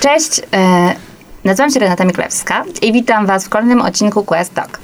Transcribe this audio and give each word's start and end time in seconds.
Cześć, 0.00 0.40
e, 0.54 0.94
nazywam 1.44 1.70
się 1.70 1.80
Renata 1.80 2.04
Miklewska 2.04 2.64
i 2.82 2.92
witam 2.92 3.26
Was 3.26 3.44
w 3.44 3.48
kolejnym 3.48 3.82
odcinku 3.82 4.24
Quest 4.24 4.54
Talk. 4.54 4.78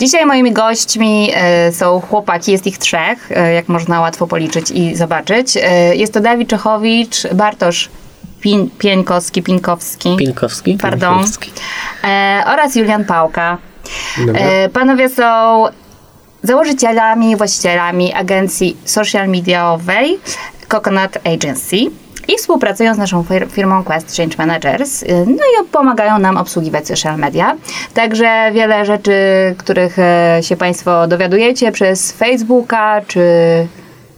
Dzisiaj 0.00 0.26
moimi 0.26 0.52
gośćmi 0.52 1.30
e, 1.34 1.72
są 1.72 2.00
chłopaki, 2.00 2.52
jest 2.52 2.66
ich 2.66 2.78
trzech, 2.78 3.32
e, 3.32 3.52
jak 3.52 3.68
można 3.68 4.00
łatwo 4.00 4.26
policzyć 4.26 4.70
i 4.70 4.96
zobaczyć. 4.96 5.58
Jest 5.92 6.12
to 6.14 6.20
Dawid 6.20 6.48
Czechowicz, 6.48 7.26
Bartosz 7.34 7.88
Pin, 8.40 8.70
Pieńkowski, 8.78 9.42
Pinkowski, 9.42 10.16
Pinkowski. 10.16 10.78
pardon, 10.82 11.14
Pinkowski. 11.14 11.50
oraz 12.46 12.76
Julian 12.76 13.04
Pałka. 13.04 13.58
Dobra. 14.26 14.40
Panowie 14.72 15.08
są 15.08 15.64
założycielami, 16.42 17.30
i 17.30 17.36
właścicielami 17.36 18.14
agencji 18.14 18.76
social 18.84 19.28
mediowej 19.28 20.18
Coconut 20.68 21.18
Agency 21.34 21.76
i 22.28 22.36
współpracują 22.38 22.94
z 22.94 22.98
naszą 22.98 23.22
fir- 23.22 23.50
firmą 23.50 23.84
Quest 23.84 24.16
Change 24.16 24.34
Managers. 24.38 25.02
Y, 25.02 25.06
No 25.26 25.32
i 25.64 25.68
pomagają 25.72 26.18
nam 26.18 26.36
obsługiwać 26.36 26.88
social 26.88 27.18
media. 27.18 27.56
Także 27.94 28.50
wiele 28.54 28.84
rzeczy, 28.86 29.12
których 29.58 29.98
e, 29.98 30.38
się 30.42 30.56
Państwo 30.56 31.06
dowiadujecie 31.06 31.72
przez 31.72 32.12
Facebooka, 32.12 33.00
czy 33.06 33.20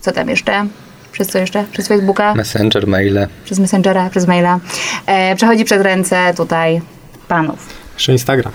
co 0.01 0.12
tam 0.12 0.29
jeszcze? 0.29 0.66
Przez 1.12 1.29
co 1.29 1.39
jeszcze? 1.39 1.65
Przez 1.73 1.89
Facebooka? 1.89 2.34
Messenger, 2.34 2.87
maile. 2.87 3.27
Przez 3.45 3.59
Messengera, 3.59 4.11
przez 4.11 4.27
maila. 4.27 4.59
E, 5.06 5.37
przechodzi 5.37 5.65
przez 5.65 5.83
ręce 5.83 6.34
tutaj 6.37 6.80
panów. 7.28 7.59
Jeszcze 7.95 8.12
Instagram. 8.12 8.53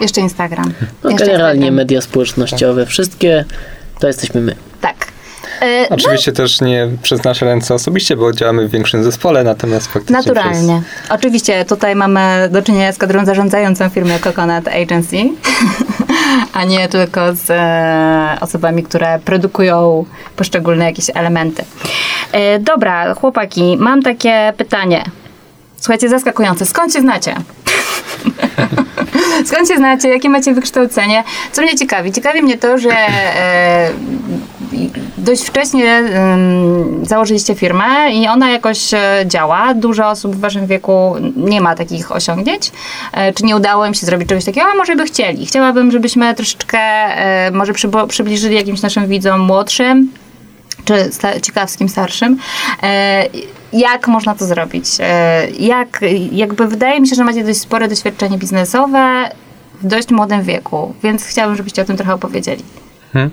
Jeszcze 0.00 0.20
Instagram. 0.20 0.72
No, 1.04 1.10
Jeszcze 1.10 1.26
generalnie 1.26 1.56
Instagram. 1.60 1.74
media 1.74 2.00
społecznościowe, 2.00 2.86
wszystkie 2.86 3.44
to 4.00 4.06
jesteśmy 4.06 4.40
my. 4.40 4.56
Tak. 4.80 4.94
E, 5.62 5.88
Oczywiście 5.90 6.32
też 6.32 6.60
nie 6.60 6.88
przez 7.02 7.24
nasze 7.24 7.46
ręce 7.46 7.74
osobiście, 7.74 8.16
bo 8.16 8.32
działamy 8.32 8.68
w 8.68 8.70
większym 8.70 9.04
zespole, 9.04 9.44
natomiast 9.44 9.86
faktycznie 9.86 10.16
Naturalnie. 10.16 10.82
Oczywiście 11.10 11.64
tutaj 11.64 11.96
mamy 11.96 12.48
do 12.52 12.62
czynienia 12.62 12.92
z 12.92 12.98
kadrą 12.98 13.24
zarządzającą 13.24 13.88
firmy 13.88 14.18
Coconut 14.18 14.68
Agency, 14.68 15.16
a 16.52 16.64
nie 16.64 16.88
tylko 16.88 17.34
z 17.34 17.50
e, 17.50 18.38
osobami, 18.40 18.82
które 18.82 19.18
produkują 19.24 20.04
poszczególne 20.36 20.84
jakieś 20.84 21.10
elementy. 21.14 21.64
E, 22.32 22.58
dobra, 22.58 23.14
chłopaki, 23.14 23.76
mam 23.80 24.02
takie 24.02 24.52
pytanie. 24.56 25.04
Słuchajcie, 25.76 26.08
zaskakujące. 26.08 26.66
Skąd 26.66 26.92
się 26.92 27.00
znacie? 27.00 27.34
Skąd 29.46 29.68
się 29.68 29.76
znacie? 29.76 30.08
Jakie 30.08 30.28
macie 30.28 30.54
wykształcenie? 30.54 31.24
Co 31.52 31.62
mnie 31.62 31.76
ciekawi? 31.76 32.12
Ciekawi 32.12 32.42
mnie 32.42 32.58
to, 32.58 32.78
że 32.78 32.90
e, 32.90 33.90
dość 35.18 35.42
wcześnie 35.42 36.02
założyliście 37.02 37.54
firmę 37.54 37.84
i 38.12 38.28
ona 38.28 38.50
jakoś 38.50 38.94
e, 38.94 39.24
działa. 39.26 39.74
Dużo 39.74 40.08
osób 40.08 40.36
w 40.36 40.40
waszym 40.40 40.66
wieku 40.66 41.14
nie 41.36 41.60
ma 41.60 41.74
takich 41.74 42.12
osiągnięć. 42.12 42.72
E, 43.12 43.32
czy 43.32 43.44
nie 43.44 43.56
udało 43.56 43.86
im 43.86 43.94
się 43.94 44.06
zrobić 44.06 44.28
czegoś 44.28 44.44
takiego? 44.44 44.66
A 44.72 44.76
może 44.76 44.96
by 44.96 45.04
chcieli. 45.04 45.46
Chciałabym, 45.46 45.90
żebyśmy 45.90 46.34
troszeczkę 46.34 46.78
e, 46.78 47.50
może 47.50 47.72
przybliżyli 48.08 48.54
jakimś 48.54 48.82
naszym 48.82 49.06
widzom 49.06 49.40
młodszym, 49.40 50.12
czy 50.84 51.12
sta- 51.12 51.40
ciekawskim 51.40 51.88
starszym, 51.88 52.38
e, 52.82 53.24
jak 53.72 54.08
można 54.08 54.34
to 54.34 54.44
zrobić? 54.44 54.86
E, 55.00 55.50
jak, 55.50 56.00
jakby 56.32 56.66
wydaje 56.66 57.00
mi 57.00 57.08
się, 57.08 57.16
że 57.16 57.24
macie 57.24 57.44
dość 57.44 57.60
spore 57.60 57.88
doświadczenie 57.88 58.38
biznesowe 58.38 59.30
w 59.82 59.86
dość 59.86 60.10
młodym 60.10 60.42
wieku, 60.42 60.94
więc 61.02 61.24
chciałabym, 61.24 61.56
żebyście 61.56 61.82
o 61.82 61.84
tym 61.84 61.96
trochę 61.96 62.14
opowiedzieli. 62.14 62.64
Hmm. 63.12 63.30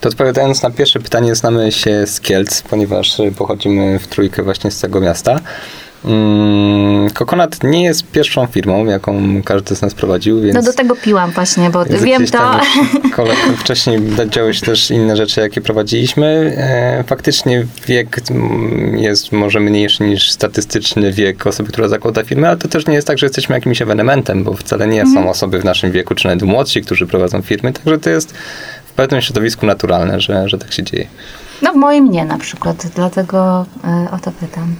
To 0.00 0.08
odpowiadając 0.08 0.62
na 0.62 0.70
pierwsze 0.70 1.00
pytanie, 1.00 1.34
znamy 1.34 1.72
się 1.72 2.06
z 2.06 2.20
Kielc, 2.20 2.62
ponieważ 2.62 3.20
y, 3.20 3.32
pochodzimy 3.32 3.98
w 3.98 4.06
trójkę 4.06 4.42
właśnie 4.42 4.70
z 4.70 4.80
tego 4.80 5.00
miasta. 5.00 5.40
Mm, 6.04 7.10
Coconut 7.10 7.64
nie 7.64 7.84
jest 7.84 8.06
pierwszą 8.06 8.46
firmą, 8.46 8.84
jaką 8.84 9.42
każdy 9.42 9.76
z 9.76 9.82
nas 9.82 9.94
prowadził, 9.94 10.40
więc... 10.40 10.54
No 10.54 10.62
do 10.62 10.72
tego 10.72 10.96
piłam 10.96 11.30
właśnie, 11.30 11.70
bo 11.70 11.84
wiem 11.84 12.26
to. 12.26 12.60
wcześniej 13.58 14.00
działy 14.28 14.54
się 14.54 14.66
też 14.66 14.90
inne 14.90 15.16
rzeczy, 15.16 15.40
jakie 15.40 15.60
prowadziliśmy. 15.60 16.54
E, 16.58 17.04
faktycznie 17.06 17.66
wiek 17.86 18.20
mm, 18.30 18.98
jest 18.98 19.32
może 19.32 19.60
mniejszy 19.60 20.02
niż 20.04 20.30
statystyczny 20.30 21.12
wiek 21.12 21.46
osoby, 21.46 21.72
która 21.72 21.88
zakłada 21.88 22.24
firmę, 22.24 22.48
ale 22.48 22.56
to 22.56 22.68
też 22.68 22.86
nie 22.86 22.94
jest 22.94 23.06
tak, 23.06 23.18
że 23.18 23.26
jesteśmy 23.26 23.54
jakimś 23.54 23.82
ewenementem, 23.82 24.44
bo 24.44 24.54
wcale 24.54 24.86
nie 24.86 25.00
Mhm. 25.00 25.24
są 25.24 25.30
osoby 25.30 25.58
w 25.58 25.64
naszym 25.64 25.92
wieku, 25.92 26.14
czy 26.14 26.28
nawet 26.28 26.42
młodsi, 26.42 26.82
którzy 26.82 27.06
prowadzą 27.06 27.42
firmy, 27.42 27.72
także 27.72 27.98
to 27.98 28.10
jest 28.10 28.34
pewnym 28.96 29.20
środowisku 29.20 29.66
naturalne, 29.66 30.20
że, 30.20 30.48
że 30.48 30.58
tak 30.58 30.72
się 30.72 30.82
dzieje. 30.82 31.06
No 31.62 31.72
w 31.72 31.76
moim 31.76 32.10
nie 32.10 32.24
na 32.24 32.38
przykład, 32.38 32.86
dlatego 32.94 33.66
e, 33.84 34.08
o 34.10 34.18
to 34.18 34.32
pytam. 34.40 34.74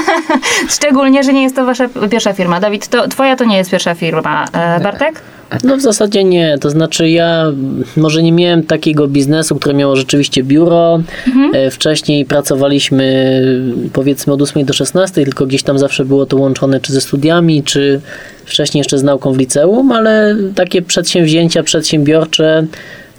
Szczególnie, 0.76 1.22
że 1.22 1.32
nie 1.32 1.42
jest 1.42 1.56
to 1.56 1.64
wasza 1.64 1.88
pierwsza 2.10 2.32
firma. 2.32 2.60
Dawid, 2.60 2.88
to 2.88 3.08
twoja 3.08 3.36
to 3.36 3.44
nie 3.44 3.56
jest 3.56 3.70
pierwsza 3.70 3.94
firma. 3.94 4.44
E, 4.52 4.80
Bartek? 4.80 5.22
No 5.64 5.76
w 5.76 5.80
zasadzie 5.80 6.24
nie, 6.24 6.58
to 6.60 6.70
znaczy 6.70 7.08
ja 7.10 7.44
może 7.96 8.22
nie 8.22 8.32
miałem 8.32 8.62
takiego 8.62 9.08
biznesu, 9.08 9.56
które 9.56 9.74
miało 9.74 9.96
rzeczywiście 9.96 10.42
biuro. 10.42 11.00
E, 11.52 11.70
Wcześniej 11.70 12.24
pracowaliśmy 12.24 13.42
powiedzmy 13.92 14.32
od 14.32 14.42
8 14.42 14.64
do 14.64 14.72
16, 14.72 15.24
tylko 15.24 15.46
gdzieś 15.46 15.62
tam 15.62 15.78
zawsze 15.78 16.04
było 16.04 16.26
to 16.26 16.36
łączone 16.36 16.80
czy 16.80 16.92
ze 16.92 17.00
studiami, 17.00 17.62
czy 17.62 18.00
wcześniej 18.44 18.80
jeszcze 18.80 18.98
z 18.98 19.02
nauką 19.02 19.32
w 19.32 19.38
liceum, 19.38 19.92
ale 19.92 20.36
takie 20.54 20.82
przedsięwzięcia 20.82 21.62
przedsiębiorcze 21.62 22.66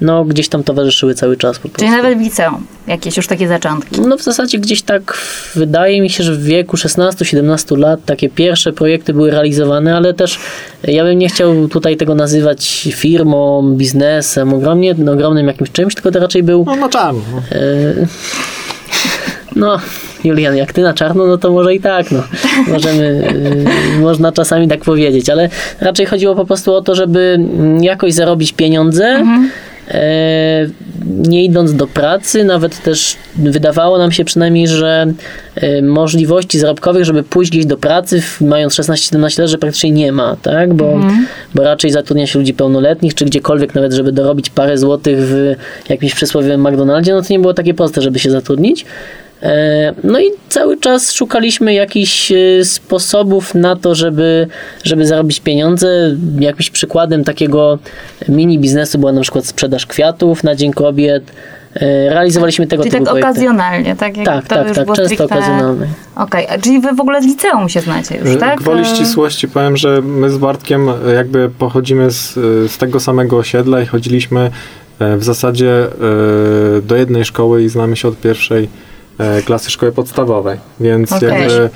no 0.01 0.25
gdzieś 0.25 0.49
tam 0.49 0.63
towarzyszyły 0.63 1.15
cały 1.15 1.37
czas 1.37 1.59
po 1.59 1.69
prostu. 1.69 1.79
Czyli 1.79 1.91
nawet 1.91 2.17
w 2.17 2.21
liceum. 2.21 2.65
Jakieś 2.87 3.17
już 3.17 3.27
takie 3.27 3.47
zaczątki. 3.47 4.01
No 4.01 4.17
w 4.17 4.21
zasadzie 4.21 4.59
gdzieś 4.59 4.81
tak 4.81 5.17
wydaje 5.55 6.01
mi 6.01 6.09
się, 6.09 6.23
że 6.23 6.33
w 6.33 6.43
wieku 6.43 6.77
16-17 6.77 7.77
lat 7.77 8.05
takie 8.05 8.29
pierwsze 8.29 8.73
projekty 8.73 9.13
były 9.13 9.31
realizowane, 9.31 9.95
ale 9.95 10.13
też 10.13 10.39
ja 10.83 11.03
bym 11.03 11.19
nie 11.19 11.29
chciał 11.29 11.67
tutaj 11.67 11.97
tego 11.97 12.15
nazywać 12.15 12.87
firmą, 12.93 13.73
biznesem, 13.77 14.53
ogromnie, 14.53 14.95
no, 14.97 15.11
ogromnym 15.11 15.47
jakimś 15.47 15.71
czymś, 15.71 15.95
tylko 15.95 16.11
to 16.11 16.19
raczej 16.19 16.43
był 16.43 16.63
No, 16.65 16.75
no 16.75 16.89
czarno. 16.89 17.21
e, 17.51 18.05
no 19.55 19.77
Julian, 20.23 20.55
jak 20.55 20.73
ty 20.73 20.81
na 20.81 20.93
czarno, 20.93 21.25
no 21.25 21.37
to 21.37 21.51
może 21.51 21.75
i 21.75 21.79
tak, 21.79 22.11
no. 22.11 22.23
Możemy, 22.67 23.33
e, 23.97 23.99
można 23.99 24.31
czasami 24.31 24.67
tak 24.67 24.79
powiedzieć, 24.79 25.29
ale 25.29 25.49
raczej 25.79 26.05
chodziło 26.05 26.35
po 26.35 26.45
prostu 26.45 26.73
o 26.73 26.81
to, 26.81 26.95
żeby 26.95 27.39
jakoś 27.81 28.13
zarobić 28.13 28.53
pieniądze, 28.53 29.05
e, 29.05 29.49
nie 31.05 31.45
idąc 31.45 31.73
do 31.73 31.87
pracy, 31.87 32.43
nawet 32.43 32.83
też 32.83 33.15
wydawało 33.35 33.97
nam 33.97 34.11
się 34.11 34.25
przynajmniej, 34.25 34.67
że 34.67 35.13
e, 35.55 35.81
możliwości 35.81 36.59
zarobkowych, 36.59 37.05
żeby 37.05 37.23
pójść 37.23 37.51
gdzieś 37.51 37.65
do 37.65 37.77
pracy, 37.77 38.21
mając 38.41 38.73
16-17 38.73 39.39
lat, 39.39 39.49
że 39.49 39.57
praktycznie 39.57 39.91
nie 39.91 40.11
ma, 40.11 40.35
tak? 40.41 40.73
Bo, 40.73 40.99
bo 41.55 41.63
raczej 41.63 41.91
zatrudnia 41.91 42.27
się 42.27 42.39
ludzi 42.39 42.53
pełnoletnich, 42.53 43.15
czy 43.15 43.25
gdziekolwiek 43.25 43.75
nawet, 43.75 43.93
żeby 43.93 44.11
dorobić 44.11 44.49
parę 44.49 44.77
złotych 44.77 45.19
w 45.19 45.55
jakimś 45.89 46.15
przysłowiowym 46.15 46.61
McDonaldzie, 46.67 47.13
no 47.13 47.21
to 47.21 47.27
nie 47.33 47.39
było 47.39 47.53
takie 47.53 47.73
proste, 47.73 48.01
żeby 48.01 48.19
się 48.19 48.31
zatrudnić. 48.31 48.85
E, 49.43 49.93
No 50.03 50.19
i 50.19 50.25
cały 50.49 50.77
czas 50.77 51.13
szukaliśmy 51.13 51.73
jakichś 51.73 52.31
e, 52.31 52.35
sposobów 52.65 53.55
na 53.55 53.75
to, 53.75 53.95
żeby, 53.95 54.47
żeby 54.83 55.05
zarobić 55.07 55.39
pieniądze. 55.39 56.15
Jakimś 56.39 56.69
przykładem 56.69 57.23
takiego 57.23 57.79
mini 58.29 58.59
biznesu 58.59 58.97
była 58.99 59.11
na 59.11 59.21
przykład 59.21 59.45
sprzedaż 59.45 59.85
kwiatów 59.85 60.43
na 60.43 60.55
Dzień 60.55 60.71
Kobiet. 60.73 61.23
E, 61.75 62.09
Realizowaliśmy 62.09 62.67
tego 62.67 62.83
Czyli 62.83 62.91
typu 62.91 63.03
tak 63.05 63.11
projekty. 63.13 63.29
okazjonalnie, 63.31 63.95
tak? 63.95 64.17
Jak 64.17 64.25
Tak, 64.25 64.43
to 64.47 64.55
tak, 64.55 64.67
już 64.67 64.75
tak, 64.77 64.85
było 64.85 64.95
często 64.95 65.15
stricte- 65.15 65.25
okazjonalnie. 65.25 65.87
Okej, 66.15 66.47
a 66.49 66.57
czyli 66.57 66.79
wy 66.79 66.95
w 66.95 66.99
ogóle 66.99 67.21
z 67.21 67.25
liceum 67.25 67.69
się 67.69 67.79
znacie 67.81 68.17
już, 68.17 68.39
tak? 68.39 68.59
Gwoli 68.59 68.85
ścisłości 68.85 69.47
powiem, 69.47 69.77
że 69.77 70.01
my 70.01 70.29
z 70.29 70.37
Bartkiem 70.37 70.87
jakby 71.15 71.49
pochodzimy 71.49 72.11
z, 72.11 72.33
z 72.71 72.77
tego 72.77 72.99
samego 72.99 73.37
osiedla 73.37 73.81
i 73.81 73.85
chodziliśmy 73.85 74.51
w 74.99 75.23
zasadzie 75.23 75.87
do 76.83 76.95
jednej 76.95 77.25
szkoły 77.25 77.63
i 77.63 77.69
znamy 77.69 77.95
się 77.95 78.07
od 78.07 78.17
pierwszej 78.21 78.69
klasy 79.45 79.71
szkoły 79.71 79.91
podstawowej. 79.91 80.57
Więc 80.79 81.11
Okej. 81.11 81.29
jakby 81.29 81.69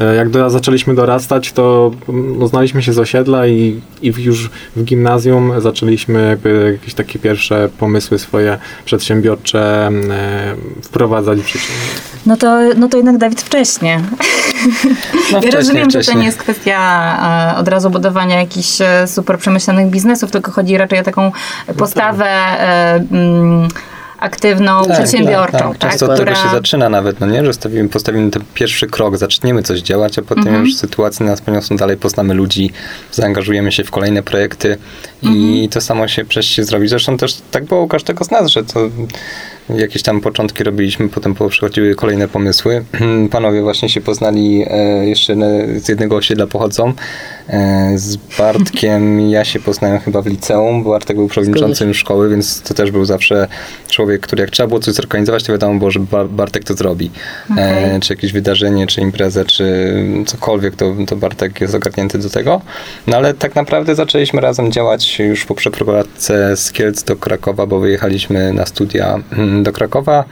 e, 0.00 0.14
jak 0.14 0.30
do, 0.30 0.50
zaczęliśmy 0.50 0.94
dorastać, 0.94 1.52
to 1.52 1.90
mm, 2.08 2.42
uznaliśmy 2.42 2.82
się 2.82 2.92
z 2.92 2.98
osiedla 2.98 3.46
i, 3.46 3.80
i 4.02 4.12
już 4.18 4.50
w 4.76 4.84
gimnazjum 4.84 5.60
zaczęliśmy 5.60 6.28
jakby 6.28 6.78
jakieś 6.80 6.94
takie 6.94 7.18
pierwsze 7.18 7.68
pomysły 7.78 8.18
swoje 8.18 8.58
przedsiębiorcze 8.84 9.86
mm, 9.86 10.10
e, 10.10 10.54
wprowadzać 10.82 11.38
w 11.38 11.48
życie. 11.48 11.72
No 12.26 12.36
to, 12.36 12.60
no 12.76 12.88
to 12.88 12.96
jednak 12.96 13.18
Dawid 13.18 13.42
wcześnie. 13.42 14.00
No, 15.32 15.36
ja 15.36 15.40
wcześniej, 15.40 15.52
rozumiem, 15.52 15.90
że 15.90 15.98
to 15.98 16.02
wcześniej. 16.02 16.16
nie 16.16 16.26
jest 16.26 16.38
kwestia 16.38 17.52
e, 17.54 17.58
od 17.58 17.68
razu 17.68 17.90
budowania 17.90 18.40
jakichś 18.40 18.80
e, 18.80 19.06
super 19.06 19.38
przemyślanych 19.38 19.86
biznesów, 19.86 20.30
tylko 20.30 20.50
chodzi 20.52 20.78
raczej 20.78 20.98
o 20.98 21.02
taką 21.02 21.32
postawę 21.76 22.26
e, 22.26 22.94
mm, 22.94 23.68
aktywną, 24.20 24.84
Tak, 24.84 24.96
przedsiębiorczą, 24.96 25.58
tak, 25.58 25.78
Często 25.78 26.06
od 26.06 26.12
która... 26.14 26.32
tego 26.34 26.48
się 26.48 26.50
zaczyna 26.54 26.88
nawet, 26.88 27.20
no 27.20 27.26
nie? 27.26 27.44
Że 27.44 27.52
stawimy, 27.52 27.88
postawimy 27.88 28.30
ten 28.30 28.42
pierwszy 28.54 28.86
krok, 28.86 29.16
zaczniemy 29.16 29.62
coś 29.62 29.80
działać, 29.80 30.18
a 30.18 30.22
potem 30.22 30.46
Mhm. 30.46 30.64
już 30.64 30.76
sytuacje 30.76 31.26
nas 31.26 31.40
poniosą 31.40 31.76
dalej, 31.76 31.96
poznamy 31.96 32.34
ludzi, 32.34 32.70
zaangażujemy 33.12 33.72
się 33.72 33.84
w 33.84 33.90
kolejne 33.90 34.22
projekty 34.22 34.76
Mhm. 35.22 35.40
i 35.42 35.68
to 35.68 35.80
samo 35.80 36.08
się 36.08 36.24
przecież 36.24 36.66
zrobi. 36.66 36.88
Zresztą 36.88 37.16
też 37.16 37.36
tak 37.50 37.64
było 37.64 37.82
u 37.82 37.88
każdego 37.88 38.24
z 38.24 38.30
nas, 38.30 38.50
że 38.50 38.64
to 38.64 38.80
jakieś 39.76 40.02
tam 40.02 40.20
początki 40.20 40.64
robiliśmy, 40.64 41.08
potem 41.08 41.34
przychodziły 41.50 41.94
kolejne 41.94 42.28
pomysły. 42.28 42.84
Panowie 43.30 43.62
właśnie 43.62 43.88
się 43.88 44.00
poznali, 44.00 44.64
e, 44.70 45.06
jeszcze 45.06 45.34
z 45.76 45.88
jednego 45.88 46.16
osiedla 46.16 46.46
pochodzą. 46.46 46.92
E, 47.50 47.92
z 47.98 48.16
Bartkiem 48.16 49.20
ja 49.30 49.44
się 49.44 49.60
poznałem 49.60 49.98
chyba 49.98 50.22
w 50.22 50.26
liceum, 50.26 50.82
bo 50.82 50.90
Bartek 50.90 51.16
był 51.16 51.28
przewodniczącym 51.28 51.94
szkoły, 51.94 52.30
więc 52.30 52.62
to 52.62 52.74
też 52.74 52.90
był 52.90 53.04
zawsze 53.04 53.48
człowiek, 53.88 54.20
który 54.20 54.40
jak 54.40 54.50
trzeba 54.50 54.66
było 54.66 54.80
coś 54.80 54.94
zorganizować, 54.94 55.44
to 55.44 55.52
wiadomo 55.52 55.78
było, 55.78 55.90
że 55.90 56.00
Bartek 56.30 56.64
to 56.64 56.74
zrobi. 56.74 57.10
Okay. 57.52 58.00
Czy 58.00 58.12
jakieś 58.12 58.32
wydarzenie, 58.32 58.86
czy 58.86 59.00
imprezę, 59.00 59.44
czy 59.44 59.94
cokolwiek, 60.26 60.76
to, 60.76 60.94
to 61.06 61.16
Bartek 61.16 61.60
jest 61.60 61.74
ogarnięty 61.74 62.18
do 62.18 62.30
tego. 62.30 62.60
No 63.06 63.16
ale 63.16 63.34
tak 63.34 63.54
naprawdę 63.54 63.94
zaczęliśmy 63.94 64.40
razem 64.40 64.72
działać 64.72 65.18
już 65.18 65.44
po 65.44 65.54
przeprowadzce 65.54 66.56
z 66.56 66.72
Kielc 66.72 67.02
do 67.02 67.16
Krakowa, 67.16 67.66
bo 67.66 67.80
wyjechaliśmy 67.80 68.52
na 68.52 68.66
studia 68.66 69.20
mm, 69.32 69.62
do 69.62 69.72
Krakowa. 69.72 70.24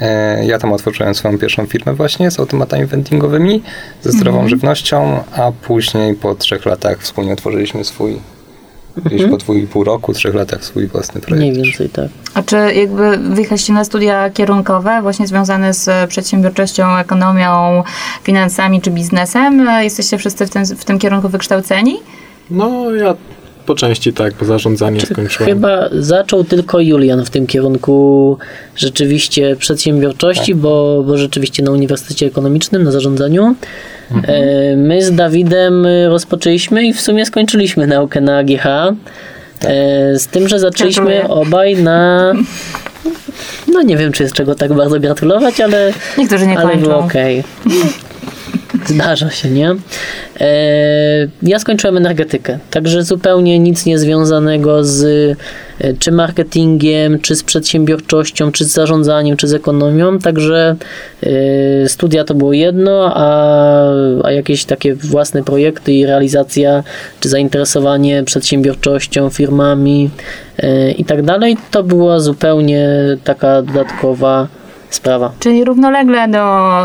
E, 0.00 0.46
ja 0.46 0.58
tam 0.58 0.72
otworzyłem 0.72 1.14
swoją 1.14 1.38
pierwszą 1.38 1.66
firmę 1.66 1.94
właśnie 1.94 2.30
z 2.30 2.40
automatami 2.40 2.86
vendingowymi, 2.86 3.62
ze 4.02 4.12
zdrową 4.12 4.38
mhm. 4.38 4.48
żywnością, 4.48 5.22
a 5.36 5.52
później 5.52 6.14
po 6.14 6.34
trzech 6.34 6.66
latach 6.66 6.98
wspólnie 7.00 7.32
otworzyliśmy 7.32 7.84
swój 7.84 8.18
Gdzieś 9.04 9.12
mhm. 9.12 9.30
po 9.30 9.36
dwóch 9.36 9.56
i 9.56 9.66
pół 9.66 9.84
roku, 9.84 10.12
trzech 10.12 10.34
latach 10.34 10.64
swój 10.64 10.86
własny 10.86 11.20
projekt. 11.20 11.40
Mniej 11.40 11.64
więcej, 11.64 11.88
tak. 11.88 12.08
A 12.34 12.42
czy 12.42 12.56
jakby 12.56 13.18
wyjechaliście 13.18 13.72
na 13.72 13.84
studia 13.84 14.30
kierunkowe, 14.30 15.02
właśnie 15.02 15.26
związane 15.26 15.74
z 15.74 16.10
przedsiębiorczością, 16.10 16.96
ekonomią, 16.96 17.82
finansami 18.22 18.80
czy 18.80 18.90
biznesem? 18.90 19.68
Jesteście 19.80 20.18
wszyscy 20.18 20.46
w 20.46 20.50
tym, 20.50 20.64
w 20.64 20.84
tym 20.84 20.98
kierunku 20.98 21.28
wykształceni? 21.28 21.98
No, 22.50 22.90
ja 22.90 23.14
po 23.66 23.74
części 23.74 24.12
tak, 24.12 24.34
po 24.34 24.44
zarządzanie 24.44 25.00
skończyłem. 25.00 25.48
Chyba 25.54 25.88
zaczął 25.92 26.44
tylko 26.44 26.80
Julian 26.80 27.24
w 27.24 27.30
tym 27.30 27.46
kierunku 27.46 28.38
rzeczywiście 28.76 29.56
przedsiębiorczości, 29.56 30.52
tak. 30.52 30.60
bo, 30.60 31.04
bo 31.06 31.18
rzeczywiście 31.18 31.62
na 31.62 31.70
Uniwersytecie 31.70 32.26
Ekonomicznym, 32.26 32.82
na 32.82 32.90
zarządzaniu. 32.90 33.54
Mhm. 34.10 34.34
E, 34.34 34.76
my 34.76 35.02
z 35.02 35.14
Dawidem 35.14 35.86
rozpoczęliśmy 36.08 36.86
i 36.86 36.92
w 36.92 37.00
sumie 37.00 37.26
skończyliśmy 37.26 37.86
naukę 37.86 38.20
na 38.20 38.38
AGH. 38.38 38.62
Tak. 38.62 39.70
E, 39.70 40.18
z 40.18 40.26
tym, 40.26 40.48
że 40.48 40.58
zaczęliśmy 40.58 41.04
Gratuluję. 41.04 41.40
obaj 41.40 41.76
na. 41.76 42.32
No 43.72 43.82
nie 43.82 43.96
wiem, 43.96 44.12
czy 44.12 44.22
jest 44.22 44.34
czego 44.34 44.54
tak 44.54 44.72
bardzo 44.72 45.00
gratulować, 45.00 45.60
ale. 45.60 45.92
Niektórzy 46.18 46.46
nie 46.46 46.58
ale 46.58 46.68
kończą. 46.68 46.82
było 46.82 46.98
okej. 46.98 47.44
Okay. 47.66 48.06
Zdarza 48.86 49.30
się, 49.30 49.50
nie? 49.50 49.74
E, 50.40 51.28
ja 51.42 51.58
skończyłem 51.58 51.96
energetykę, 51.96 52.58
także 52.70 53.02
zupełnie 53.02 53.58
nic 53.58 53.86
niezwiązanego 53.86 54.84
z 54.84 55.04
e, 55.80 55.94
czy 55.94 56.12
marketingiem, 56.12 57.20
czy 57.20 57.36
z 57.36 57.42
przedsiębiorczością, 57.42 58.52
czy 58.52 58.64
z 58.64 58.72
zarządzaniem, 58.72 59.36
czy 59.36 59.48
z 59.48 59.54
ekonomią, 59.54 60.18
także 60.18 60.76
e, 61.22 61.88
studia 61.88 62.24
to 62.24 62.34
było 62.34 62.52
jedno, 62.52 63.12
a, 63.14 63.90
a 64.24 64.32
jakieś 64.32 64.64
takie 64.64 64.94
własne 64.94 65.42
projekty 65.42 65.92
i 65.92 66.06
realizacja, 66.06 66.82
czy 67.20 67.28
zainteresowanie 67.28 68.24
przedsiębiorczością, 68.24 69.30
firmami 69.30 70.10
i 70.98 71.04
tak 71.04 71.22
dalej, 71.22 71.56
to 71.70 71.82
była 71.82 72.20
zupełnie 72.20 72.88
taka 73.24 73.62
dodatkowa 73.62 74.48
sprawa. 74.90 75.32
Czyli 75.40 75.64
równolegle 75.64 76.28
do 76.28 76.44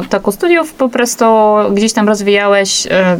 toku 0.09 0.31
studiów 0.31 0.73
po 0.73 0.89
prostu 0.89 1.25
gdzieś 1.73 1.93
tam 1.93 2.07
rozwijałeś, 2.07 2.87
e, 2.87 3.17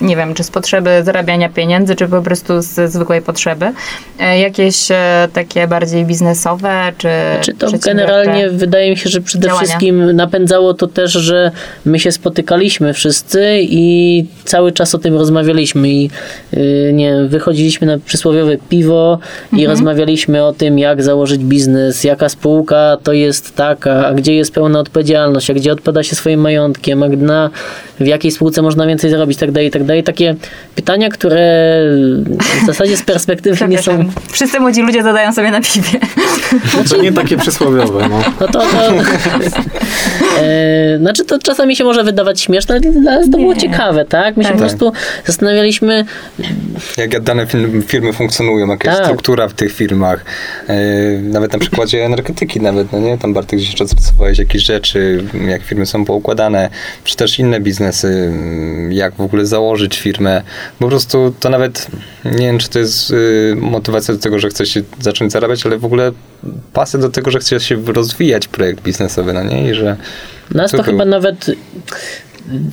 nie 0.00 0.16
wiem, 0.16 0.34
czy 0.34 0.44
z 0.44 0.50
potrzeby 0.50 1.02
zarabiania 1.04 1.48
pieniędzy, 1.48 1.96
czy 1.96 2.08
po 2.08 2.22
prostu 2.22 2.62
z 2.62 2.92
zwykłej 2.92 3.22
potrzeby, 3.22 3.72
e, 4.18 4.38
jakieś 4.38 4.90
e, 4.90 5.28
takie 5.32 5.68
bardziej 5.68 6.04
biznesowe, 6.04 6.92
czy 6.98 7.08
Czy 7.40 7.54
to 7.54 7.66
generalnie 7.84 8.50
wydaje 8.50 8.90
mi 8.90 8.96
się, 8.96 9.10
że 9.10 9.20
przede 9.20 9.46
działania. 9.46 9.66
wszystkim 9.66 10.16
napędzało 10.16 10.74
to 10.74 10.86
też, 10.86 11.12
że 11.12 11.50
my 11.84 11.98
się 11.98 12.12
spotykaliśmy 12.12 12.94
wszyscy 12.94 13.58
i 13.60 14.24
cały 14.44 14.72
czas 14.72 14.94
o 14.94 14.98
tym 14.98 15.14
rozmawialiśmy 15.14 15.88
i 15.88 16.10
y, 16.54 16.90
nie 16.94 17.14
wychodziliśmy 17.28 17.86
na 17.86 17.98
przysłowiowe 17.98 18.56
piwo 18.68 19.18
i 19.52 19.54
mhm. 19.54 19.70
rozmawialiśmy 19.70 20.44
o 20.44 20.52
tym, 20.52 20.78
jak 20.78 21.02
założyć 21.02 21.44
biznes, 21.44 22.04
jaka 22.04 22.28
spółka 22.28 22.96
to 23.02 23.12
jest 23.12 23.56
taka, 23.80 24.06
a 24.06 24.14
gdzie 24.14 24.34
jest 24.34 24.54
pełna 24.54 24.78
odpowiedzialność, 24.78 25.50
a 25.50 25.54
gdzie 25.54 25.72
odpada 25.72 26.02
się 26.02 26.16
swoim 26.16 26.40
majątkiem, 26.40 27.02
a 27.02 27.08
na, 27.08 27.50
w 28.00 28.06
jakiej 28.06 28.30
spółce 28.30 28.62
można 28.62 28.86
więcej 28.86 29.10
zarobić, 29.10 29.38
tak 29.38 29.52
dalej, 29.52 29.70
tak 29.70 29.84
dalej. 29.84 30.04
Takie 30.04 30.34
pytania, 30.74 31.08
które 31.08 31.40
w 32.62 32.66
zasadzie 32.66 32.96
z 32.96 33.02
perspektywy 33.02 33.68
nie 33.68 33.82
są... 33.82 34.04
Wszyscy 34.30 34.60
młodzi 34.60 34.82
ludzie 34.82 35.02
zadają 35.02 35.32
sobie 35.32 35.50
na 35.50 35.60
piwie. 35.60 36.00
To 36.90 36.96
nie 36.96 37.12
takie 37.12 37.36
przysłowiowe, 37.36 38.08
no. 38.08 38.22
No 38.40 38.46
to... 38.46 38.60
to 38.60 38.62
e, 40.40 40.98
znaczy 40.98 41.24
to 41.24 41.38
czasami 41.38 41.76
się 41.76 41.84
może 41.84 42.04
wydawać 42.04 42.40
śmieszne, 42.40 42.74
ale 42.74 42.92
dla 42.92 43.18
nas 43.18 43.30
to 43.30 43.38
było 43.38 43.54
ciekawe, 43.54 44.04
tak? 44.04 44.36
My 44.36 44.42
tak. 44.42 44.52
się 44.52 44.58
po 44.58 44.64
prostu 44.64 44.92
zastanawialiśmy... 45.24 46.04
Jak 46.96 47.20
dane 47.20 47.46
firmy 47.86 48.12
funkcjonują, 48.12 48.68
jaka 48.68 48.88
jest 48.88 48.98
tak. 48.98 49.06
struktura 49.06 49.48
w 49.48 49.54
tych 49.54 49.72
firmach. 49.72 50.24
E, 50.68 50.74
nawet 51.22 51.52
na 51.52 51.58
przykładzie 51.58 52.04
energetyki 52.04 52.60
nawet, 52.60 52.92
no 52.92 52.98
nie? 52.98 53.18
Tam 53.18 53.34
Bartek 53.34 53.60
gdzieś 53.70 53.80
rozpracowałeś 53.80 54.38
jakieś 54.38 54.62
rzeczy, 54.62 55.24
jak 55.48 55.62
firmy 55.62 55.86
są 55.86 56.04
poukładane, 56.04 56.70
czy 57.04 57.16
też 57.16 57.38
inne 57.38 57.60
biznesy, 57.60 58.32
jak 58.90 59.14
w 59.14 59.20
ogóle 59.20 59.46
założyć 59.46 59.98
firmę. 59.98 60.42
Po 60.78 60.88
prostu 60.88 61.34
to 61.40 61.50
nawet, 61.50 61.86
nie 62.24 62.46
wiem, 62.46 62.58
czy 62.58 62.68
to 62.68 62.78
jest 62.78 63.10
y, 63.10 63.54
motywacja 63.56 64.14
do 64.14 64.20
tego, 64.20 64.38
że 64.38 64.48
chce 64.48 64.66
się 64.66 64.82
zacząć 65.00 65.32
zarabiać, 65.32 65.66
ale 65.66 65.78
w 65.78 65.84
ogóle 65.84 66.12
pasy 66.72 66.98
do 66.98 67.08
tego, 67.08 67.30
że 67.30 67.38
chce 67.38 67.60
się 67.60 67.82
rozwijać 67.86 68.48
projekt 68.48 68.82
biznesowy, 68.82 69.32
no 69.32 69.44
nie? 69.44 69.70
I 69.70 69.74
że 69.74 69.96
nas 70.50 70.70
to, 70.70 70.76
to 70.76 70.82
chyba 70.82 71.04
nawet 71.04 71.46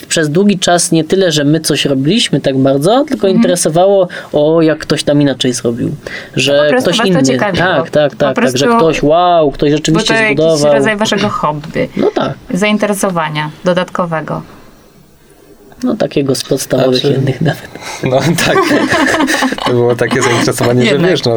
przez 0.07 0.29
długi 0.29 0.59
czas 0.59 0.91
nie 0.91 1.03
tyle, 1.03 1.31
że 1.31 1.43
my 1.43 1.59
coś 1.59 1.85
robiliśmy 1.85 2.41
tak 2.41 2.57
bardzo, 2.57 3.05
tylko 3.07 3.27
mhm. 3.27 3.35
interesowało, 3.35 4.07
o 4.33 4.61
jak 4.61 4.79
ktoś 4.79 5.03
tam 5.03 5.21
inaczej 5.21 5.53
zrobił. 5.53 5.95
Że 6.35 6.69
no 6.71 6.81
ktoś 6.81 6.99
inny. 7.05 7.37
Tak, 7.37 7.57
tak, 7.57 7.89
tak, 7.89 8.15
tak, 8.15 8.35
tak, 8.35 8.57
że 8.57 8.67
ktoś 8.67 9.03
wow, 9.03 9.51
ktoś 9.51 9.71
rzeczywiście 9.71 10.13
bo 10.13 10.19
to 10.19 10.25
zbudował. 10.25 10.57
jakiś 10.57 10.73
rodzaj 10.73 10.97
waszego 10.97 11.29
hobby. 11.29 11.89
No 11.97 12.11
tak. 12.11 12.33
Zainteresowania 12.53 13.49
dodatkowego. 13.65 14.41
No 15.83 15.95
takiego 15.95 16.35
z 16.35 16.43
podstawowych 16.43 16.99
znaczy, 16.99 17.15
jednych 17.15 17.41
nawet. 17.41 17.69
No 18.03 18.19
tak. 18.19 18.57
To 19.65 19.71
było 19.71 19.95
takie 19.95 20.21
zainteresowanie, 20.21 20.85
że 20.85 20.97
wiesz, 20.97 21.21
no, 21.25 21.35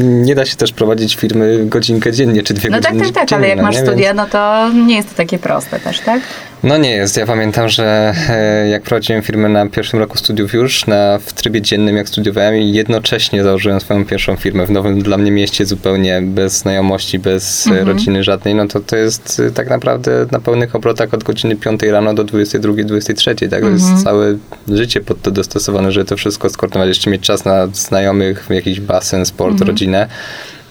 nie 0.00 0.34
da 0.34 0.44
się 0.44 0.56
też 0.56 0.72
prowadzić 0.72 1.16
firmy 1.16 1.66
godzinkę 1.66 2.12
dziennie, 2.12 2.42
czy 2.42 2.54
dwie 2.54 2.70
no 2.70 2.76
godziny 2.76 2.98
No 2.98 3.04
tak, 3.04 3.14
tak, 3.14 3.28
tak, 3.28 3.38
ale 3.38 3.48
jak 3.48 3.62
masz 3.62 3.74
nie? 3.74 3.82
studia, 3.82 4.14
no 4.14 4.26
to 4.26 4.70
nie 4.86 4.96
jest 4.96 5.08
to 5.08 5.14
takie 5.14 5.38
proste 5.38 5.80
też, 5.80 6.00
tak? 6.00 6.22
No 6.62 6.76
nie 6.76 6.90
jest. 6.90 7.16
Ja 7.16 7.26
pamiętam, 7.26 7.68
że 7.68 8.14
e, 8.28 8.68
jak 8.68 8.82
prowadziłem 8.82 9.22
firmę 9.22 9.48
na 9.48 9.66
pierwszym 9.66 9.98
roku 9.98 10.18
studiów 10.18 10.54
już, 10.54 10.86
na, 10.86 11.18
w 11.18 11.32
trybie 11.32 11.62
dziennym 11.62 11.96
jak 11.96 12.08
studiowałem 12.08 12.56
i 12.56 12.72
jednocześnie 12.72 13.42
założyłem 13.42 13.80
swoją 13.80 14.04
pierwszą 14.04 14.36
firmę 14.36 14.66
w 14.66 14.70
nowym 14.70 15.02
dla 15.02 15.18
mnie 15.18 15.30
mieście 15.30 15.66
zupełnie 15.66 16.22
bez 16.22 16.58
znajomości, 16.58 17.18
bez 17.18 17.66
e, 17.66 17.70
mhm. 17.70 17.88
rodziny 17.88 18.24
żadnej, 18.24 18.54
no 18.54 18.68
to 18.68 18.80
to 18.80 18.96
jest 18.96 19.42
e, 19.48 19.50
tak 19.50 19.70
naprawdę 19.70 20.26
na 20.30 20.40
pełnych 20.40 20.74
obrotach 20.74 21.14
od 21.14 21.24
godziny 21.24 21.56
5 21.56 21.82
rano 21.82 22.14
do 22.14 22.24
22, 22.24 22.72
23, 22.84 23.34
tak? 23.34 23.44
Mhm. 23.44 23.62
To 23.62 23.68
jest 23.70 24.04
całe 24.04 24.36
życie 24.68 25.00
pod 25.00 25.22
to 25.22 25.30
dostosowane, 25.30 25.92
żeby 25.92 26.06
to 26.06 26.16
wszystko 26.16 26.50
skoordynować, 26.50 26.88
jeszcze 26.88 27.10
mieć 27.10 27.22
czas 27.22 27.44
na 27.44 27.66
znajomych, 27.66 28.46
jakiś 28.50 28.80
basen, 28.80 29.26
sport, 29.26 29.52
mhm. 29.52 29.68
rodzinę. 29.68 30.08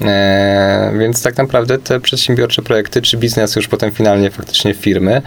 E, 0.02 0.94
więc 1.00 1.24
tak 1.24 1.38
naprawdę 1.38 1.78
te 1.78 2.00
przedsiębiorcze 2.00 2.62
projekty, 2.62 3.02
czy 3.02 3.18
biznes 3.18 3.56
już 3.56 3.68
potem 3.68 3.92
finalnie 3.92 4.32
faktycznie 4.32 4.74
firmy 4.74 5.22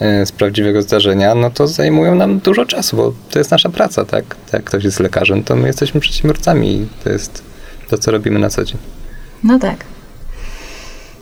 e, 0.00 0.26
z 0.26 0.32
prawdziwego 0.32 0.82
zdarzenia, 0.82 1.34
no 1.34 1.50
to 1.50 1.66
zajmują 1.66 2.14
nam 2.14 2.38
dużo 2.38 2.66
czasu, 2.66 2.96
bo 2.96 3.12
to 3.30 3.38
jest 3.38 3.50
nasza 3.50 3.68
praca, 3.68 4.04
tak? 4.04 4.24
Jak 4.52 4.64
ktoś 4.64 4.84
jest 4.84 5.00
lekarzem, 5.00 5.44
to 5.44 5.56
my 5.56 5.66
jesteśmy 5.66 6.00
przedsiębiorcami 6.00 6.74
i 6.74 6.86
to 7.04 7.10
jest 7.10 7.42
to, 7.88 7.98
co 7.98 8.10
robimy 8.10 8.38
na 8.38 8.50
co 8.50 8.64
dzień. 8.64 8.78
No 9.44 9.58
tak. 9.58 9.76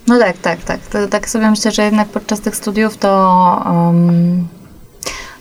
No 0.06 0.18
tak, 0.18 0.38
tak, 0.38 0.64
tak. 0.64 0.80
To, 0.80 1.08
tak 1.08 1.28
sobie 1.28 1.50
myślę, 1.50 1.70
że 1.70 1.82
jednak 1.82 2.08
podczas 2.08 2.40
tych 2.40 2.56
studiów 2.56 2.96
to 2.96 3.62
um, 3.66 4.48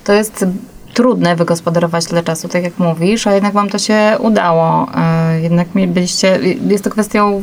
to 0.04 0.14
jest 0.14 0.46
trudne 0.94 1.36
wygospodarować 1.36 2.06
tyle 2.06 2.24
czasu, 2.24 2.48
tak 2.48 2.64
jak 2.64 2.80
mówisz, 2.80 3.28
a 3.28 3.34
jednak 3.34 3.54
wam 3.54 3.70
to 3.70 3.80
się 3.80 4.18
udało. 4.20 4.88
E, 4.96 5.42
jednak 5.42 5.68
byliście, 5.88 6.40
jest 6.68 6.84
to 6.84 6.90
kwestią 6.90 7.42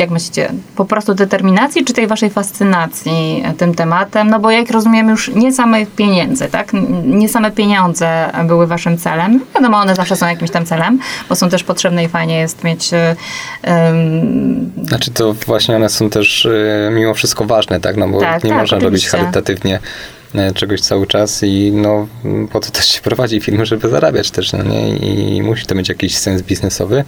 jak 0.00 0.10
myślicie, 0.10 0.52
po 0.76 0.84
prostu 0.84 1.14
determinacji, 1.14 1.84
czy 1.84 1.92
tej 1.92 2.06
waszej 2.06 2.30
fascynacji 2.30 3.44
tym 3.58 3.74
tematem? 3.74 4.30
No 4.30 4.40
bo 4.40 4.50
jak 4.50 4.70
rozumiem, 4.70 5.08
już 5.08 5.28
nie 5.28 5.52
same 5.52 5.86
pieniędzy, 5.86 6.48
tak? 6.48 6.72
Nie 7.04 7.28
same 7.28 7.50
pieniądze 7.50 8.30
były 8.44 8.66
waszym 8.66 8.98
celem. 8.98 9.40
Wiadomo, 9.54 9.78
one 9.78 9.94
zawsze 9.94 10.16
są 10.16 10.26
jakimś 10.26 10.50
tam 10.50 10.66
celem, 10.66 10.98
bo 11.28 11.36
są 11.36 11.48
też 11.48 11.64
potrzebne 11.64 12.04
i 12.04 12.08
fajnie 12.08 12.38
jest 12.38 12.64
mieć... 12.64 12.90
Um... 12.92 14.70
Znaczy 14.88 15.10
to 15.10 15.32
właśnie 15.32 15.76
one 15.76 15.88
są 15.88 16.10
też 16.10 16.48
mimo 16.92 17.14
wszystko 17.14 17.44
ważne, 17.44 17.80
tak? 17.80 17.96
No 17.96 18.08
bo 18.08 18.20
tak, 18.20 18.44
nie 18.44 18.50
tak, 18.50 18.58
można 18.58 18.76
oczywiście. 18.78 18.86
robić 18.86 19.08
charytatywnie 19.08 19.76
e, 19.76 20.19
czegoś 20.54 20.80
cały 20.80 21.06
czas 21.06 21.42
i 21.42 21.72
no 21.72 22.06
po 22.52 22.60
to 22.60 22.70
też 22.70 22.86
się 22.86 23.00
prowadzi 23.00 23.40
firmy, 23.40 23.66
żeby 23.66 23.88
zarabiać 23.88 24.30
też, 24.30 24.52
no 24.52 24.62
nie? 24.62 24.96
I 24.96 25.42
musi 25.42 25.66
to 25.66 25.74
mieć 25.74 25.88
jakiś 25.88 26.16
sens 26.16 26.42
biznesowy. 26.42 27.04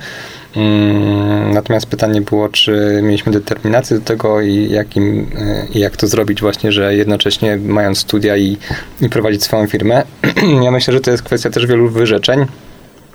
Mm, 0.57 1.55
natomiast 1.55 1.87
pytanie 1.87 2.21
było, 2.21 2.49
czy 2.49 3.01
mieliśmy 3.03 3.33
determinację 3.33 3.99
do 3.99 4.05
tego 4.05 4.41
i, 4.41 4.71
jakim, 4.71 5.31
e, 5.39 5.67
i 5.75 5.79
jak 5.79 5.97
to 5.97 6.07
zrobić 6.07 6.41
właśnie, 6.41 6.73
że 6.73 6.95
jednocześnie 6.95 7.57
mając 7.57 7.99
studia 7.99 8.37
i, 8.37 8.57
i 9.01 9.09
prowadzić 9.09 9.43
swoją 9.43 9.67
firmę. 9.67 10.03
ja 10.65 10.71
myślę, 10.71 10.95
że 10.95 11.01
to 11.01 11.11
jest 11.11 11.23
kwestia 11.23 11.51
też 11.51 11.67
wielu 11.67 11.89
wyrzeczeń. 11.89 12.47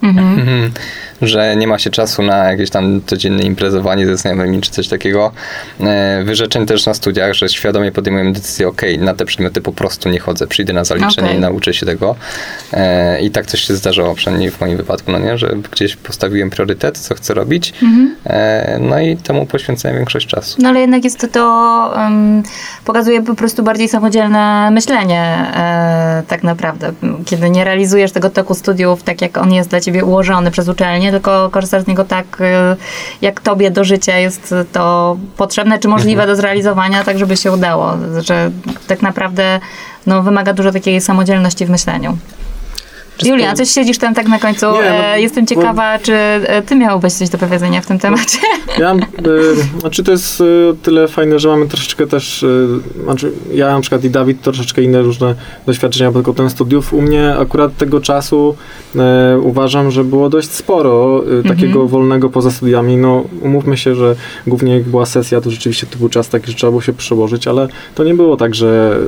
Mhm. 0.04 0.72
że 1.22 1.56
nie 1.56 1.68
ma 1.68 1.80
się 1.80 1.90
czasu 1.90 2.22
na 2.24 2.52
jakieś 2.52 2.70
tam 2.70 3.02
codzienne 3.06 3.44
imprezowanie 3.44 4.06
ze 4.06 4.18
znajomymi 4.18 4.62
czy 4.62 4.72
coś 4.72 4.88
takiego. 4.88 5.32
E, 5.80 6.24
wyrzeczeń 6.24 6.66
też 6.66 6.86
na 6.86 6.94
studiach, 6.94 7.34
że 7.34 7.50
świadomie 7.50 7.92
podejmujemy 7.92 8.34
decyzję, 8.34 8.68
ok, 8.68 8.82
na 9.00 9.14
te 9.14 9.26
przedmioty 9.26 9.62
po 9.62 9.74
prostu 9.74 10.10
nie 10.10 10.20
chodzę, 10.20 10.48
przyjdę 10.48 10.74
na 10.74 10.84
zaliczenie 10.84 11.28
okay. 11.28 11.38
i 11.38 11.40
nauczę 11.40 11.74
się 11.74 11.86
tego. 11.86 12.16
E, 12.74 13.22
I 13.22 13.32
tak 13.32 13.46
coś 13.46 13.62
się 13.62 13.76
zdarzało, 13.76 14.16
przynajmniej 14.16 14.52
w 14.52 14.62
moim 14.62 14.78
wypadku, 14.78 15.12
no 15.12 15.20
nie, 15.20 15.38
że 15.38 15.56
gdzieś 15.72 15.96
postawiłem 15.96 16.50
priorytet, 16.50 16.98
co 16.98 17.16
chcę 17.16 17.34
robić, 17.34 17.74
mhm. 17.84 18.16
E, 18.26 18.80
no 18.82 19.00
i 19.00 19.18
temu 19.18 19.46
poświęcałem 19.46 19.98
większość 19.98 20.28
czasu. 20.28 20.58
No 20.62 20.70
ale 20.70 20.80
jednak 20.80 21.04
jest 21.04 21.20
to, 21.20 21.28
to 21.28 21.94
um, 21.96 22.44
pokazuje 22.86 23.22
po 23.22 23.36
prostu 23.36 23.64
bardziej 23.64 23.90
samodzielne 23.90 24.72
myślenie 24.72 25.38
tak 26.28 26.44
naprawdę, 26.44 26.92
kiedy 27.26 27.50
nie 27.50 27.64
realizujesz 27.64 28.12
tego 28.12 28.30
toku 28.30 28.54
studiów 28.54 29.04
tak, 29.04 29.22
jak 29.22 29.38
on 29.38 29.54
jest 29.54 29.70
dla 29.70 29.80
ciebie 29.80 29.87
ułożony 30.04 30.52
przez 30.52 30.68
uczelnię, 30.68 31.12
tylko 31.12 31.50
korzystasz 31.50 31.84
z 31.84 31.88
niego 31.88 32.06
tak, 32.06 32.42
y, 32.42 32.46
jak 33.22 33.42
tobie 33.42 33.72
do 33.72 33.84
życia 33.84 34.18
jest 34.18 34.56
to 34.72 35.18
potrzebne, 35.38 35.80
czy 35.80 35.88
możliwe 35.88 36.22
mhm. 36.22 36.30
do 36.30 36.42
zrealizowania, 36.42 37.04
tak 37.04 37.20
żeby 37.20 37.38
się 37.38 37.52
udało. 37.52 37.94
Że 38.22 38.52
tak 38.88 39.02
naprawdę 39.02 39.60
no, 40.08 40.24
wymaga 40.24 40.54
dużo 40.54 40.72
takiej 40.72 41.02
samodzielności 41.02 41.66
w 41.66 41.70
myśleniu. 41.70 42.18
Julia, 43.26 43.54
coś 43.54 43.70
siedzisz 43.70 43.98
tam 43.98 44.14
tak 44.14 44.28
na 44.28 44.40
końcu. 44.40 44.66
Nie, 44.66 44.72
no, 44.72 44.80
e, 44.80 45.22
Jestem 45.22 45.48
ciekawa, 45.48 45.98
bo... 45.98 46.06
czy 46.06 46.14
e, 46.14 46.62
ty 46.62 46.76
miałbyś 46.76 47.14
coś 47.14 47.30
do 47.30 47.38
powiedzenia 47.38 47.82
w 47.82 47.86
tym 47.86 48.00
temacie? 48.00 48.38
Ja, 48.80 48.92
e, 48.92 49.80
znaczy 49.80 50.04
to 50.04 50.12
jest 50.12 50.44
tyle 50.84 51.08
fajne, 51.08 51.40
że 51.40 51.50
mamy 51.50 51.68
troszeczkę 51.68 52.08
też, 52.08 52.46
znaczy 53.04 53.32
ja 53.54 53.74
na 53.74 53.82
przykład 53.82 54.04
i 54.04 54.10
Dawid 54.10 54.42
troszeczkę 54.42 54.82
inne 54.82 55.02
różne 55.02 55.36
doświadczenia 55.66 56.12
tylko 56.12 56.34
ten 56.34 56.50
studiów. 56.50 56.94
U 56.94 57.02
mnie 57.02 57.36
akurat 57.40 57.78
tego 57.78 58.02
czasu 58.02 58.56
e, 58.96 59.40
uważam, 59.40 59.92
że 59.92 60.04
było 60.04 60.30
dość 60.30 60.52
sporo 60.52 61.24
e, 61.40 61.44
takiego 61.44 61.82
mhm. 61.82 61.88
wolnego 61.88 62.30
poza 62.30 62.52
studiami. 62.52 62.98
No 62.98 63.24
umówmy 63.42 63.78
się, 63.78 63.96
że 63.96 64.16
głównie 64.48 64.74
jak 64.74 64.84
była 64.84 65.06
sesja, 65.06 65.42
to 65.42 65.52
rzeczywiście 65.52 65.88
to 65.88 65.98
był 65.98 66.10
czas 66.10 66.30
taki, 66.30 66.48
że 66.48 66.54
trzeba 66.54 66.72
było 66.72 66.82
się 66.82 66.94
przełożyć, 66.94 67.48
ale 67.48 67.68
to 67.96 68.04
nie 68.04 68.14
było 68.14 68.38
tak, 68.38 68.56
że 68.56 69.00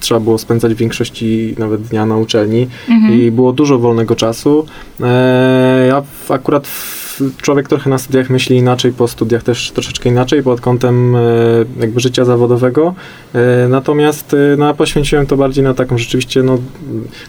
trzeba 0.00 0.20
było 0.20 0.38
spędzać 0.38 0.74
większości 0.74 1.54
nawet 1.58 1.82
dnia 1.82 2.06
na 2.06 2.16
uczelni 2.16 2.68
mhm. 2.88 3.20
i 3.20 3.30
było 3.30 3.52
dużo 3.52 3.78
wolnego 3.78 4.16
czasu. 4.16 4.66
E, 5.00 5.86
ja 5.88 6.02
akurat 6.28 6.68
człowiek 7.42 7.68
trochę 7.68 7.90
na 7.90 7.98
studiach 7.98 8.30
myśli 8.30 8.56
inaczej, 8.56 8.92
po 8.92 9.08
studiach 9.08 9.42
też 9.42 9.70
troszeczkę 9.70 10.08
inaczej 10.08 10.42
pod 10.42 10.60
kątem 10.60 11.16
e, 11.16 11.20
jakby 11.80 12.00
życia 12.00 12.24
zawodowego. 12.24 12.94
E, 13.34 13.68
natomiast 13.68 14.36
no, 14.58 14.74
poświęciłem 14.74 15.26
to 15.26 15.36
bardziej 15.36 15.64
na 15.64 15.74
taką 15.74 15.98
rzeczywiście, 15.98 16.42
no, 16.42 16.58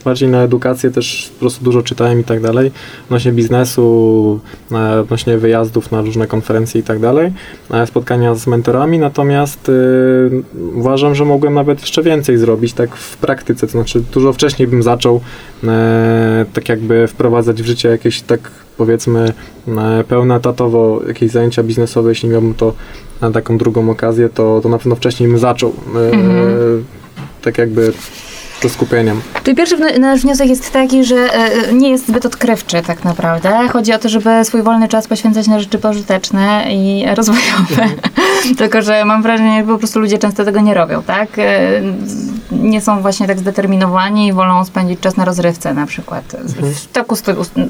bardziej 0.06 0.30
na 0.30 0.42
edukację, 0.42 0.92
też 0.92 1.30
po 1.34 1.40
prostu 1.40 1.66
dużo 1.66 1.84
czytałem 1.84 2.20
i 2.20 2.24
tak 2.24 2.42
dalej, 2.42 2.72
odnośnie 3.06 3.32
biznesu, 3.32 4.40
odnośnie 5.02 5.38
wyjazdów 5.38 5.92
na 5.92 6.02
różne 6.02 6.28
konferencje 6.28 6.82
i 6.82 6.84
tak 6.84 7.00
dalej, 7.00 7.34
spotkania 7.86 8.36
z 8.36 8.48
mentorami, 8.48 9.00
natomiast 9.00 9.72
uważam, 10.74 11.16
że 11.16 11.26
mogłem 11.26 11.54
nawet 11.54 11.82
jeszcze 11.82 12.04
więcej 12.04 12.38
zrobić 12.38 12.74
tak 12.74 12.96
w 12.96 13.18
praktyce, 13.18 13.68
to 13.68 13.72
znaczy 13.72 14.04
dużo 14.14 14.34
wcześniej 14.34 14.68
bym 14.68 14.84
zaczął 14.84 15.22
tak 16.54 16.70
jakby 16.70 17.08
wprowadzać 17.08 17.62
w 17.62 17.66
życie 17.66 17.90
jakieś 17.90 18.22
tak 18.22 18.52
powiedzmy 18.78 19.34
e, 19.68 20.04
pełnoetatowo 20.04 21.02
jakieś 21.08 21.32
zajęcia 21.32 21.64
biznesowe, 21.64 22.10
jeśli 22.10 22.30
miałbym 22.30 22.54
to 22.54 22.74
na 23.22 23.32
taką 23.32 23.58
drugą 23.58 23.90
okazję, 23.90 24.30
to, 24.30 24.60
to 24.64 24.70
na 24.70 24.78
pewno 24.78 24.96
wcześniej 24.96 25.30
bym 25.30 25.40
zaczął. 25.40 25.74
E, 25.96 26.00
mhm. 26.00 26.86
Tak 27.42 27.58
jakby 27.58 27.94
ze 28.62 28.70
skupieniem. 28.70 29.22
Czyli 29.44 29.58
pierwszy 29.58 30.00
nasz 30.00 30.22
wniosek 30.22 30.50
jest 30.50 30.72
taki, 30.72 31.04
że 31.04 31.16
e, 31.16 31.74
nie 31.74 31.90
jest 31.90 32.08
zbyt 32.08 32.26
odkrywczy 32.26 32.82
tak 32.82 33.04
naprawdę. 33.04 33.68
Chodzi 33.68 33.94
o 33.94 34.00
to, 34.00 34.10
żeby 34.10 34.46
swój 34.46 34.62
wolny 34.62 34.88
czas 34.88 35.08
poświęcać 35.08 35.48
na 35.48 35.60
rzeczy 35.60 35.78
pożyteczne 35.78 36.66
i 36.70 37.06
rozwojowe. 37.16 37.90
Tylko, 38.58 38.82
że 38.82 39.06
mam 39.06 39.22
wrażenie, 39.22 39.62
że 39.62 39.68
po 39.68 39.78
prostu 39.78 40.00
ludzie 40.00 40.18
często 40.18 40.46
tego 40.46 40.62
nie 40.62 40.74
robią, 40.74 41.04
tak? 41.04 41.30
Nie 42.52 42.82
są 42.82 43.02
właśnie 43.02 43.28
tak 43.28 43.40
zdeterminowani 43.40 44.28
i 44.28 44.34
wolą 44.34 44.66
spędzić 44.66 45.00
czas 45.00 45.18
na 45.18 45.26
rozrywce 45.26 45.74
na 45.74 45.86
przykład. 45.86 46.24
W 46.76 46.88
toku 46.88 47.16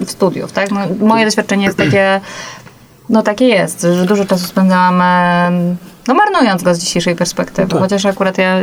studiów, 0.07 0.51
tak? 0.51 0.71
No, 0.71 0.79
moje 0.99 1.25
doświadczenie 1.25 1.65
jest 1.65 1.77
takie, 1.77 2.21
no 3.09 3.21
takie 3.21 3.47
jest, 3.47 3.81
że 3.81 4.05
dużo 4.05 4.25
czasu 4.25 4.45
spędzałam 4.45 5.03
no 6.11 6.15
marnując 6.15 6.63
go 6.63 6.75
z 6.75 6.79
dzisiejszej 6.79 7.15
perspektywy, 7.15 7.67
no 7.67 7.73
tak. 7.73 7.79
chociaż 7.79 8.05
akurat 8.05 8.37
ja 8.37 8.57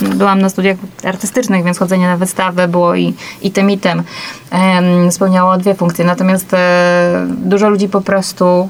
byłam 0.00 0.42
na 0.42 0.48
studiach 0.48 0.76
artystycznych, 1.04 1.64
więc 1.64 1.78
chodzenie 1.78 2.06
na 2.06 2.16
wystawę 2.16 2.68
było 2.68 2.94
i, 2.94 3.14
i 3.42 3.50
tym 3.50 3.70
i 3.70 3.78
tym 3.78 4.02
um, 4.52 5.12
spełniało 5.12 5.56
dwie 5.56 5.74
funkcje, 5.74 6.04
natomiast 6.04 6.54
e, 6.54 7.26
dużo 7.28 7.68
ludzi 7.68 7.88
po 7.88 8.00
prostu 8.00 8.68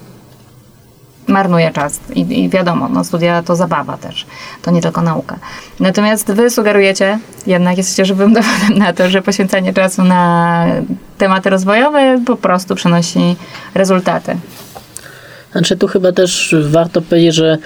marnuje 1.27 1.71
czas 1.71 2.01
I, 2.15 2.45
i, 2.45 2.49
wiadomo, 2.49 2.89
no 2.89 3.05
studia 3.05 3.43
to 3.43 3.57
zabawa 3.57 3.97
też, 3.97 4.27
to 4.63 4.71
nie 4.71 4.83
tylko 4.83 5.03
nauka. 5.03 5.39
Natomiast 5.81 6.33
wy 6.33 6.51
sugerujecie, 6.51 7.19
jednak 7.47 7.77
jesteście 7.77 8.05
żywym 8.05 8.33
dowodem 8.39 8.79
na 8.79 8.93
to, 8.93 9.11
że 9.11 9.23
poświęcanie 9.23 9.73
czasu 9.73 10.05
na 10.05 10.67
tematy 11.19 11.51
rozwojowe 11.51 12.21
po 12.27 12.37
prostu 12.37 12.75
przynosi 12.75 13.37
rezultaty. 13.75 14.37
Znaczy 15.53 15.77
tu 15.77 15.89
chyba 15.89 16.13
też 16.13 16.55
warto 16.71 17.03
powiedzieć, 17.03 17.35
że 17.35 17.59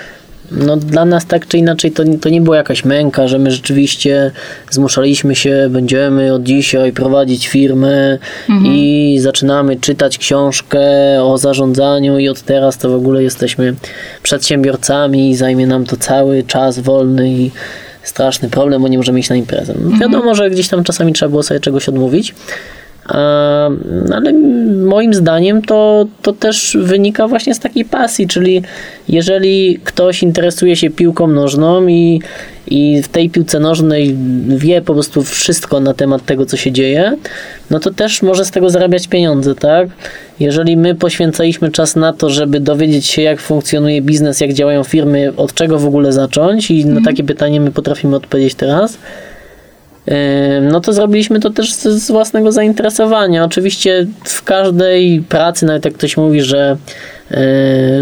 no 0.51 0.77
dla 0.77 1.05
nas 1.05 1.27
tak 1.27 1.47
czy 1.47 1.59
inaczej 1.59 1.93
to, 1.93 2.03
to 2.21 2.29
nie 2.29 2.41
była 2.41 2.57
jakaś 2.57 2.85
męka, 2.85 3.29
że 3.29 3.39
my 3.39 3.51
rzeczywiście 3.51 4.31
zmuszaliśmy 4.71 5.35
się, 5.35 5.69
będziemy 5.71 6.35
od 6.35 6.43
dzisiaj 6.43 6.93
prowadzić 6.93 7.49
firmę 7.49 8.19
mhm. 8.49 8.75
i 8.75 9.19
zaczynamy 9.21 9.77
czytać 9.77 10.19
książkę 10.19 10.81
o 11.23 11.39
zarządzaniu 11.39 12.19
i 12.19 12.29
od 12.29 12.43
teraz 12.43 12.79
to 12.79 12.91
w 12.91 12.95
ogóle 12.95 13.23
jesteśmy 13.23 13.75
przedsiębiorcami 14.23 15.31
i 15.31 15.37
zajmie 15.37 15.67
nam 15.67 15.85
to 15.85 15.97
cały 15.97 16.43
czas 16.43 16.79
wolny 16.79 17.31
i 17.31 17.51
straszny 18.03 18.51
problem, 18.51 18.83
bo 18.83 18.89
nie 18.89 18.99
możemy 18.99 19.21
iść 19.21 19.29
na 19.29 19.37
imprezę. 19.37 19.73
Mhm. 19.73 19.99
Wiadomo, 20.01 20.35
że 20.35 20.51
gdzieś 20.51 20.69
tam 20.69 20.85
czasami 20.85 21.13
trzeba 21.13 21.31
było 21.31 21.43
sobie 21.43 21.61
czegoś 21.61 21.89
odmówić, 21.89 22.35
ale 24.15 24.33
moim 24.85 25.15
zdaniem 25.15 25.63
to, 25.63 26.07
to 26.23 26.33
też 26.33 26.77
wynika 26.81 27.29
właśnie 27.29 27.55
z 27.55 27.59
takiej 27.59 27.85
pasji, 27.85 28.27
czyli 28.27 28.63
jeżeli 29.09 29.79
ktoś 29.85 30.23
interesuje 30.23 30.77
się 30.77 30.91
piłką 30.91 31.27
nożną 31.27 31.87
i, 31.87 32.21
i 32.67 33.03
w 33.03 33.09
tej 33.09 33.31
piłce 33.31 33.61
nożnej 33.61 34.17
wie 34.49 34.83
po 34.83 34.95
prostu 34.95 35.23
wszystko 35.23 35.81
na 35.81 35.95
temat 35.95 36.25
tego, 36.25 36.47
co 36.47 36.57
się 36.57 36.73
dzieje, 36.73 37.17
no 37.71 37.81
to 37.81 37.91
też 37.91 38.23
może 38.23 38.45
z 38.45 38.51
tego 38.51 38.71
zarabiać 38.71 39.09
pieniądze, 39.09 39.55
tak? 39.55 39.89
Jeżeli 40.41 40.77
my 40.77 40.95
poświęcaliśmy 40.95 41.71
czas 41.71 41.97
na 41.97 42.13
to, 42.13 42.31
żeby 42.31 42.61
dowiedzieć 42.61 43.07
się, 43.07 43.23
jak 43.23 43.41
funkcjonuje 43.41 44.03
biznes, 44.03 44.41
jak 44.41 44.53
działają 44.53 44.85
firmy, 44.85 45.33
od 45.37 45.55
czego 45.55 45.79
w 45.79 45.87
ogóle 45.87 46.13
zacząć 46.13 46.71
i 46.71 46.85
na 46.85 46.89
mhm. 46.89 47.05
takie 47.05 47.25
pytanie 47.25 47.61
my 47.61 47.71
potrafimy 47.71 48.17
odpowiedzieć 48.17 48.55
teraz, 48.55 48.99
no 50.63 50.81
to 50.81 50.93
zrobiliśmy 50.93 51.41
to 51.41 51.51
też 51.51 51.75
z 51.75 52.11
własnego 52.11 52.53
zainteresowania. 52.53 53.45
Oczywiście 53.45 54.07
w 54.25 54.45
każdej 54.45 55.21
pracy, 55.21 55.67
nawet 55.67 55.85
jak 55.85 55.95
ktoś 55.95 56.17
mówi, 56.17 56.43
że, 56.43 56.77
e, 57.31 57.37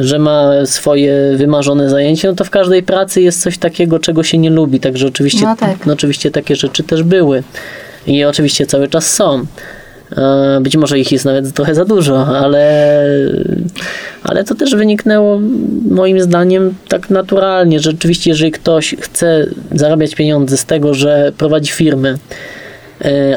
że 0.05 0.19
ma 0.19 0.67
swoje 0.67 1.15
wymarzone 1.37 1.91
zajęcie, 1.91 2.29
no 2.29 2.35
to 2.35 2.45
w 2.45 2.51
każdej 2.51 2.83
pracy 2.83 3.21
jest 3.21 3.43
coś 3.43 3.59
takiego, 3.59 3.99
czego 3.99 4.23
się 4.23 4.39
nie 4.39 4.51
lubi. 4.51 4.81
Także 4.81 5.07
oczywiście, 5.07 5.45
no 5.45 5.57
tak. 5.57 5.87
no 5.87 5.93
oczywiście 5.93 6.31
takie 6.31 6.57
rzeczy 6.57 6.83
też 6.83 7.03
były. 7.03 7.43
I 8.07 8.25
oczywiście 8.25 8.67
cały 8.67 8.89
czas 8.89 9.13
są. 9.13 9.47
E, 10.17 10.59
być 10.61 10.77
może 10.77 10.99
ich 10.99 11.13
jest 11.13 11.25
nawet 11.25 11.53
trochę 11.53 11.75
za 11.75 11.85
dużo, 11.85 12.27
ale, 12.27 13.05
ale 14.23 14.45
to 14.45 14.55
też 14.55 14.75
wyniknęło 14.75 15.41
moim 15.91 16.21
zdaniem 16.21 16.75
tak 16.89 17.11
naturalnie, 17.11 17.81
że 17.81 17.91
rzeczywiście 17.91 18.31
jeżeli 18.31 18.53
ktoś 18.53 18.95
chce 19.01 19.47
zarabiać 19.73 20.15
pieniądze 20.15 20.57
z 20.57 20.65
tego, 20.65 20.95
że 20.95 21.33
prowadzi 21.39 21.73
firmy, 21.73 22.19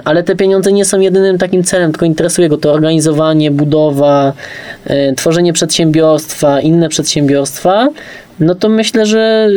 ale 0.06 0.24
te 0.24 0.36
pieniądze 0.36 0.72
nie 0.72 0.86
są 0.86 1.00
jedynym 1.00 1.38
takim 1.38 1.64
celem, 1.64 1.92
tylko 1.92 2.06
interesuje 2.06 2.50
go 2.50 2.58
to 2.58 2.74
organizowanie, 2.74 3.52
budowa, 3.52 4.34
e, 4.86 5.16
tworzenie 5.16 5.54
przedsiębiorstwa, 5.54 6.62
inne 6.62 6.90
przedsiębiorstwa, 6.90 7.88
no 8.40 8.56
to 8.56 8.70
myślę, 8.70 9.06
że 9.06 9.48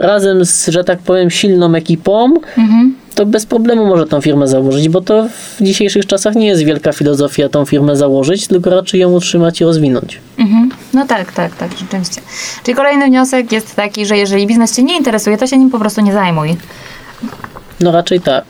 razem 0.00 0.44
z, 0.44 0.68
że 0.68 0.84
tak 0.84 0.98
powiem, 0.98 1.30
silną 1.30 1.74
ekipą, 1.74 2.34
mhm 2.58 2.94
to 3.18 3.26
bez 3.26 3.46
problemu 3.46 3.86
może 3.86 4.06
tą 4.06 4.20
firmę 4.20 4.48
założyć, 4.48 4.88
bo 4.88 5.00
to 5.00 5.28
w 5.58 5.62
dzisiejszych 5.62 6.06
czasach 6.06 6.34
nie 6.34 6.46
jest 6.46 6.64
wielka 6.64 6.92
filozofia 6.92 7.48
tą 7.48 7.64
firmę 7.64 7.96
założyć, 7.96 8.46
tylko 8.46 8.70
raczej 8.70 9.00
ją 9.00 9.12
utrzymać 9.12 9.60
i 9.60 9.64
rozwinąć. 9.64 10.20
Mhm. 10.38 10.70
No 10.94 11.06
tak, 11.06 11.32
tak, 11.32 11.56
tak, 11.56 11.70
rzeczywiście. 11.78 12.20
Czyli 12.64 12.74
kolejny 12.74 13.06
wniosek 13.06 13.52
jest 13.52 13.76
taki, 13.76 14.06
że 14.06 14.18
jeżeli 14.18 14.46
biznes 14.46 14.76
Cię 14.76 14.82
nie 14.82 14.96
interesuje, 14.96 15.38
to 15.38 15.46
się 15.46 15.58
nim 15.58 15.70
po 15.70 15.78
prostu 15.78 16.00
nie 16.00 16.12
zajmuj. 16.12 16.56
No 17.80 17.92
raczej 17.92 18.20
tak. 18.20 18.44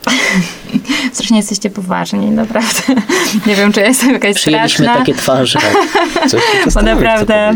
Strasznie 1.13 1.37
jesteście 1.37 1.69
poważni, 1.69 2.31
naprawdę. 2.31 2.81
Nie 3.47 3.55
wiem, 3.55 3.71
czy 3.73 3.79
ja 3.79 3.87
jestem 3.87 4.11
jakaś 4.13 4.35
Przyjęliśmy 4.35 4.85
straszna. 4.85 4.99
takie 4.99 5.13
twarze. 5.13 5.59
Coś 6.29 6.41
co 6.73 6.81
naprawdę. 6.81 7.51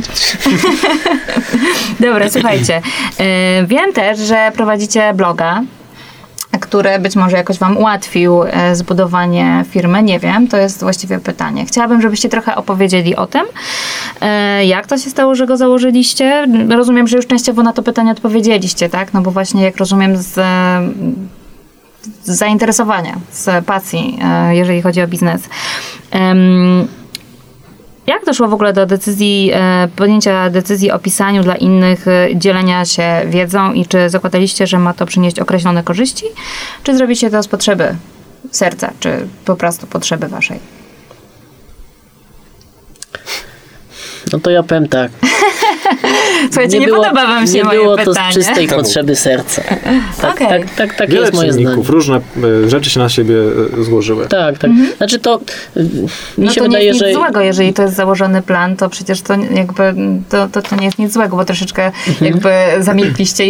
Dobra, 1.99 2.29
słuchajcie. 2.29 2.81
y, 3.61 3.67
Wiem 3.67 3.93
też, 3.93 4.19
że 4.19 4.51
prowadzicie 4.55 5.13
bloga, 5.13 5.61
który 6.59 6.99
być 6.99 7.15
może 7.15 7.37
jakoś 7.37 7.57
Wam 7.57 7.77
ułatwił 7.77 8.43
e, 8.43 8.75
zbudowanie 8.75 9.65
firmy. 9.69 10.03
Nie 10.03 10.19
wiem, 10.19 10.47
to 10.47 10.57
jest 10.57 10.79
właściwie 10.79 11.19
pytanie. 11.19 11.65
Chciałabym, 11.65 12.01
żebyście 12.01 12.29
trochę 12.29 12.55
opowiedzieli 12.55 13.15
o 13.15 13.27
tym, 13.27 13.41
e, 14.21 14.65
jak 14.65 14.87
to 14.87 14.97
się 14.97 15.09
stało, 15.09 15.35
że 15.35 15.45
go 15.47 15.57
założyliście. 15.57 16.47
Rozumiem, 16.69 17.07
że 17.07 17.17
już 17.17 17.27
częściowo 17.27 17.63
na 17.63 17.73
to 17.73 17.83
pytanie 17.83 18.11
odpowiedzieliście, 18.11 18.89
tak? 18.89 19.13
No 19.13 19.21
bo 19.21 19.31
właśnie 19.31 19.63
jak 19.63 19.77
rozumiem 19.77 20.17
z, 20.17 20.37
e, 20.37 20.41
z 22.23 22.37
zainteresowania, 22.37 23.15
z 23.31 23.65
pasji, 23.65 24.19
e, 24.23 24.55
jeżeli 24.55 24.81
chodzi 24.81 25.01
o 25.01 25.07
biznes. 25.07 25.41
Jak 28.07 28.25
doszło 28.25 28.47
w 28.47 28.53
ogóle 28.53 28.73
do 28.73 28.85
decyzji, 28.85 29.51
e, 29.53 29.87
podjęcia 29.95 30.49
decyzji 30.49 30.91
o 30.91 30.99
pisaniu 30.99 31.43
dla 31.43 31.55
innych, 31.55 32.07
e, 32.07 32.27
dzielenia 32.35 32.85
się 32.85 33.21
wiedzą 33.27 33.73
i 33.73 33.85
czy 33.85 34.09
zakładaliście, 34.09 34.67
że 34.67 34.79
ma 34.79 34.93
to 34.93 35.05
przynieść 35.05 35.39
określone 35.39 35.83
korzyści, 35.83 36.25
czy 36.83 36.97
zrobicie 36.97 37.29
to 37.29 37.43
z 37.43 37.47
potrzeby 37.47 37.95
serca, 38.51 38.91
czy 38.99 39.27
po 39.45 39.55
prostu 39.55 39.87
potrzeby 39.87 40.27
waszej? 40.27 40.59
No 44.33 44.39
to 44.39 44.49
ja 44.49 44.63
powiem 44.63 44.87
tak. 44.87 45.11
Słuchajcie, 46.45 46.79
nie, 46.79 46.87
podoba 46.87 47.27
wam 47.27 47.47
się 47.47 47.53
nie 47.53 47.63
moje 47.63 47.79
było 47.79 47.97
to 47.97 48.03
z 48.03 48.07
pytanie. 48.07 48.33
czystej 48.33 48.67
mów. 48.67 48.75
potrzeby 48.75 49.15
serca. 49.15 49.61
Tak, 50.21 50.35
Okej. 50.35 50.47
tak, 50.47 50.75
tak, 50.75 50.95
tak 50.95 51.09
Wiele 51.09 51.21
jest 51.21 51.33
moje 51.33 51.53
zdanie. 51.53 51.75
różne 51.87 52.15
e, 52.65 52.69
rzeczy 52.69 52.89
się 52.89 52.99
na 52.99 53.09
siebie 53.09 53.35
e, 53.79 53.83
złożyły. 53.83 54.27
Tak, 54.27 54.57
tak. 54.57 54.71
Znaczy 54.97 55.19
to 55.19 55.39
y, 55.77 55.83
mi 55.83 55.89
no 56.37 56.51
się 56.51 56.55
to 56.61 56.67
nie 56.67 56.69
wydaje, 56.69 56.85
jest 56.85 56.99
że 56.99 57.07
nic 57.07 57.17
złego, 57.17 57.41
jeżeli 57.41 57.73
to 57.73 57.81
jest 57.81 57.95
założony 57.95 58.41
plan, 58.41 58.75
to 58.75 58.89
przecież 58.89 59.21
to 59.21 59.33
jakby, 59.55 59.93
to, 60.29 60.47
to, 60.47 60.61
to 60.61 60.75
nie 60.75 60.85
jest 60.85 60.99
nic 60.99 61.13
złego, 61.13 61.37
bo 61.37 61.45
troszeczkę 61.45 61.91
Mhm. 62.07 62.25
jakby 62.33 62.49
zamilkliście, 62.79 63.43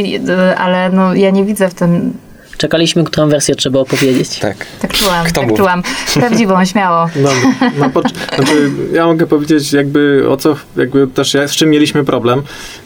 ale 0.58 0.90
no 0.90 1.14
ja 1.16 1.30
nie 1.30 1.44
widzę 1.46 1.70
w 1.70 1.74
tym, 1.74 2.14
czekaliśmy, 2.58 3.04
którą 3.04 3.30
wersję 3.30 3.56
trzeba 3.56 3.80
opowiedzieć. 3.80 4.40
Tak. 4.40 4.66
tak 4.82 4.94
czułam, 4.94 5.26
Kto 5.26 5.34
tak 5.40 5.44
mówi? 5.50 5.58
czułam. 5.58 5.84
Prawdziwą, 6.14 6.66
śmiało. 6.66 7.10
No, 7.16 7.30
na 7.80 7.90
pocz- 7.90 8.36
znaczy, 8.36 8.72
ja 8.94 9.06
mogę 9.06 9.28
powiedzieć 9.28 9.74
jakby 9.74 10.26
o 10.30 10.38
co, 10.38 10.56
jakby 10.78 11.08
też 11.08 11.34
ja, 11.34 11.48
z 11.48 11.52
czym 11.52 11.70
mieliśmy 11.70 12.04
problem, 12.04 12.42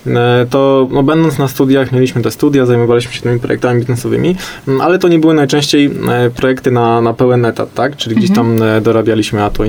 e, 0.07 0.45
to 0.49 0.87
no, 0.91 1.03
będąc 1.03 1.37
na 1.37 1.47
studiach, 1.47 1.91
mieliśmy 1.91 2.21
te 2.21 2.31
studia, 2.31 2.65
zajmowaliśmy 2.65 3.13
się 3.13 3.21
tymi 3.21 3.39
projektami 3.39 3.79
biznesowymi, 3.79 4.35
m, 4.67 4.81
ale 4.81 4.99
to 4.99 5.07
nie 5.07 5.19
były 5.19 5.33
najczęściej 5.33 5.85
e, 6.09 6.29
projekty 6.29 6.71
na, 6.71 7.01
na 7.01 7.13
pełen 7.13 7.45
etat, 7.45 7.73
tak? 7.73 7.95
Czyli 7.95 8.15
gdzieś 8.15 8.31
tam 8.35 8.63
e, 8.63 8.81
dorabialiśmy, 8.81 9.43
a 9.43 9.49
to 9.49 9.63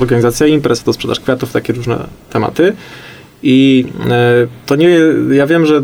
organizacja 0.00 0.46
imprez, 0.46 0.82
to 0.82 0.92
sprzedaż 0.92 1.20
kwiatów, 1.20 1.52
takie 1.52 1.72
różne 1.72 2.06
tematy. 2.30 2.72
I 3.46 3.86
to 4.66 4.76
nie, 4.76 4.98
ja 5.30 5.46
wiem, 5.46 5.66
że 5.66 5.82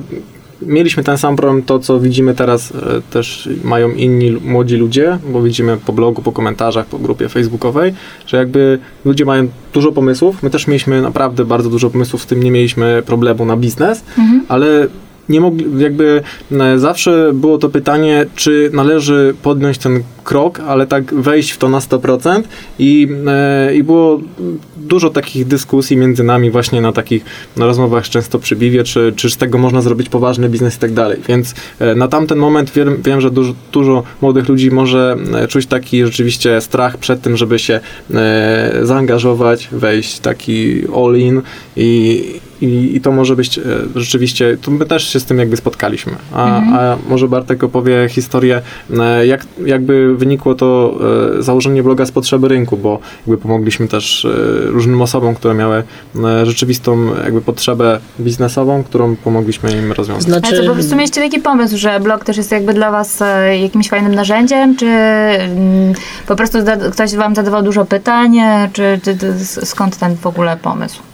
mieliśmy 0.63 1.05
ten 1.05 1.19
sam 1.19 1.37
problem, 1.37 1.63
to 1.63 1.79
co 1.79 2.01
widzimy 2.01 2.35
teraz 2.35 2.73
e, 2.73 2.77
też 3.11 3.49
mają 3.65 3.91
inni 3.91 4.31
młodzi 4.31 4.77
ludzie, 4.77 5.19
bo 5.33 5.43
widzimy 5.43 5.77
po 5.87 5.93
blogu, 5.93 6.23
po 6.23 6.33
komentarzach, 6.33 6.87
po 6.87 6.99
grupie 6.99 7.29
facebookowej, 7.29 7.95
że 8.27 8.37
jakby 8.37 8.79
ludzie 9.05 9.25
mają 9.25 9.49
dużo 9.73 9.93
pomysłów. 9.93 10.43
My 10.43 10.51
też 10.51 10.67
mieliśmy 10.67 11.03
naprawdę 11.03 11.45
bardzo 11.45 11.71
dużo 11.71 11.91
pomysłów, 11.91 12.23
z 12.23 12.27
tym 12.27 12.43
nie 12.43 12.51
mieliśmy 12.51 13.03
problemu 13.07 13.45
na 13.45 13.57
biznes, 13.57 14.05
ale 14.49 14.87
nie 15.31 15.41
mogli, 15.41 15.83
jakby 15.83 16.23
e, 16.53 16.79
zawsze 16.79 17.31
było 17.35 17.59
to 17.59 17.69
pytanie, 17.69 18.27
czy 18.35 18.71
należy 18.73 19.35
podjąć 19.43 19.79
ten 19.79 20.03
krok, 20.25 20.61
ale 20.61 20.87
tak 20.87 21.15
wejść 21.15 21.51
w 21.51 21.59
to 21.59 21.69
na 21.69 21.79
100% 21.79 22.43
i, 22.79 23.09
e, 23.27 23.75
i 23.75 23.83
było 23.83 24.21
dużo 24.77 25.11
takich 25.11 25.47
dyskusji 25.47 25.97
między 25.97 26.25
nami 26.25 26.51
właśnie 26.51 26.81
na 26.81 26.93
takich 26.93 27.25
rozmowach 27.57 28.09
często 28.09 28.39
przy 28.39 28.57
piwie, 28.57 28.85
czy, 28.85 29.13
czy 29.17 29.31
z 29.31 29.37
tego 29.37 29.59
można 29.59 29.83
zrobić 29.83 30.09
poważny 30.09 30.49
biznes 30.49 30.77
i 30.77 30.79
tak 30.79 30.93
dalej. 30.93 31.19
Więc 31.29 31.55
e, 31.79 31.95
na 31.95 32.09
tamten 32.09 32.39
moment 32.39 32.71
wiem, 32.71 33.03
wiem 33.05 33.21
że 33.21 33.31
dużo, 33.31 33.55
dużo 33.73 34.03
młodych 34.21 34.49
ludzi 34.49 34.71
może 34.71 35.17
czuć 35.49 35.67
taki 35.67 36.05
rzeczywiście 36.05 36.61
strach 36.61 36.97
przed 36.97 37.23
tym, 37.23 37.37
żeby 37.37 37.59
się 37.59 37.81
zaangażować, 38.83 39.69
wejść 39.73 40.19
taki 40.19 40.83
all 40.97 41.17
in 41.19 41.43
i, 41.77 42.41
i, 42.61 42.97
i 42.97 43.01
to 43.01 43.13
może 43.13 43.37
być 43.37 43.59
e, 43.59 43.63
rzeczywiście, 43.97 44.57
to 44.63 44.71
my 44.71 44.87
też 44.87 45.13
się 45.13 45.21
z 45.21 45.25
tym 45.25 45.39
jakby 45.39 45.57
spotkaliśmy. 45.57 46.13
A, 46.35 46.61
a 46.61 46.97
może 47.09 47.29
Bartek 47.29 47.65
opowie 47.65 48.09
historię, 48.09 48.63
e, 48.99 49.27
jak, 49.27 49.47
jakby 49.67 50.17
wynikło 50.17 50.55
to 50.55 50.99
e, 51.39 51.43
założenie 51.43 51.83
bloga 51.83 52.07
z 52.07 52.13
potrzeby 52.13 52.49
rynku, 52.49 52.77
bo 52.77 52.99
jakby 53.27 53.43
pomogliśmy 53.43 53.89
też 53.89 54.25
e, 54.25 54.29
różnym 54.67 55.03
osobom, 55.03 55.35
które 55.35 55.55
miały 55.55 55.83
e, 56.25 56.47
rzeczywistą 56.47 56.99
jakby 57.25 57.41
potrzebę 57.41 58.01
biznesową, 58.21 58.85
którą 58.85 59.17
pomogliśmy 59.17 59.73
im 59.73 59.93
rozwiązać. 59.93 60.29
Ale 60.29 60.41
Znaczy, 60.41 60.57
to 60.57 60.69
po 60.69 60.75
prostu 60.75 60.97
mieliście 60.97 61.21
taki 61.21 61.41
pomysł, 61.41 61.77
że 61.77 62.01
blog 62.01 62.25
też 62.25 62.37
jest 62.37 62.53
jakby 62.53 62.75
dla 62.75 62.91
was 62.91 63.23
e, 63.23 63.59
jakimś 63.59 63.89
fajnym 63.89 64.15
narzędziem, 64.15 64.77
czy 64.77 64.87
mm, 64.87 65.95
po 66.27 66.37
prostu 66.37 66.59
ktoś 66.93 67.15
wam 67.15 67.35
zadawał 67.35 67.63
dużo 67.63 67.85
pytań, 67.85 68.37
czy, 68.73 69.01
czy, 69.05 69.17
skąd 69.67 69.97
ten 69.97 70.17
w 70.17 70.27
ogóle 70.27 70.57
pomysł 70.57 71.10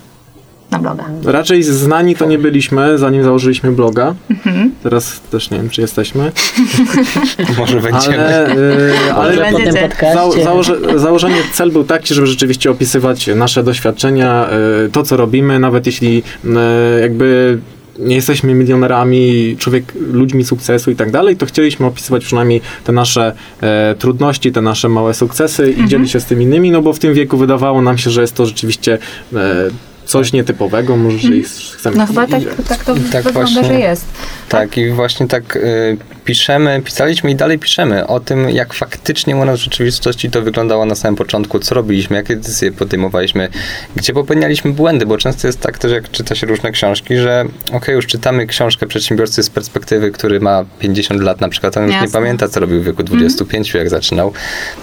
na 0.70 0.78
bloga? 0.78 1.04
Raczej 1.24 1.62
znani 1.62 2.16
to 2.16 2.26
nie 2.26 2.38
byliśmy, 2.38 2.98
zanim 2.98 3.24
założyliśmy 3.24 3.72
bloga. 3.72 4.14
Teraz 4.82 5.20
też 5.20 5.50
nie 5.50 5.58
wiem, 5.58 5.70
czy 5.70 5.80
jesteśmy. 5.80 6.32
Może 7.58 7.80
będziemy. 7.80 8.18
Ale, 8.18 8.46
e, 9.08 9.14
ale. 9.14 9.52
Za, 10.14 10.42
założe, 10.44 10.76
założenie, 10.98 11.36
cel 11.52 11.70
był 11.70 11.84
taki, 11.84 12.14
żeby 12.14 12.26
rzeczywiście 12.26 12.70
opisywać 12.70 13.26
nasze 13.26 13.64
doświadczenia, 13.64 14.48
e, 14.48 14.88
to 14.92 15.02
co 15.02 15.16
robimy, 15.16 15.58
nawet 15.58 15.86
jeśli 15.86 16.22
e, 16.44 17.00
jakby 17.00 17.58
nie 17.98 18.16
jesteśmy 18.16 18.54
milionerami, 18.54 19.56
człowiek, 19.58 19.92
ludźmi 20.12 20.44
sukcesu 20.44 20.90
i 20.90 20.96
tak 20.96 21.10
dalej, 21.10 21.36
to 21.36 21.46
chcieliśmy 21.46 21.86
opisywać 21.86 22.24
przynajmniej 22.24 22.60
te 22.84 22.92
nasze 22.92 23.32
e, 23.60 23.94
trudności, 23.98 24.52
te 24.52 24.62
nasze 24.62 24.88
małe 24.88 25.14
sukcesy 25.14 25.70
i 25.70 25.88
dzielić 25.88 26.10
się 26.10 26.20
z 26.20 26.24
tym 26.24 26.42
innymi, 26.42 26.70
no 26.70 26.82
bo 26.82 26.92
w 26.92 26.98
tym 26.98 27.14
wieku 27.14 27.36
wydawało 27.36 27.82
nam 27.82 27.98
się, 27.98 28.10
że 28.10 28.20
jest 28.20 28.34
to 28.34 28.46
rzeczywiście 28.46 28.98
e, 29.34 29.70
coś 30.06 30.32
nietypowego, 30.32 30.96
może 30.96 31.18
że 31.18 31.36
ich 31.36 31.46
chcemy 31.48 31.96
No 31.96 32.06
chyba 32.06 32.26
tak, 32.26 32.42
tak 32.68 32.84
to 32.84 32.94
Tak 33.12 33.24
wygląda, 33.24 33.32
właśnie. 33.32 33.64
że 33.64 33.74
jest. 33.80 34.04
Tak, 34.48 34.78
i 34.78 34.90
właśnie 34.90 35.28
tak 35.28 35.56
y, 35.56 35.96
piszemy, 36.24 36.82
pisaliśmy 36.84 37.30
i 37.30 37.34
dalej 37.34 37.58
piszemy 37.58 38.06
o 38.06 38.20
tym, 38.20 38.50
jak 38.50 38.74
faktycznie 38.74 39.36
u 39.36 39.44
nas 39.44 39.60
w 39.60 39.62
rzeczywistości 39.62 40.30
to 40.30 40.42
wyglądało 40.42 40.84
na 40.86 40.94
samym 40.94 41.16
początku, 41.16 41.58
co 41.58 41.74
robiliśmy, 41.74 42.16
jakie 42.16 42.36
decyzje 42.36 42.72
podejmowaliśmy, 42.72 43.48
gdzie 43.96 44.12
popełnialiśmy 44.12 44.72
błędy, 44.72 45.06
bo 45.06 45.18
często 45.18 45.46
jest 45.46 45.60
tak 45.60 45.78
też, 45.78 45.92
jak 45.92 46.10
czyta 46.10 46.34
się 46.34 46.46
różne 46.46 46.70
książki, 46.72 47.16
że 47.16 47.44
okej, 47.72 47.94
już 47.94 48.06
czytamy 48.06 48.46
książkę 48.46 48.86
przedsiębiorcy 48.86 49.42
z 49.42 49.50
perspektywy, 49.50 50.10
który 50.10 50.40
ma 50.40 50.64
50 50.78 51.20
lat 51.22 51.40
na 51.40 51.48
przykład, 51.48 51.76
on 51.76 51.82
już 51.82 51.92
nie 51.92 51.96
Jasne. 52.00 52.20
pamięta, 52.20 52.48
co 52.48 52.60
robił 52.60 52.80
w 52.82 52.84
wieku 52.84 53.02
25, 53.02 53.74
jak 53.74 53.88
zaczynał. 53.88 54.32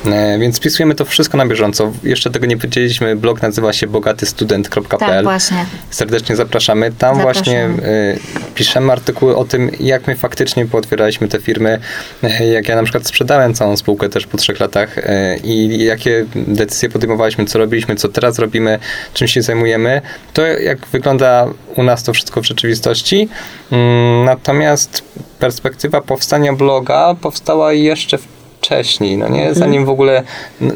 E, 0.05 0.39
więc 0.39 0.59
pisujemy 0.59 0.95
to 0.95 1.05
wszystko 1.05 1.37
na 1.37 1.45
bieżąco. 1.45 1.91
Jeszcze 2.03 2.29
tego 2.29 2.45
nie 2.45 2.57
powiedzieliśmy, 2.57 3.15
blog 3.15 3.41
nazywa 3.41 3.73
się 3.73 3.87
bogatystudent.pl 3.87 5.12
Tak, 5.15 5.23
właśnie. 5.23 5.65
serdecznie 5.89 6.35
zapraszamy. 6.35 6.91
Tam 6.91 7.21
właśnie 7.21 7.65
y, 7.65 8.19
piszemy 8.55 8.91
artykuły 8.91 9.35
o 9.35 9.45
tym, 9.45 9.71
jak 9.79 10.07
my 10.07 10.15
faktycznie 10.15 10.65
pootwieraliśmy 10.65 11.27
te 11.27 11.39
firmy, 11.39 11.79
y, 12.23 12.45
jak 12.45 12.67
ja 12.67 12.75
na 12.75 12.83
przykład 12.83 13.07
sprzedałem 13.07 13.53
całą 13.53 13.77
spółkę 13.77 14.09
też 14.09 14.27
po 14.27 14.37
trzech 14.37 14.59
latach 14.59 14.97
y, 14.97 15.03
i 15.43 15.83
jakie 15.85 16.25
decyzje 16.35 16.89
podejmowaliśmy, 16.89 17.45
co 17.45 17.59
robiliśmy, 17.59 17.95
co 17.95 18.09
teraz 18.09 18.39
robimy, 18.39 18.79
czym 19.13 19.27
się 19.27 19.41
zajmujemy. 19.41 20.01
To 20.33 20.41
jak 20.41 20.87
wygląda 20.87 21.47
u 21.75 21.83
nas 21.83 22.03
to 22.03 22.13
wszystko 22.13 22.41
w 22.41 22.45
rzeczywistości. 22.45 23.29
Mm, 23.71 24.25
natomiast 24.25 25.03
perspektywa 25.39 26.01
powstania 26.01 26.53
bloga 26.53 27.15
powstała 27.21 27.73
jeszcze 27.73 28.17
wcześniej, 28.63 29.17
no 29.17 29.29
nie? 29.29 29.53
Zanim 29.53 29.85
w 29.85 29.89
ogóle, 29.89 30.23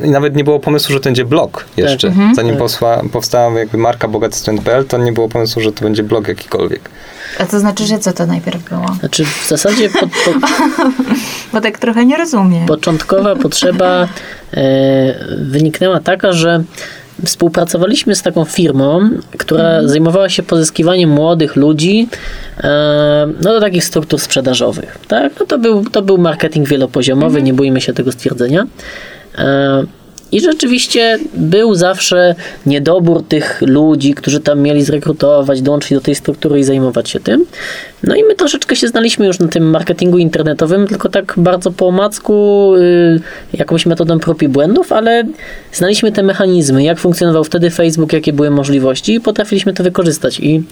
nawet 0.02 0.36
nie 0.36 0.44
było 0.44 0.60
pomysłu, 0.60 0.94
że 0.94 1.00
to 1.00 1.04
będzie 1.04 1.26
blog 1.26 1.66
jeszcze. 1.78 2.08
Mhm. 2.08 2.36
Zanim 2.36 2.52
Tak. 2.52 2.60
posła, 2.60 3.02
powstała 3.12 3.60
jakby 3.60 3.78
marka 3.78 4.08
bogatystudent.pl, 4.08 4.86
to 4.86 4.98
nie 4.98 5.12
było 5.12 5.30
pomysłu, 5.30 5.62
że 5.62 5.72
to 5.72 5.84
będzie 5.84 6.04
blog 6.04 6.28
jakikolwiek. 6.28 6.90
A 7.40 7.46
to 7.46 7.60
znaczy, 7.60 7.86
że 7.86 8.00
co 8.00 8.14
to 8.14 8.26
najpierw 8.26 8.70
było? 8.70 8.86
Znaczy 9.00 9.26
w 9.26 9.48
zasadzie 9.48 9.90
po, 9.90 10.00
po, 10.00 10.48
Bo 11.54 11.62
tak 11.62 11.80
trochę 11.80 12.06
nie 12.06 12.18
rozumiem. 12.18 12.66
początkowa 12.66 13.36
potrzeba 13.36 14.08
e, 14.54 15.26
wyniknęła 15.42 16.00
taka, 16.00 16.32
że 16.32 16.64
współpracowaliśmy 17.26 18.16
z 18.16 18.22
taką 18.22 18.46
firmą, 18.46 19.10
która 19.38 19.88
zajmowała 19.88 20.30
się 20.30 20.44
pozyskiwaniem 20.44 21.10
młodych 21.10 21.56
ludzi 21.56 22.08
e, 22.58 23.28
no, 23.42 23.54
do 23.54 23.60
takich 23.60 23.84
struktur 23.84 24.20
sprzedażowych. 24.20 24.98
Tak? 25.08 25.34
No, 25.40 25.46
to, 25.46 25.58
był, 25.58 25.86
to 25.86 26.02
był 26.02 26.18
marketing 26.18 26.68
wielopoziomowy, 26.68 27.42
nie 27.42 27.54
bójmy 27.54 27.82
się 27.82 27.94
tego 27.94 28.12
stwierdzenia. 28.12 28.68
I 30.32 30.42
rzeczywiście 30.42 31.20
był 31.34 31.76
zawsze 31.76 32.36
niedobór 32.66 33.24
tych 33.28 33.62
ludzi, 33.62 34.14
którzy 34.14 34.40
tam 34.40 34.62
mieli 34.62 34.84
zrekrutować, 34.84 35.62
dołączyć 35.62 35.92
do 35.92 36.02
tej 36.02 36.16
struktury 36.16 36.60
i 36.60 36.64
zajmować 36.64 37.10
się 37.10 37.20
tym. 37.20 37.46
No 38.04 38.16
i 38.16 38.24
my 38.24 38.36
troszeczkę 38.36 38.76
się 38.76 38.88
znaliśmy 38.88 39.28
już 39.28 39.40
na 39.40 39.48
tym 39.48 39.70
marketingu 39.70 40.18
internetowym, 40.18 40.88
tylko 40.88 41.10
tak 41.10 41.34
bardzo 41.38 41.72
po 41.72 41.88
omacku, 41.88 42.74
yy, 42.78 43.22
jakąś 43.54 43.86
metodą 43.86 44.20
prób 44.20 44.42
i 44.42 44.48
błędów, 44.48 44.92
ale 44.92 45.24
znaliśmy 45.74 46.12
te 46.12 46.24
mechanizmy, 46.24 46.84
jak 46.84 47.00
funkcjonował 47.00 47.44
wtedy 47.44 47.70
Facebook, 47.70 48.14
jakie 48.14 48.34
były 48.34 48.50
możliwości 48.50 49.14
i 49.14 49.22
potrafiliśmy 49.22 49.74
to 49.74 49.84
wykorzystać. 49.84 50.40
I, 50.40 50.64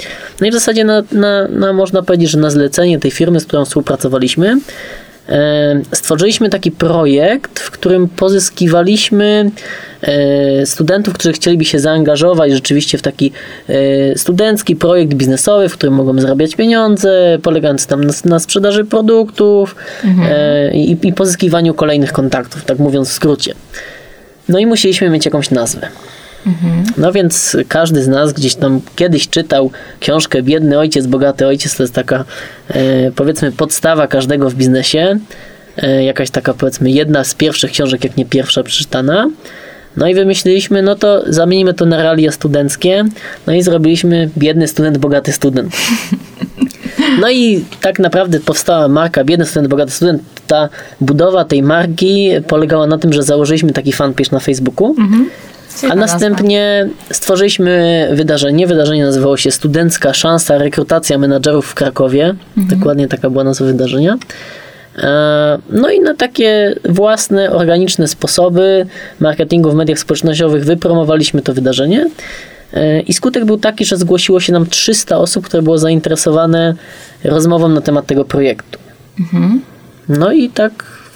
no 0.42 0.48
i 0.48 0.52
w 0.52 0.54
zasadzie 0.54 0.84
na, 0.84 1.04
na, 1.12 1.48
na, 1.48 1.74
można 1.74 2.02
powiedzieć, 2.02 2.30
że 2.30 2.40
na 2.40 2.50
zlecenie 2.50 3.00
tej 3.00 3.12
firmy, 3.12 3.40
z 3.40 3.46
którą 3.46 3.66
współpracowaliśmy, 3.66 4.58
stworzyliśmy 5.92 6.50
taki 6.50 6.72
projekt, 6.72 7.60
w 7.60 7.72
którym 7.72 8.10
pozyskiwaliśmy 8.10 9.52
e, 10.02 10.66
studentów, 10.66 11.14
którzy 11.14 11.34
chcieliby 11.34 11.66
się 11.66 11.80
zaangażować 11.80 12.52
rzeczywiście 12.52 12.98
w 12.98 13.02
taki 13.02 13.32
e, 13.70 14.18
studencki 14.18 14.76
projekt 14.76 15.14
biznesowy, 15.14 15.70
w 15.70 15.74
którym 15.74 15.94
mogą 15.96 16.20
zarabiać 16.20 16.56
pieniądze, 16.56 17.38
polegający 17.42 17.88
tam 17.88 18.04
na, 18.04 18.14
na 18.26 18.40
sprzedaży 18.40 18.86
produktów 18.86 19.76
e, 20.30 20.74
i, 20.74 21.08
i 21.08 21.14
pozyskiwaniu 21.14 21.74
kolejnych 21.74 22.12
kontaktów, 22.12 22.66
tak 22.66 22.80
mówiąc 22.80 23.10
w 23.10 23.14
skrócie. 23.14 23.54
No 24.50 24.60
i 24.60 24.66
musieliśmy 24.66 25.10
mieć 25.10 25.26
jakąś 25.26 25.52
nazwę. 25.52 25.88
No 26.98 27.12
więc 27.12 27.58
każdy 27.68 28.04
z 28.04 28.08
nas 28.08 28.34
gdzieś 28.34 28.56
tam 28.56 28.82
kiedyś 28.96 29.30
czytał 29.30 29.72
książkę 30.00 30.42
Biedny 30.42 30.80
ojciec, 30.80 31.08
bogaty 31.08 31.48
ojciec. 31.48 31.78
To 31.78 31.84
jest 31.84 31.94
taka 31.94 32.26
e, 32.70 33.12
powiedzmy 33.12 33.52
podstawa 33.52 34.08
każdego 34.08 34.50
w 34.50 34.56
biznesie. 34.56 35.20
E, 35.78 36.04
jakaś 36.04 36.30
taka 36.30 36.54
powiedzmy 36.54 36.92
jedna 36.92 37.24
z 37.24 37.34
pierwszych 37.34 37.72
książek, 37.72 38.04
jak 38.04 38.18
nie 38.18 38.26
pierwsza 38.26 38.64
przeczytana. 38.64 39.30
No 39.98 40.08
i 40.08 40.14
wymyśliliśmy, 40.14 40.82
no 40.82 40.96
to 40.96 41.24
zamienimy 41.28 41.74
to 41.74 41.86
na 41.86 41.98
realia 41.98 42.32
studenckie. 42.32 43.06
No 43.48 43.54
i 43.54 43.62
zrobiliśmy 43.62 44.30
biedny 44.38 44.68
student, 44.68 44.98
bogaty 44.98 45.32
student. 45.32 45.74
No 47.20 47.30
i 47.30 47.66
tak 47.82 48.00
naprawdę 48.00 48.40
powstała 48.40 48.88
marka 48.88 49.24
Biedny 49.24 49.46
Student, 49.46 49.68
Bogaty 49.70 49.92
Student. 49.92 50.22
Ta 50.48 50.70
budowa 51.02 51.46
tej 51.46 51.64
marki 51.64 52.30
polegała 52.48 52.88
na 52.88 52.98
tym, 52.98 53.14
że 53.14 53.24
założyliśmy 53.24 53.74
taki 53.74 53.94
fanpage 53.94 54.30
na 54.32 54.40
Facebooku. 54.40 54.96
A 55.84 55.96
następnie 55.96 56.90
stworzyliśmy 57.12 58.08
wydarzenie. 58.14 58.68
Wydarzenie 58.68 59.04
nazywało 59.06 59.38
się 59.38 59.52
Studencka 59.52 60.14
Szansa 60.14 60.58
Rekrutacja 60.58 61.18
Menadżerów 61.18 61.66
w 61.68 61.74
Krakowie. 61.74 62.36
Dokładnie 62.58 63.08
taka 63.08 63.30
była 63.30 63.44
nazwa 63.44 63.66
wydarzenia. 63.66 64.18
E, 64.98 65.58
No 65.70 65.90
i 65.90 66.00
na 66.00 66.14
takie 66.14 66.76
własne, 66.90 67.52
organiczne 67.52 68.08
sposoby 68.08 68.86
marketingu 69.20 69.72
w 69.72 69.76
mediach 69.76 70.00
społecznościowych 70.00 70.66
wypromowaliśmy 70.66 71.42
to 71.42 71.54
wydarzenie. 71.54 72.06
E, 72.74 73.02
I 73.02 73.14
skutek 73.14 73.46
był 73.46 73.58
taki, 73.58 73.86
że 73.86 73.98
zgłosiło 73.98 74.40
się 74.40 74.54
nam 74.54 74.66
300 74.66 75.18
osób, 75.18 75.46
które 75.46 75.64
było 75.64 75.78
zainteresowane 75.78 76.76
rozmową 77.24 77.70
na 77.70 77.82
temat 77.82 78.06
tego 78.06 78.26
projektu. 78.26 78.80
No 80.10 80.32
i 80.32 80.50
tak, 80.50 80.72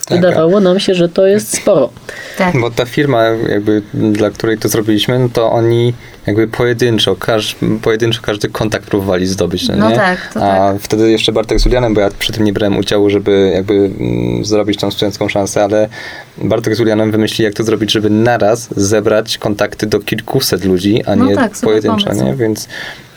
Tak, 0.10 0.18
wydawało 0.18 0.60
nam 0.60 0.80
się, 0.80 0.96
że 0.96 1.10
to 1.10 1.28
jest 1.28 1.58
sporo. 1.58 1.90
Tak. 2.38 2.60
Bo 2.62 2.72
ta 2.72 2.86
firma, 2.86 3.24
jakby, 3.24 3.82
dla 3.94 4.30
której 4.30 4.58
to 4.58 4.70
zrobiliśmy, 4.70 5.20
no 5.20 5.30
to 5.30 5.52
oni 5.52 5.94
jakby 6.30 6.48
pojedynczo, 6.48 7.16
każ, 7.16 7.56
pojedynczo 7.82 8.22
każdy 8.22 8.50
kontakt 8.50 8.86
próbowali 8.90 9.28
zdobyć, 9.28 9.68
no, 9.68 9.76
No 9.78 9.90
nie? 9.90 9.96
tak, 9.96 10.34
to 10.34 10.44
A 10.44 10.74
wtedy 10.80 11.12
jeszcze 11.12 11.32
Bartek 11.32 11.60
z 11.60 11.66
Julianem, 11.66 11.94
bo 11.94 12.02
ja 12.02 12.10
przy 12.20 12.34
tym 12.34 12.44
nie 12.44 12.54
brałem 12.54 12.78
udziału, 12.78 13.10
żeby 13.10 13.52
jakby 13.56 13.74
mm, 13.74 14.46
zrobić 14.46 14.80
tą 14.80 14.92
studencką 14.92 15.30
szansę, 15.30 15.64
ale 15.64 15.90
Bartek 16.38 16.76
z 16.76 16.80
Julianem 16.80 17.12
wymyślili, 17.12 17.44
jak 17.46 17.54
to 17.54 17.64
zrobić, 17.64 17.92
żeby 17.92 18.10
naraz 18.10 18.70
zebrać 18.76 19.38
kontakty 19.38 19.88
do 19.88 20.00
kilkuset 20.00 20.66
ludzi, 20.66 21.04
a 21.06 21.16
No 21.16 21.26
nie 21.26 21.36
tak, 21.36 21.52
pojedynczo, 21.64 22.06
pomysł. 22.06 22.26
nie? 22.26 22.36
Więc 22.36 22.68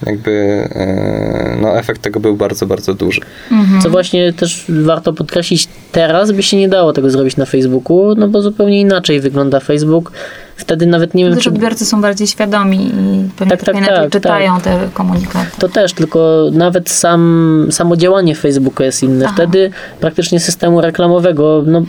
jakby 0.05 0.31
e, 0.75 1.57
no, 1.61 1.77
efekt 1.77 2.01
tego 2.01 2.19
był 2.19 2.35
bardzo, 2.35 2.65
bardzo 2.67 2.93
duży. 2.93 3.21
Mhm. 3.51 3.81
Co 3.81 3.89
właśnie 3.89 4.33
też 4.33 4.65
warto 4.69 5.13
podkreślić, 5.13 5.67
teraz 5.91 6.31
by 6.31 6.43
się 6.43 6.57
nie 6.57 6.69
dało 6.69 6.93
tego 6.93 7.09
zrobić 7.09 7.37
na 7.37 7.45
Facebooku, 7.45 8.15
no 8.17 8.27
bo 8.27 8.41
zupełnie 8.41 8.79
inaczej 8.81 9.19
wygląda 9.19 9.59
Facebook. 9.59 10.11
Wtedy 10.55 10.85
nawet 10.85 11.13
nie 11.13 11.25
wiem, 11.25 11.35
Też 11.35 11.43
czy 11.43 11.49
odbiorcy 11.49 11.85
są 11.85 12.01
bardziej 12.01 12.27
świadomi 12.27 12.77
i 12.87 13.29
pewnie 13.37 13.57
Tak, 13.57 13.59
tak, 13.59 13.65
tak, 13.65 13.75
inaczej 13.75 13.95
tak, 13.97 14.11
czytają 14.11 14.61
te 14.61 14.89
komunikaty. 14.93 15.47
to 15.59 15.69
też, 15.69 15.93
tylko 15.93 16.49
nawet 16.51 16.89
sam, 16.89 17.67
samo 17.71 17.97
działanie 17.97 18.35
Facebooka 18.35 18.83
jest 18.83 19.03
inne. 19.03 19.25
Aha. 19.25 19.33
Wtedy 19.33 19.71
praktycznie 19.99 20.39
systemu 20.39 20.81
reklamowego 20.81 21.63
no, 21.65 21.83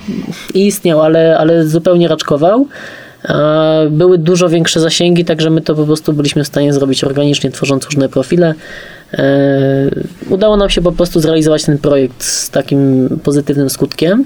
istniał, 0.54 1.02
ale, 1.02 1.38
ale 1.38 1.66
zupełnie 1.66 2.08
raczkował. 2.08 2.66
Były 3.90 4.18
dużo 4.18 4.48
większe 4.48 4.80
zasięgi, 4.80 5.24
także 5.24 5.50
my 5.50 5.60
to 5.60 5.74
po 5.74 5.84
prostu 5.84 6.12
byliśmy 6.12 6.44
w 6.44 6.46
stanie 6.46 6.72
zrobić 6.72 7.04
organicznie, 7.04 7.50
tworząc 7.50 7.84
różne 7.84 8.08
profile. 8.08 8.54
E, 9.12 9.24
udało 10.28 10.56
nam 10.56 10.70
się 10.70 10.80
po 10.80 10.92
prostu 10.92 11.20
zrealizować 11.20 11.64
ten 11.64 11.78
projekt 11.78 12.24
z 12.24 12.50
takim 12.50 13.08
pozytywnym 13.22 13.70
skutkiem. 13.70 14.24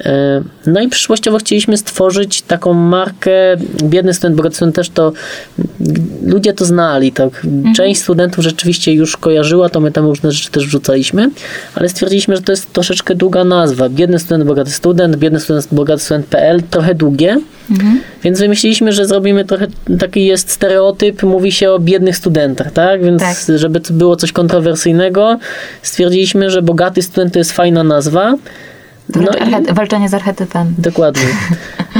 E, 0.00 0.42
No 0.66 0.80
i 0.80 0.88
przyszłościowo 0.88 1.38
chcieliśmy 1.38 1.76
stworzyć 1.76 2.42
taką 2.42 2.74
markę, 2.74 3.30
biedny 3.82 4.14
student, 4.14 4.36
bogaty 4.36 4.56
student 4.56 4.76
też 4.76 4.90
to, 4.90 5.12
ludzie 6.22 6.52
to 6.52 6.64
znali, 6.64 7.12
tak. 7.12 7.46
Część 7.76 8.00
studentów 8.00 8.44
rzeczywiście 8.44 8.92
już 8.92 9.16
kojarzyła, 9.16 9.68
to 9.68 9.80
my 9.80 9.92
tam 9.92 10.06
różne 10.06 10.32
rzeczy 10.32 10.50
też 10.50 10.66
wrzucaliśmy, 10.66 11.30
ale 11.74 11.88
stwierdziliśmy, 11.88 12.36
że 12.36 12.42
to 12.42 12.52
jest 12.52 12.72
troszeczkę 12.72 13.14
długa 13.14 13.44
nazwa. 13.44 13.88
Biedny 13.88 14.18
student, 14.18 14.44
bogaty 14.44 14.70
student, 14.70 15.16
biedny 15.16 15.40
student, 15.40 15.68
bogaty 15.72 16.02
student.pl, 16.02 16.62
trochę 16.70 16.94
długie, 16.94 17.40
więc 18.22 18.38
wymyśliliśmy, 18.40 18.92
że 18.92 19.06
zrobimy 19.06 19.44
trochę, 19.44 19.66
taki 19.98 20.26
jest 20.26 20.50
stereotyp, 20.50 21.22
mówi 21.22 21.52
się 21.52 21.70
o 21.70 21.78
biednych 21.78 22.16
studentach, 22.16 22.72
tak? 22.72 23.04
Więc 23.04 23.22
Tak. 23.22 23.36
żeby 23.58 23.80
to 23.80 23.94
było 23.94 24.16
coś 24.16 24.32
kontrowersyjnego, 24.32 25.38
stwierdziliśmy, 25.82 26.50
że 26.50 26.62
bogaty 26.62 27.02
student 27.02 27.32
to 27.32 27.38
jest 27.38 27.52
fajna 27.52 27.84
nazwa. 27.84 28.34
Wręcz 29.08 29.30
No 29.30 29.38
i- 29.38 29.50
archety- 29.50 29.74
walczenie 29.74 30.08
z 30.08 30.14
archetypem. 30.14 30.74
Dokładnie. 30.78 31.22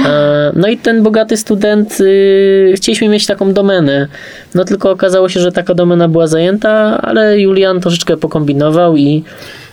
E, 0.06 0.52
No 0.56 0.68
i 0.68 0.78
ten 0.78 1.02
bogaty 1.02 1.36
student, 1.36 2.00
y, 2.00 2.72
chcieliśmy 2.76 3.08
mieć 3.08 3.26
taką 3.26 3.52
domenę. 3.52 4.08
No 4.54 4.64
tylko 4.64 4.90
okazało 4.90 5.28
się, 5.28 5.40
że 5.40 5.52
taka 5.52 5.74
domena 5.74 6.08
była 6.08 6.26
zajęta, 6.26 6.70
ale 7.02 7.40
Julian 7.40 7.80
troszeczkę 7.80 8.16
pokombinował 8.16 8.96
i, 8.96 9.24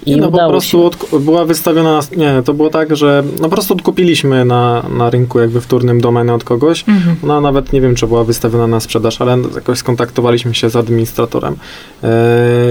i 0.05 0.17
no 0.17 0.23
po 0.23 0.33
udało 0.33 0.51
prostu 0.51 0.91
się. 1.11 1.19
była 1.19 1.45
wystawiona, 1.45 1.99
nie, 2.17 2.41
to 2.45 2.53
było 2.53 2.69
tak, 2.69 2.95
że 2.95 3.23
no 3.35 3.43
po 3.43 3.49
prostu 3.49 3.73
odkupiliśmy 3.73 4.45
na, 4.45 4.83
na 4.97 5.09
rynku 5.09 5.39
jakby 5.39 5.61
wtórnym 5.61 6.01
domenę 6.01 6.33
od 6.33 6.43
kogoś. 6.43 6.83
Mhm. 6.87 7.15
Ona 7.23 7.41
nawet 7.41 7.73
nie 7.73 7.81
wiem, 7.81 7.95
czy 7.95 8.07
była 8.07 8.23
wystawiona 8.23 8.67
na 8.67 8.79
sprzedaż, 8.79 9.21
ale 9.21 9.37
jakoś 9.55 9.77
skontaktowaliśmy 9.77 10.55
się 10.55 10.69
z 10.69 10.75
administratorem. 10.75 11.55
Yy, 12.03 12.09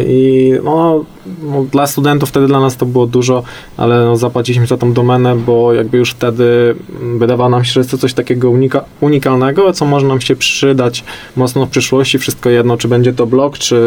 I 0.06 0.52
no, 0.64 1.04
no, 1.42 1.64
dla 1.72 1.86
studentów 1.86 2.28
wtedy 2.28 2.46
dla 2.46 2.60
nas 2.60 2.76
to 2.76 2.86
było 2.86 3.06
dużo, 3.06 3.42
ale 3.76 4.04
no, 4.04 4.16
zapłaciliśmy 4.16 4.66
za 4.66 4.76
tą 4.76 4.92
domenę, 4.92 5.36
bo 5.36 5.74
jakby 5.74 5.98
już 5.98 6.10
wtedy 6.10 6.74
wydawało 7.18 7.50
nam 7.50 7.64
się, 7.64 7.72
że 7.72 7.80
jest 7.80 7.90
to 7.90 7.98
coś 7.98 8.14
takiego 8.14 8.50
unika- 8.50 8.82
unikalnego, 9.00 9.72
co 9.72 9.84
może 9.84 10.06
nam 10.06 10.20
się 10.20 10.36
przydać 10.36 11.04
mocno 11.36 11.66
w 11.66 11.70
przyszłości. 11.70 12.18
Wszystko 12.18 12.50
jedno, 12.50 12.76
czy 12.76 12.88
będzie 12.88 13.12
to 13.12 13.26
blog, 13.26 13.58
czy, 13.58 13.80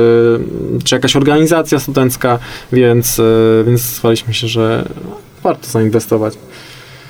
czy 0.84 0.96
jakaś 0.96 1.16
organizacja 1.16 1.80
studencka, 1.80 2.40
więc, 2.72 3.22
więc 3.66 3.82
stwierdziliśmy 3.86 4.34
się, 4.34 4.48
że 4.48 4.86
warto 5.44 5.68
zainwestować. 5.68 6.34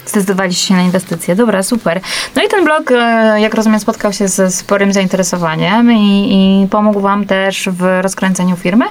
Zdecydowaliście 0.06 0.68
się 0.68 0.74
na 0.74 0.82
inwestycje. 0.82 1.36
Dobra, 1.36 1.64
super. 1.64 2.02
No 2.36 2.44
i 2.44 2.48
ten 2.48 2.66
blog, 2.66 2.92
e, 2.92 2.96
jak 3.42 3.54
rozumiem, 3.54 3.80
spotkał 3.80 4.14
się 4.14 4.28
ze 4.28 4.52
sporym 4.52 4.94
zainteresowaniem 4.94 5.92
i, 5.92 6.30
i 6.64 6.68
pomógł 6.68 7.00
wam 7.00 7.26
też 7.26 7.70
w 7.72 8.00
rozkręceniu 8.02 8.56
firmy? 8.56 8.86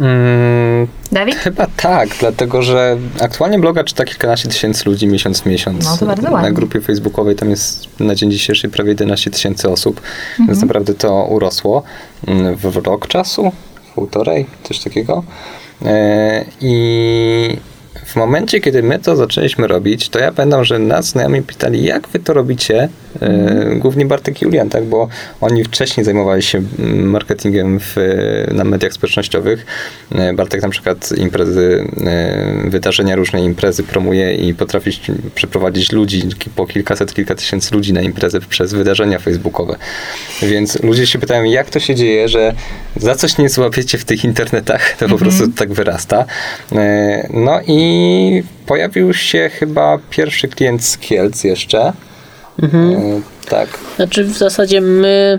Mm, 0.00 0.86
Dawid? 1.12 1.34
Chyba 1.36 1.66
tak, 1.76 2.08
dlatego 2.20 2.62
że 2.62 2.96
aktualnie 3.22 3.58
bloga 3.58 3.84
czyta 3.84 4.04
kilkanaście 4.04 4.48
tysięcy 4.48 4.82
ludzi 4.90 5.06
miesiąc 5.06 5.40
w 5.40 5.46
miesiąc. 5.46 5.84
No 5.84 5.96
to 5.96 6.06
bardzo 6.06 6.22
Na 6.22 6.30
ładnie. 6.30 6.52
grupie 6.52 6.80
facebookowej 6.80 7.36
tam 7.36 7.50
jest 7.50 8.00
na 8.00 8.14
dzień 8.14 8.30
dzisiejszy 8.30 8.68
prawie 8.68 8.90
11 8.90 9.30
tysięcy 9.30 9.68
osób, 9.70 10.00
Mhm. 10.30 10.46
więc 10.48 10.60
naprawdę 10.62 10.94
to 10.94 11.24
urosło 11.24 11.82
mm, 12.26 12.56
w 12.56 12.76
rok 12.76 13.08
czasu, 13.08 13.52
półtorej, 13.94 14.46
coś 14.64 14.78
takiego. 14.78 15.22
E, 15.82 16.46
I 16.60 17.60
w 18.10 18.16
momencie, 18.16 18.60
kiedy 18.60 18.82
my 18.82 18.98
to 18.98 19.16
zaczęliśmy 19.16 19.66
robić, 19.66 20.08
to 20.08 20.18
ja 20.18 20.32
pamiętam, 20.32 20.64
że 20.64 20.78
nas 20.78 21.06
znajomi 21.06 21.42
pytali, 21.42 21.84
jak 21.84 22.08
wy 22.08 22.18
to 22.18 22.34
robicie, 22.34 22.88
e, 23.22 23.74
głównie 23.76 24.06
Bartek 24.06 24.42
i 24.42 24.44
Julian, 24.44 24.68
tak, 24.68 24.84
bo 24.84 25.08
oni 25.40 25.64
wcześniej 25.64 26.04
zajmowali 26.04 26.42
się 26.42 26.62
mm, 26.78 27.10
marketingiem 27.10 27.80
w, 27.80 27.96
na 28.52 28.64
mediach 28.64 28.92
społecznościowych. 28.92 29.66
E, 30.12 30.32
Bartek 30.32 30.62
na 30.62 30.68
przykład 30.68 31.12
imprezy, 31.12 31.86
e, 32.06 32.70
wydarzenia, 32.70 33.16
różne 33.16 33.44
imprezy 33.44 33.82
promuje 33.82 34.34
i 34.34 34.54
potrafi 34.54 34.90
przeprowadzić 35.34 35.92
ludzi, 35.92 36.22
po 36.56 36.66
kilkaset, 36.66 37.14
kilka 37.14 37.34
tysięcy 37.34 37.74
ludzi 37.74 37.92
na 37.92 38.00
imprezę 38.00 38.40
przez 38.40 38.72
wydarzenia 38.72 39.18
facebookowe. 39.18 39.76
Więc 40.42 40.82
ludzie 40.82 41.06
się 41.06 41.18
pytają, 41.18 41.44
jak 41.44 41.70
to 41.70 41.80
się 41.80 41.94
dzieje, 41.94 42.28
że 42.28 42.54
za 42.96 43.14
coś 43.14 43.38
nie 43.38 43.48
złapiecie 43.48 43.98
w 43.98 44.04
tych 44.04 44.24
internetach, 44.24 44.96
to 44.98 45.08
po 45.08 45.18
prostu 45.18 45.48
tak 45.48 45.72
wyrasta. 45.72 46.24
No 47.30 47.60
i 47.66 47.99
pojawił 48.66 49.14
się 49.14 49.50
chyba 49.58 49.98
pierwszy 50.10 50.48
klient 50.48 50.84
z 50.84 50.98
Kielc 50.98 51.44
jeszcze. 51.44 51.92
Mhm. 52.62 52.92
E, 52.92 53.20
tak. 53.50 53.68
Znaczy 53.96 54.24
w 54.24 54.38
zasadzie 54.38 54.80
my 54.80 55.38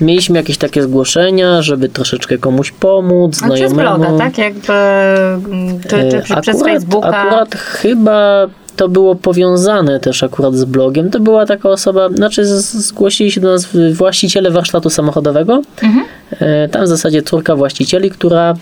mieliśmy 0.00 0.38
jakieś 0.38 0.58
takie 0.58 0.82
zgłoszenia, 0.82 1.62
żeby 1.62 1.88
troszeczkę 1.88 2.38
komuś 2.38 2.70
pomóc, 2.72 3.40
A 3.42 3.48
przez 3.48 3.72
znajomemu. 3.72 4.08
bloga, 4.08 4.24
tak? 4.24 4.38
Jakby, 4.38 4.72
mm, 4.72 5.80
czy, 5.80 5.88
czy, 5.88 6.22
czy 6.34 6.40
przez 6.40 6.62
Facebooka? 6.62 7.08
Akurat 7.08 7.54
chyba 7.54 8.46
to 8.76 8.88
było 8.88 9.14
powiązane 9.14 10.00
też 10.00 10.22
akurat 10.22 10.54
z 10.54 10.64
blogiem. 10.64 11.10
To 11.10 11.20
była 11.20 11.46
taka 11.46 11.68
osoba, 11.68 12.08
znaczy 12.08 12.44
zgłosili 12.60 13.30
się 13.32 13.40
do 13.40 13.50
nas 13.50 13.68
właściciele 13.92 14.50
warsztatu 14.50 14.90
samochodowego. 14.90 15.62
Mhm. 15.82 16.04
E, 16.40 16.68
Tam 16.68 16.84
w 16.84 16.88
zasadzie 16.88 17.22
córka 17.22 17.56
właścicieli, 17.56 18.10
która, 18.10 18.54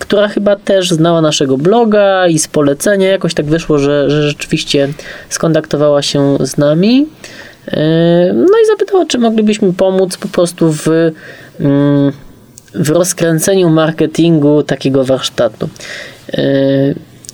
która 0.00 0.28
chyba 0.28 0.56
też 0.56 0.90
znała 0.90 1.20
naszego 1.20 1.58
bloga 1.58 2.26
i 2.28 2.38
z 2.38 2.48
polecenia 2.48 3.08
jakoś 3.08 3.34
tak 3.34 3.46
wyszło, 3.46 3.78
że, 3.78 4.10
że 4.10 4.28
rzeczywiście 4.28 4.88
skontaktowała 5.28 6.02
się 6.02 6.36
z 6.40 6.58
nami. 6.58 7.06
E, 7.68 8.32
No 8.32 8.58
i 8.64 8.66
zapytała, 8.66 9.06
czy 9.06 9.18
moglibyśmy 9.18 9.72
pomóc 9.72 10.16
po 10.16 10.28
prostu 10.28 10.72
w, 10.72 10.88
mm, 11.60 12.12
w 12.74 12.90
rozkręceniu 12.90 13.70
marketingu 13.70 14.62
takiego 14.62 15.04
warsztatu. 15.04 15.68
E, 16.32 16.42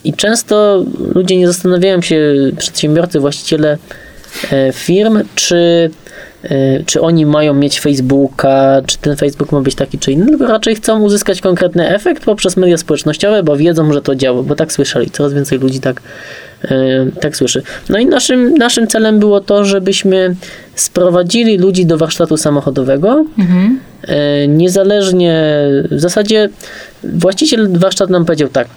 I 0.05 0.13
często 0.13 0.85
ludzie 1.15 1.37
nie 1.37 1.47
zastanawiają 1.47 2.03
się, 2.03 2.35
przedsiębiorcy, 2.59 3.21
właściciele 3.21 3.79
e, 4.53 4.73
firm, 4.73 5.23
czy, 5.35 5.91
czy 6.87 7.01
oni 7.01 7.27
mają 7.27 7.55
mieć 7.55 7.81
Facebooka, 7.81 8.83
czy 8.87 8.99
ten 8.99 9.17
Facebook 9.17 9.53
ma 9.53 9.61
być 9.61 9.75
taki 9.75 9.99
czy 9.99 10.13
inny, 10.13 10.27
tylko 10.27 10.47
raczej 10.47 10.75
chcą 10.75 11.03
uzyskać 11.03 11.41
konkretny 11.41 11.89
efekt 11.89 12.25
poprzez 12.25 12.57
media 12.57 12.77
społecznościowe, 12.77 13.43
bo 13.43 13.57
wiedzą, 13.57 13.93
że 13.93 14.03
to 14.03 14.15
działa, 14.15 14.43
bo 14.43 14.55
tak 14.55 14.73
słyszeli. 14.73 15.11
Coraz 15.11 15.33
więcej 15.33 15.59
ludzi 15.59 15.81
tak, 15.81 16.03
e, 16.65 17.07
tak 17.21 17.37
słyszy. 17.37 17.63
No 17.89 17.99
i 17.99 18.07
naszym, 18.07 18.55
naszym 18.55 18.87
celem 18.87 19.19
było 19.19 19.41
to, 19.41 19.65
żebyśmy 19.65 20.35
sprowadzili 20.75 21.59
ludzi 21.59 21.87
do 21.87 21.99
warsztatu 21.99 22.37
samochodowego, 22.37 23.25
Mhm. 23.39 23.81
E, 24.09 24.49
niezależnie, 24.49 25.35
w 25.91 26.01
zasadzie 26.01 26.49
właściciel 27.05 27.69
warsztatu 27.79 28.13
nam 28.13 28.25
powiedział 28.25 28.49
tak, 28.49 28.69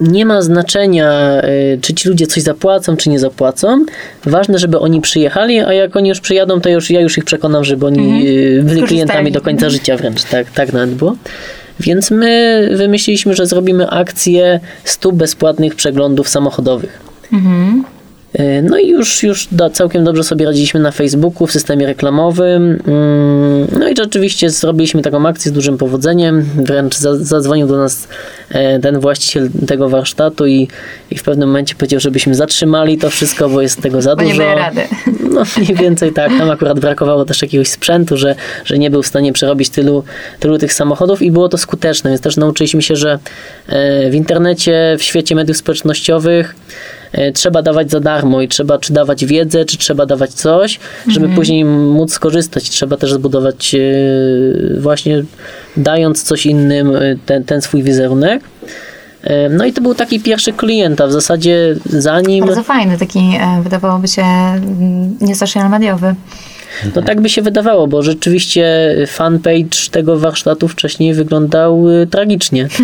nie 0.00 0.26
ma 0.26 0.42
znaczenia, 0.42 1.10
e, 1.42 1.42
czy 1.80 1.94
ci 1.94 2.08
ludzie 2.08 2.26
coś 2.26 2.42
zapłacą, 2.42 2.96
czy 2.96 3.10
nie 3.10 3.18
zapłacą. 3.18 3.84
Ważne, 4.24 4.58
żeby 4.58 4.78
oni 4.78 5.00
przyjechali, 5.00 5.60
a 5.60 5.72
jak 5.72 5.96
oni 5.96 6.08
już 6.08 6.20
przyjadą, 6.20 6.60
to 6.60 6.68
już, 6.68 6.90
ja 6.90 7.00
już 7.00 7.18
ich 7.18 7.24
przekonam, 7.24 7.64
żeby 7.64 7.86
oni 7.86 7.98
Mhm. 7.98 8.22
e, 8.60 8.62
byli 8.62 8.82
klientami 8.82 9.32
do 9.32 9.40
końca 9.40 9.70
życia 9.70 9.96
wręcz. 9.96 10.24
Tak, 10.24 10.50
tak 10.50 10.72
nawet 10.72 10.90
było. 10.90 11.16
Więc 11.80 12.10
my 12.10 12.68
wymyśliliśmy, 12.76 13.34
że 13.34 13.46
zrobimy 13.46 13.88
akcję 13.88 14.60
100 14.84 15.12
bezpłatnych 15.12 15.74
przeglądów 15.74 16.28
samochodowych. 16.28 16.98
Mhm. 17.32 17.84
E, 18.34 18.62
No 18.62 18.78
i 18.78 18.88
już, 18.88 19.22
już 19.22 19.48
do, 19.52 19.70
całkiem 19.70 20.04
dobrze 20.04 20.24
sobie 20.24 20.46
radziliśmy 20.46 20.80
na 20.80 20.90
Facebooku, 20.90 21.46
w 21.46 21.52
systemie 21.52 21.86
reklamowym. 21.86 22.62
Mm, 22.86 23.66
No 23.78 23.88
i 23.88 23.96
rzeczywiście 23.96 24.50
zrobiliśmy 24.50 25.02
taką 25.02 25.26
akcję 25.26 25.50
z 25.50 25.54
dużym 25.54 25.78
powodzeniem. 25.78 26.42
Wręcz 26.56 26.96
za, 26.96 27.16
zadzwonił 27.16 27.66
do 27.66 27.76
nas 27.76 28.08
e, 28.50 28.78
ten 28.78 29.00
właściciel 29.00 29.50
tego 29.66 29.88
warsztatu 29.88 30.46
i, 30.46 30.68
i 31.10 31.18
w 31.18 31.22
pewnym 31.22 31.48
momencie 31.48 31.74
powiedział, 31.74 32.00
żebyśmy 32.00 32.34
zatrzymali 32.34 32.98
to 32.98 33.10
wszystko, 33.10 33.48
bo 33.48 33.62
jest 33.62 33.82
tego 33.82 34.02
za 34.02 34.16
Bo 34.16 34.22
nie 34.22 34.28
dużo. 34.30 34.42
daje 34.42 34.56
rady. 34.56 34.80
No 35.34 35.42
mniej 35.58 35.74
więcej 35.74 36.12
tak. 36.12 36.30
Tam 36.38 36.50
akurat 36.50 36.80
brakowało 36.80 37.24
też 37.24 37.42
jakiegoś 37.42 37.68
sprzętu, 37.68 38.16
że, 38.16 38.34
że 38.64 38.78
nie 38.78 38.90
był 38.90 39.02
w 39.02 39.06
stanie 39.06 39.32
przerobić 39.32 39.70
tylu, 39.70 40.04
tylu 40.40 40.58
tych 40.58 40.72
samochodów 40.72 41.22
i 41.22 41.30
było 41.30 41.48
to 41.48 41.58
skuteczne, 41.58 42.10
więc 42.10 42.20
też 42.22 42.36
nauczyliśmy 42.36 42.82
się, 42.82 42.96
że 42.96 43.18
e, 43.68 44.10
w 44.10 44.14
internecie, 44.14 44.96
w 44.98 45.02
świecie 45.02 45.34
mediów 45.34 45.56
społecznościowych 45.56 46.54
trzeba 47.34 47.62
dawać 47.62 47.90
za 47.90 48.00
darmo 48.00 48.42
i 48.42 48.48
trzeba 48.48 48.78
czy 48.78 48.92
dawać 48.92 49.24
wiedzę, 49.24 49.64
czy 49.64 49.78
trzeba 49.78 50.06
dawać 50.06 50.30
coś, 50.30 50.80
żeby 51.08 51.28
później 51.28 51.64
móc 51.64 52.12
skorzystać. 52.12 52.70
Trzeba 52.70 52.96
też 52.96 53.12
zbudować 53.12 53.74
e, 53.74 53.78
właśnie 54.80 55.22
dając 55.76 56.22
coś 56.22 56.46
innym 56.46 56.96
e, 56.96 57.00
ten, 57.26 57.44
ten 57.44 57.62
swój 57.62 57.82
wizerunek. 57.82 58.42
E, 59.24 59.48
No 59.48 59.64
i 59.64 59.72
to 59.72 59.82
był 59.82 59.94
taki 59.94 60.20
pierwszy 60.20 60.52
klient, 60.52 61.00
a 61.00 61.06
w 61.06 61.12
zasadzie 61.12 61.76
zanim... 61.84 62.46
Bardzo 62.46 62.62
fajny, 62.62 62.98
taki 62.98 63.18
e, 63.18 63.62
wydawałoby 63.62 64.08
się 64.08 64.22
mm, 64.22 65.16
nie 65.20 65.36
social 65.36 65.70
mediowy. 65.70 66.14
No 66.96 67.02
tak 67.02 67.20
by 67.20 67.28
się 67.28 67.42
wydawało, 67.42 67.86
bo 67.86 68.02
rzeczywiście 68.02 68.94
fanpage 69.08 69.90
tego 69.90 70.18
warsztatu 70.18 70.68
wcześniej 70.68 71.14
wyglądał 71.14 71.88
y, 71.90 72.06
tragicznie. 72.06 72.68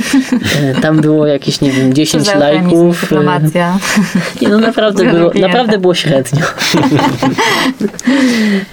E, 0.62 0.80
Tam 0.80 1.00
było 1.00 1.26
jakieś, 1.26 1.60
nie 1.60 1.70
wiem, 1.70 1.94
10 1.94 2.24
Cóż 2.24 2.32
za 2.32 2.38
eufemizm, 2.38 2.64
lajków. 2.76 2.96
y, 3.02 3.06
Dyplomacja. 3.06 3.78
Nie, 4.42 4.48
no 4.48 4.58
naprawdę 4.58 5.04
było, 5.12 5.32
naprawdę 5.34 5.78
było 5.78 5.94
średnio. 5.94 6.46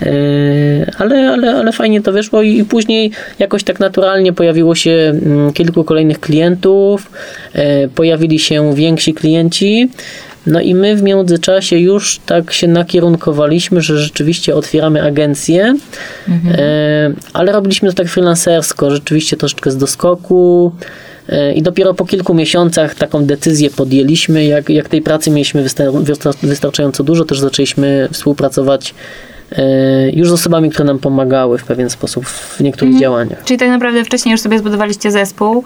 E, 0.01 0.91
ale, 0.99 1.29
ale, 1.31 1.55
ale 1.55 1.71
fajnie 1.71 2.01
to 2.01 2.11
wyszło 2.11 2.41
i 2.41 2.63
i 2.63 2.65
później 2.65 3.11
jakoś 3.39 3.63
tak 3.63 3.79
naturalnie 3.79 4.33
pojawiło 4.33 4.75
się 4.75 4.91
mm, 5.25 5.53
kilku 5.53 5.83
kolejnych 5.83 6.19
klientów, 6.19 7.11
e, 7.53 7.87
pojawili 7.87 8.39
się 8.39 8.75
więksi 8.75 9.13
klienci. 9.13 9.89
No 10.47 10.61
i 10.61 10.75
my 10.75 10.95
w 10.95 11.01
międzyczasie 11.01 11.77
już 11.77 12.19
tak 12.25 12.53
się 12.53 12.67
nakierunkowaliśmy, 12.67 13.81
że 13.81 13.97
rzeczywiście 13.97 14.55
otwieramy 14.55 15.03
agencję, 15.03 15.75
e, 16.51 17.13
ale 17.33 17.51
robiliśmy 17.51 17.89
to 17.89 17.95
tak 17.95 18.07
freelancersko, 18.07 18.91
rzeczywiście 18.91 19.37
troszeczkę 19.37 19.71
z 19.71 19.77
doskoku. 19.77 20.71
E, 21.29 21.53
I 21.53 21.61
dopiero 21.61 21.93
po 21.93 22.05
kilku 22.05 22.33
miesiącach 22.33 22.95
taką 22.95 23.25
decyzję 23.25 23.69
podjęliśmy. 23.69 24.45
Jak, 24.45 24.69
jak 24.69 24.89
tej 24.89 25.01
pracy 25.01 25.31
mieliśmy 25.31 25.63
wystar- 25.63 26.03
wystar- 26.03 26.35
wystarczająco 26.43 27.03
dużo, 27.03 27.25
też 27.25 27.39
zaczęliśmy 27.39 28.07
współpracować 28.11 28.93
już 30.13 30.29
z 30.29 30.31
osobami, 30.31 30.69
które 30.69 30.85
nam 30.85 30.99
pomagały 30.99 31.57
w 31.57 31.63
pewien 31.63 31.89
sposób 31.89 32.25
w 32.25 32.59
niektórych 32.59 32.99
działaniach. 32.99 33.43
Czyli 33.45 33.57
tak 33.59 33.69
naprawdę 33.69 34.05
wcześniej 34.05 34.31
już 34.31 34.41
sobie 34.41 34.59
zbudowaliście 34.59 35.11
zespół, 35.11 35.63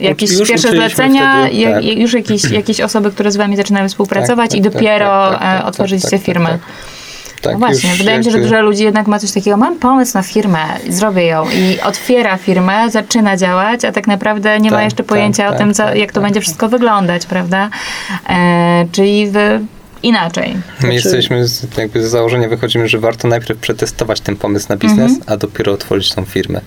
jakieś 0.00 0.32
Już 0.32 0.48
pierwsze 0.48 0.70
zlecenia, 0.70 1.46
wtedy, 1.46 1.64
tak. 1.72 1.84
je- 1.84 1.94
już 1.94 2.12
jakieś, 2.12 2.44
jakieś 2.60 2.80
osoby, 2.80 3.10
które 3.10 3.30
z 3.30 3.36
wami 3.36 3.56
zaczynały 3.56 3.88
współpracować 3.88 4.50
Tak, 4.50 4.58
i 4.58 4.62
tak, 4.62 4.72
tak, 4.72 4.82
dopiero 4.82 5.06
tak, 5.30 5.38
tak, 5.38 5.40
tak, 5.40 5.60
e, 5.62 5.64
otworzyliście 5.64 6.10
tak, 6.10 6.18
tak, 6.20 6.26
firmę. 6.26 6.48
tak. 6.48 6.60
Tak, 7.42 7.52
no 7.52 7.58
właśnie, 7.58 7.90
wydaje 7.90 8.18
mi 8.18 8.24
się, 8.24 8.30
że 8.30 8.38
dużo 8.38 8.62
ludzi 8.62 8.84
jednak 8.84 9.06
ma 9.06 9.18
coś 9.18 9.32
takiego, 9.32 9.56
mam 9.56 9.78
pomysł 9.78 10.18
na 10.18 10.22
firmę, 10.22 10.58
zrobię 10.88 11.26
ją 11.26 11.44
i 11.50 11.80
otwiera 11.80 12.36
firmę, 12.36 12.90
zaczyna 12.90 13.36
działać, 13.36 13.84
a 13.84 13.92
tak 13.92 14.06
naprawdę 14.06 14.60
nie 14.60 14.70
ma 14.70 14.76
Tak, 14.76 14.84
jeszcze 14.84 14.96
tak, 14.96 15.06
pojęcia 15.06 15.46
o 15.46 15.50
tak, 15.50 15.58
tym, 15.58 15.74
co, 15.74 15.82
tak, 15.82 15.96
jak 15.96 16.12
to 16.12 16.14
tak. 16.14 16.22
będzie 16.24 16.40
wszystko 16.40 16.68
wyglądać, 16.68 17.26
prawda? 17.26 17.68
E, 18.30 18.86
czyli 18.92 19.26
wy 19.30 19.60
inaczej. 20.02 20.56
My 20.82 20.94
jesteśmy 20.94 21.48
z, 21.48 21.76
jakby 21.78 22.06
z 22.06 22.10
założenia 22.10 22.48
wychodzimy, 22.48 22.88
że 22.88 22.98
warto 22.98 23.28
najpierw 23.28 23.60
przetestować 23.60 24.20
ten 24.20 24.36
pomysł 24.36 24.66
na 24.68 24.76
biznes, 24.76 25.12
a 25.26 25.36
dopiero 25.36 25.72
otworzyć 25.72 26.14
tą 26.14 26.24
firmę. 26.24 26.60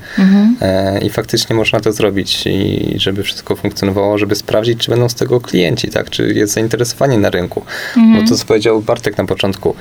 E, 0.62 1.00
I 1.00 1.10
faktycznie 1.10 1.56
można 1.56 1.80
to 1.80 1.92
zrobić 1.92 2.44
i 2.46 2.94
żeby 2.96 3.24
wszystko 3.24 3.56
funkcjonowało, 3.56 4.18
żeby 4.18 4.36
sprawdzić, 4.36 4.80
czy 4.80 4.92
będą 4.92 5.10
z 5.10 5.16
tego 5.16 5.42
klienci, 5.42 5.90
tak? 5.90 6.10
Czy 6.10 6.34
jest 6.34 6.54
zainteresowanie 6.54 7.18
na 7.18 7.30
rynku. 7.30 7.66
Bo 7.96 8.30
to, 8.30 8.36
co 8.36 8.46
powiedział 8.46 8.82
Bartek 8.82 9.18
na 9.18 9.26
początku, 9.26 9.76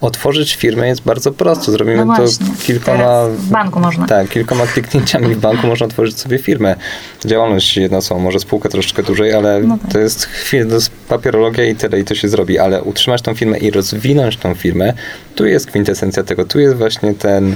otworzyć 0.00 0.54
firmę 0.54 0.88
jest 0.88 1.02
bardzo 1.02 1.32
prosto. 1.32 1.72
Zrobimy 1.72 2.04
No 2.04 2.16
to 2.16 2.22
kilkoma... 2.66 2.98
teraz 2.98 3.30
w 3.32 3.48
banku 3.50 3.80
można. 3.80 4.06
Tak, 4.06 4.28
kilkoma 4.28 4.66
kliknięciami 4.66 5.34
w 5.34 5.38
banku 5.38 5.66
można 5.66 5.86
otworzyć 5.86 6.18
sobie 6.18 6.38
firmę. 6.38 6.76
Działalność 7.24 7.76
jedno 7.76 8.02
są, 8.02 8.18
może 8.18 8.38
spółkę 8.40 8.68
troszeczkę 8.68 9.02
dłużej, 9.02 9.32
ale 9.34 9.60
No 9.60 9.78
tak. 9.78 9.92
to 9.92 9.98
jest 9.98 10.24
chwilę, 10.24 10.66
to 10.66 10.74
jest 10.74 10.90
papierologia 11.08 11.64
i 11.64 11.74
tyle, 11.74 12.00
i 12.00 12.04
to 12.04 12.14
się 12.14 12.28
zrobi, 12.28 12.58
ale 12.58 12.82
utrzymać 12.82 13.22
tą 13.22 13.34
firmę 13.34 13.58
i 13.58 13.70
rozwinąć 13.70 14.36
tą 14.36 14.54
firmę, 14.54 14.92
tu 15.36 15.46
jest 15.46 15.66
kwintesencja 15.66 16.22
tego, 16.22 16.44
tu 16.44 16.60
jest 16.60 16.76
właśnie 16.76 17.14
ten, 17.14 17.54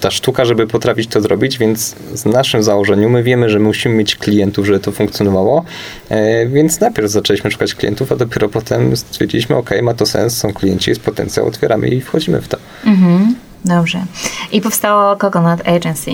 ta 0.00 0.10
sztuka, 0.10 0.44
żeby 0.44 0.66
potrafić 0.66 1.10
to 1.10 1.20
zrobić, 1.20 1.58
więc 1.58 1.96
z 2.14 2.24
naszym 2.24 2.62
założeniu 2.62 3.10
my 3.10 3.22
wiemy, 3.22 3.50
że 3.50 3.58
musimy 3.58 3.94
mieć 3.94 4.16
klientów, 4.16 4.66
żeby 4.66 4.80
to 4.80 4.92
funkcjonowało, 4.92 5.64
e, 6.08 6.46
więc 6.46 6.80
najpierw 6.80 7.10
zaczęliśmy 7.10 7.50
szukać 7.50 7.74
klientów, 7.74 8.12
a 8.12 8.16
dopiero 8.16 8.48
potem 8.48 8.96
stwierdziliśmy, 8.96 9.56
ok, 9.56 9.70
ma 9.82 9.94
to 9.94 10.06
sens, 10.06 10.36
są 10.36 10.52
klienci, 10.52 10.90
jest 10.90 11.00
potencjał, 11.00 11.46
otwieramy 11.46 11.88
i 11.88 12.00
wchodzimy 12.00 12.40
w 12.40 12.48
to. 12.48 12.58
Mhm, 12.86 13.34
dobrze. 13.64 14.04
I 14.52 14.60
powstało 14.60 15.16
Coconut 15.16 15.68
Agency. 15.68 16.10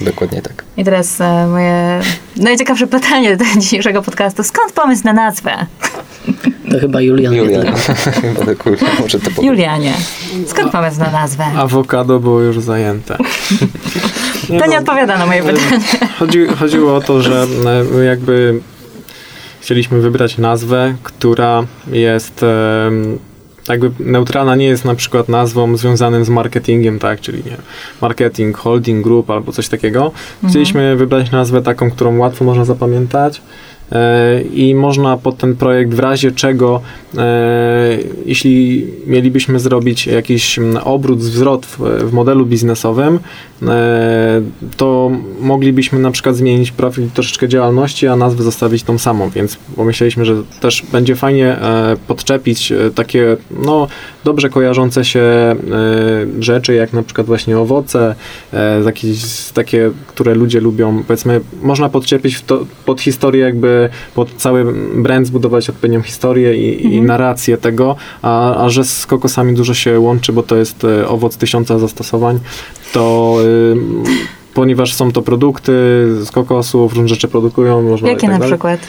Dokładnie 0.00 0.42
tak. 0.42 0.64
I 0.76 0.84
teraz 0.84 1.20
e, 1.20 1.46
moje 1.46 2.00
najciekawsze 2.36 2.86
pytanie 2.86 3.36
do 3.36 3.44
dzisiejszego 3.60 4.02
podcastu. 4.02 4.42
Skąd 4.44 4.72
pomysł 4.72 5.02
na 5.04 5.12
nazwę? 5.12 5.66
To 6.70 6.78
chyba 6.78 7.00
Julian. 7.00 7.32
nie 7.32 7.38
Julian, 7.38 7.62
tylko. 7.62 7.78
chyba 8.20 8.44
dokładnie, 8.44 8.88
może 9.00 9.20
to 9.20 9.30
powiem. 9.30 9.50
Julianie, 9.50 9.92
skąd 10.46 10.72
pomysł 10.72 11.00
na 11.00 11.10
nazwę? 11.10 11.44
Awokado 11.56 12.20
było 12.20 12.40
już 12.40 12.60
zajęte. 12.60 13.16
To 14.58 14.66
nie 14.66 14.78
odpowiada 14.78 15.18
na 15.18 15.26
moje 15.26 15.42
pytanie. 15.42 15.84
Chodzi, 16.18 16.46
chodziło 16.46 16.96
o 16.96 17.00
to, 17.00 17.22
że 17.22 17.42
e, 17.42 17.84
my 17.84 18.04
jakby 18.04 18.60
chcieliśmy 19.60 20.00
wybrać 20.00 20.38
nazwę, 20.38 20.94
która 21.02 21.62
jest 21.92 22.42
em, 22.42 23.18
jakby 23.68 23.90
neutralna 24.00 24.56
nie 24.56 24.66
jest 24.66 24.84
na 24.84 24.94
przykład 24.94 25.28
nazwą 25.28 25.76
związanym 25.76 26.24
z 26.24 26.28
marketingiem, 26.28 26.98
tak, 26.98 27.20
czyli 27.20 27.42
nie, 27.44 27.56
marketing, 28.02 28.56
holding 28.56 29.04
group 29.04 29.30
albo 29.30 29.52
coś 29.52 29.68
takiego. 29.68 30.12
Chcieliśmy 30.48 30.96
wybrać 30.96 31.30
nazwę 31.30 31.62
taką, 31.62 31.90
którą 31.90 32.18
łatwo 32.18 32.44
można 32.44 32.64
zapamiętać 32.64 33.42
i 34.54 34.74
można 34.74 35.16
pod 35.16 35.38
ten 35.38 35.56
projekt 35.56 35.94
w 35.94 35.98
razie 35.98 36.32
czego, 36.32 36.80
e, 37.18 37.98
jeśli 38.26 38.86
mielibyśmy 39.06 39.60
zrobić 39.60 40.06
jakiś 40.06 40.58
mm, 40.58 40.76
obrót, 40.84 41.22
zwrot 41.22 41.66
w, 41.66 42.12
modelu 42.12 42.46
biznesowym, 42.46 43.18
e, 43.62 44.42
to 44.76 45.10
moglibyśmy 45.40 45.98
na 45.98 46.10
przykład 46.10 46.36
zmienić 46.36 46.70
profil 46.70 47.10
troszeczkę 47.14 47.48
działalności, 47.48 48.06
a 48.06 48.16
nazwę 48.16 48.42
zostawić 48.42 48.82
tą 48.82 48.98
samą, 48.98 49.30
więc 49.30 49.56
pomyśleliśmy, 49.76 50.24
że 50.24 50.34
też 50.60 50.82
będzie 50.92 51.16
fajnie 51.16 51.46
e, 51.46 51.96
podczepić 52.06 52.72
e, 52.72 52.90
takie 52.90 53.36
no, 53.50 53.88
dobrze 54.24 54.48
kojarzące 54.48 55.04
się 55.04 55.20
e, 55.20 55.56
rzeczy, 56.38 56.74
jak 56.74 56.92
na 56.92 57.02
przykład 57.02 57.26
właśnie 57.26 57.58
owoce, 57.58 58.14
e, 58.52 58.82
jakieś 58.84 59.44
takie, 59.54 59.90
które 60.06 60.34
ludzie 60.34 60.60
lubią, 60.60 61.02
powiedzmy, 61.06 61.40
można 61.62 61.88
podczepić 61.88 62.42
to, 62.42 62.66
pod 62.84 63.00
historię 63.00 63.44
jakby, 63.44 63.77
pod 64.14 64.34
cały 64.36 64.74
brand 64.94 65.26
zbudować 65.26 65.70
odpowiednią 65.70 66.02
historię 66.02 66.56
i, 66.56 66.94
i 66.94 67.02
narrację 67.02 67.56
tego, 67.58 67.96
a, 68.22 68.64
a 68.64 68.68
że 68.68 68.84
z 68.84 69.06
kokosami 69.06 69.54
dużo 69.54 69.74
się 69.74 70.00
łączy, 70.00 70.32
bo 70.32 70.42
to 70.42 70.56
jest 70.56 70.84
e, 70.84 71.08
owoc 71.08 71.36
tysiąca 71.36 71.78
zastosowań, 71.78 72.38
to 72.92 73.36
ym, 73.72 74.04
ponieważ 74.54 74.94
są 74.94 75.12
to 75.12 75.22
produkty 75.22 75.72
z 76.24 76.30
kokosów, 76.30 76.92
różne 76.92 77.08
rzeczy 77.08 77.28
produkują, 77.28 77.82
można 77.82 78.08
Jakie 78.08 78.20
tak 78.20 78.30
na 78.30 78.38
dalej. 78.38 78.52
przykład? 78.52 78.80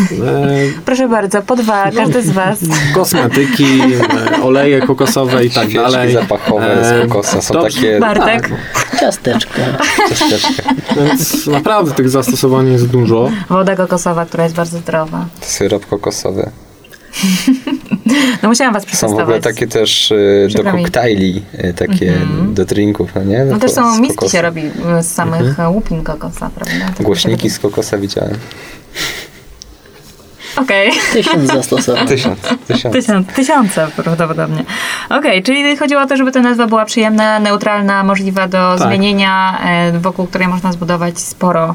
E, 0.00 0.82
Proszę 0.84 1.08
bardzo, 1.08 1.42
po 1.42 1.56
dwa, 1.56 1.90
każdy 1.90 2.22
z 2.22 2.30
was. 2.30 2.58
kosmetyki, 2.94 3.80
e, 4.38 4.42
oleje 4.42 4.80
kokosowe 4.80 5.44
i 5.44 5.50
tak 5.50 5.70
Świeczki 5.70 5.92
dalej. 5.92 6.12
zapachowe 6.12 6.84
z 6.84 6.86
E, 6.92 7.06
kokosa 7.08 7.40
są 7.42 7.54
dobrze. 7.54 7.76
takie 7.80 8.00
Bartek, 8.00 8.50
Ciasteczka. 9.00 9.62
ciasteczka. 10.08 10.62
Więc 10.96 11.46
naprawdę 11.46 11.92
tych 11.94 12.08
zastosowań 12.10 12.72
jest 12.72 12.86
dużo. 12.86 13.30
woda 13.48 13.76
kokosowa, 13.76 14.26
która 14.26 14.44
jest 14.44 14.56
bardzo 14.56 14.78
zdrowa. 14.78 15.26
Syrop 15.40 15.86
kokosowy. 15.86 16.50
No 18.42 18.48
musiałam 18.48 18.74
was 18.74 18.82
Są 18.92 19.08
w 19.08 19.10
ogóle 19.12 19.26
przetestować. 19.26 19.42
takie 19.54 19.66
też 19.66 20.12
e, 20.12 20.62
do 20.62 20.70
koktajli, 20.72 21.42
e, 21.52 21.72
takie 21.72 22.14
do 22.48 22.64
drinków, 22.64 23.10
no 23.14 23.22
nie? 23.24 23.44
No 23.44 23.58
też 23.58 23.70
z 23.70 23.74
są 23.74 23.98
miski 24.00 24.16
kokosa. 24.16 24.32
się 24.36 24.42
robi 24.42 24.60
y, 24.98 25.02
z 25.02 25.14
samych 25.14 25.56
łupin 25.70 26.02
kokosa, 26.04 26.50
prawda? 26.54 26.74
Głośniki 27.00 27.50
z 27.50 27.58
kokosa 27.58 27.98
widziałem. 27.98 28.34
Okej. 30.62 30.90
Tysiąc 31.12 31.52
zastosowań. 31.52 32.06
Tysiąc. 32.06 32.38
Tysiąc. 32.66 32.94
Tysiąc, 32.94 33.26
tysiące 33.28 33.88
prawdopodobnie. 33.96 34.64
Okej, 35.10 35.42
czyli 35.42 35.76
chodziło 35.76 36.02
o 36.02 36.06
to, 36.06 36.16
żeby 36.16 36.32
ta 36.32 36.40
nazwa 36.40 36.66
była 36.66 36.84
przyjemna, 36.84 37.38
neutralna, 37.40 38.04
możliwa 38.04 38.48
do 38.48 38.76
Tak. 38.78 38.88
zmienienia, 38.88 39.58
e, 39.64 39.98
wokół 39.98 40.26
której 40.26 40.48
można 40.48 40.72
zbudować 40.72 41.18
sporo. 41.18 41.74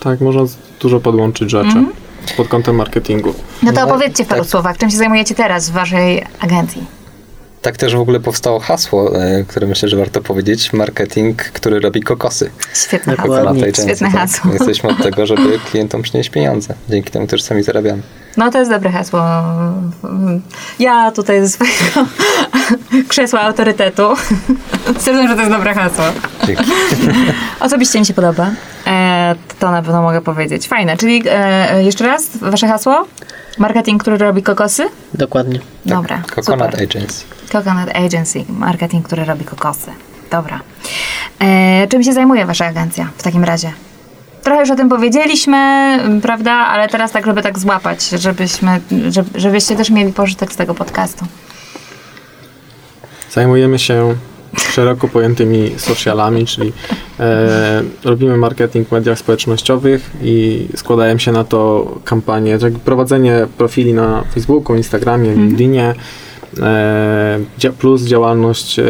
Tak, 0.00 0.20
można 0.20 0.42
dużo 0.80 1.00
podłączyć 1.00 1.50
rzeczy 1.50 1.84
pod 2.36 2.48
kątem 2.48 2.76
marketingu. 2.76 3.34
No 3.62 3.72
to 3.72 3.80
No, 3.80 3.86
opowiedzcie 3.86 4.24
w 4.24 4.28
paru 4.28 4.40
tak. 4.42 4.50
słowach, 4.50 4.78
czym 4.78 4.90
się 4.90 4.96
zajmujecie 4.96 5.34
teraz 5.34 5.70
w 5.70 5.72
waszej 5.72 6.24
agencji? 6.40 6.84
Tak 7.64 7.76
też 7.76 7.96
w 7.96 8.00
ogóle 8.00 8.20
powstało 8.20 8.60
hasło, 8.60 9.22
e, 9.22 9.44
które 9.44 9.66
myślę, 9.66 9.88
że 9.88 9.96
warto 9.96 10.20
powiedzieć. 10.20 10.72
Marketing, 10.72 11.42
który 11.42 11.80
robi 11.80 12.02
kokosy. 12.02 12.50
Świetne 12.74 13.16
hasło. 13.16 13.54
Świetne 13.72 13.96
tak. 13.96 14.10
hasło. 14.10 14.52
Jesteśmy 14.52 14.90
od 14.90 15.02
tego, 15.02 15.26
żeby 15.26 15.58
klientom 15.70 16.02
przynieść 16.02 16.30
pieniądze. 16.30 16.74
Dzięki 16.88 17.10
temu 17.10 17.26
też 17.26 17.42
sami 17.42 17.62
zarabiamy. 17.62 18.02
No 18.36 18.50
to 18.50 18.58
jest 18.58 18.70
dobre 18.70 18.90
hasło. 18.90 19.20
Ja 20.78 21.12
tutaj 21.12 21.40
ze 21.40 21.48
swojego 21.48 22.10
krzesła 23.08 23.40
autorytetu 23.40 24.02
stwierdzam, 24.98 25.28
że 25.28 25.34
to 25.34 25.40
jest 25.40 25.52
dobre 25.52 25.74
hasło. 25.74 26.04
Dzięki. 26.46 26.64
Osobiście 27.60 28.00
mi 28.00 28.06
się 28.06 28.14
podoba. 28.14 28.50
E, 28.86 29.34
to 29.58 29.70
na 29.70 29.82
pewno 29.82 30.02
mogę 30.02 30.20
powiedzieć. 30.20 30.68
Fajne. 30.68 30.96
Czyli 30.96 31.22
e, 31.30 31.84
jeszcze 31.84 32.06
raz, 32.06 32.36
wasze 32.36 32.68
hasło? 32.68 33.06
Marketing, 33.58 34.00
który 34.00 34.18
robi 34.18 34.42
kokosy? 34.42 34.86
Dokładnie. 35.14 35.60
Dobra, 35.86 36.22
Coconut 36.34 36.70
super. 36.70 36.82
Agency. 36.82 37.24
Coconut 37.52 37.90
Agency, 37.94 38.44
marketing, 38.48 39.06
który 39.06 39.24
robi 39.24 39.44
kokosy. 39.44 39.90
Dobra. 40.30 40.60
E, 41.38 41.86
czym 41.88 42.02
się 42.02 42.12
zajmuje 42.12 42.46
wasza 42.46 42.66
agencja 42.66 43.08
w 43.16 43.22
takim 43.22 43.44
razie? 43.44 43.72
Trochę 44.42 44.60
już 44.60 44.70
o 44.70 44.76
tym 44.76 44.88
powiedzieliśmy, 44.88 45.98
prawda? 46.22 46.52
Ale 46.52 46.88
teraz 46.88 47.12
tak, 47.12 47.26
żeby 47.26 47.42
tak 47.42 47.58
złapać, 47.58 48.08
żebyśmy, 48.08 48.80
żeby, 49.08 49.40
żebyście 49.40 49.76
też 49.76 49.90
mieli 49.90 50.12
pożytek 50.12 50.52
z 50.52 50.56
tego 50.56 50.74
podcastu. 50.74 51.26
Zajmujemy 53.30 53.78
się 53.78 54.14
szeroko 54.60 55.08
pojętymi 55.08 55.70
socialami, 55.76 56.46
czyli 56.46 56.72
e, 57.20 57.82
robimy 58.04 58.36
marketing 58.36 58.88
w 58.88 58.92
mediach 58.92 59.18
społecznościowych 59.18 60.10
i 60.22 60.66
składają 60.76 61.18
się 61.18 61.32
na 61.32 61.44
to 61.44 61.92
kampanie, 62.04 62.58
tak 62.58 62.72
prowadzenie 62.72 63.46
profili 63.58 63.94
na 63.94 64.24
Facebooku, 64.34 64.76
Instagramie, 64.76 65.34
LinkedInie, 65.34 65.94
e, 66.60 67.14
plus 67.78 68.02
działalność 68.02 68.78
e, 68.78 68.84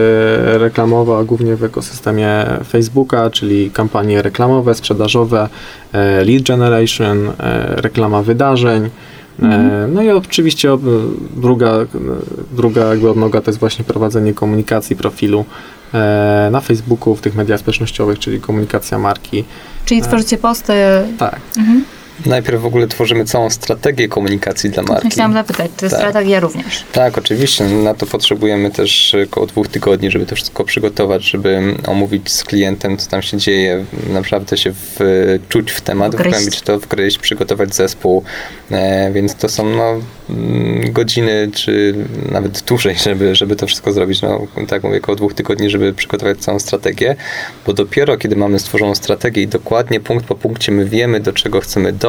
reklamowa 0.58 1.24
głównie 1.24 1.56
w 1.56 1.64
ekosystemie 1.64 2.46
Facebooka, 2.68 3.30
czyli 3.30 3.70
kampanie 3.70 4.22
reklamowe, 4.22 4.74
sprzedażowe, 4.74 5.48
e, 5.92 6.24
lead 6.24 6.42
generation, 6.42 7.28
e, 7.28 7.32
reklama 7.76 8.22
wydarzeń. 8.22 8.90
E, 9.42 9.88
No 9.92 10.02
i 10.02 10.10
oczywiście 10.10 10.68
druga, 11.36 11.72
druga 12.52 12.84
jakby 12.84 13.10
odnoga 13.10 13.40
to 13.40 13.50
jest 13.50 13.60
właśnie 13.60 13.84
prowadzenie 13.84 14.34
komunikacji 14.34 14.96
profilu 14.96 15.44
e, 15.94 16.48
na 16.52 16.60
Facebooku, 16.60 17.16
w 17.16 17.20
tych 17.20 17.34
mediach 17.34 17.60
społecznościowych, 17.60 18.18
czyli 18.18 18.40
komunikacja 18.40 18.98
marki. 18.98 19.44
Czyli 19.84 20.02
tworzycie 20.02 20.38
posty. 20.38 20.72
Tak. 21.18 21.40
Najpierw 22.26 22.62
w 22.62 22.66
ogóle 22.66 22.86
tworzymy 22.88 23.24
całą 23.24 23.50
strategię 23.50 24.08
komunikacji 24.08 24.70
dla 24.70 24.82
marki. 24.82 25.10
Chciałam 25.10 25.32
zapytać, 25.32 25.70
to 25.76 25.86
jest 25.86 25.96
Tak. 25.96 26.00
strategia 26.10 26.40
również. 26.40 26.84
Tak, 26.92 27.18
oczywiście. 27.18 27.64
Na 27.64 27.94
to 27.94 28.06
potrzebujemy 28.06 28.70
też 28.70 29.16
około 29.26 29.46
dwóch 29.46 29.68
tygodni, 29.68 30.10
żeby 30.10 30.26
to 30.26 30.34
wszystko 30.36 30.64
przygotować, 30.64 31.24
żeby 31.24 31.74
omówić 31.86 32.32
z 32.32 32.44
klientem, 32.44 32.96
co 32.96 33.10
tam 33.10 33.22
się 33.22 33.36
dzieje, 33.36 33.84
naprawdę 34.12 34.56
się 34.56 34.72
wczuć 34.74 35.70
w 35.72 35.80
temat, 35.80 36.12
Wgryźć. 36.14 36.36
wgłębić 36.36 36.60
to, 36.60 36.78
wgryźć, 36.78 37.18
przygotować 37.18 37.74
zespół. 37.74 38.24
E, 38.70 39.10
więc 39.12 39.34
to 39.34 39.48
są 39.48 39.64
no, 39.64 39.94
mm, 40.30 40.92
godziny, 40.92 41.50
czy 41.54 41.94
nawet 42.32 42.60
dłużej, 42.62 42.96
żeby, 43.04 43.34
żeby 43.34 43.56
to 43.56 43.66
wszystko 43.66 43.92
zrobić. 43.92 44.22
No, 44.22 44.46
tak 44.68 44.82
mówię, 44.84 44.98
około 44.98 45.16
dwóch 45.16 45.34
tygodni, 45.34 45.70
żeby 45.70 45.92
przygotować 45.92 46.38
całą 46.38 46.58
strategię, 46.58 47.16
bo 47.66 47.72
dopiero 47.72 48.16
kiedy 48.16 48.36
mamy 48.36 48.58
stworzoną 48.58 48.94
strategię 48.94 49.42
i 49.42 49.48
dokładnie 49.48 50.00
punkt 50.00 50.26
po 50.26 50.34
punkcie 50.34 50.72
my 50.72 50.84
wiemy, 50.84 51.20
do 51.20 51.32
czego 51.32 51.60
chcemy 51.60 51.92
dojść, 51.92 52.03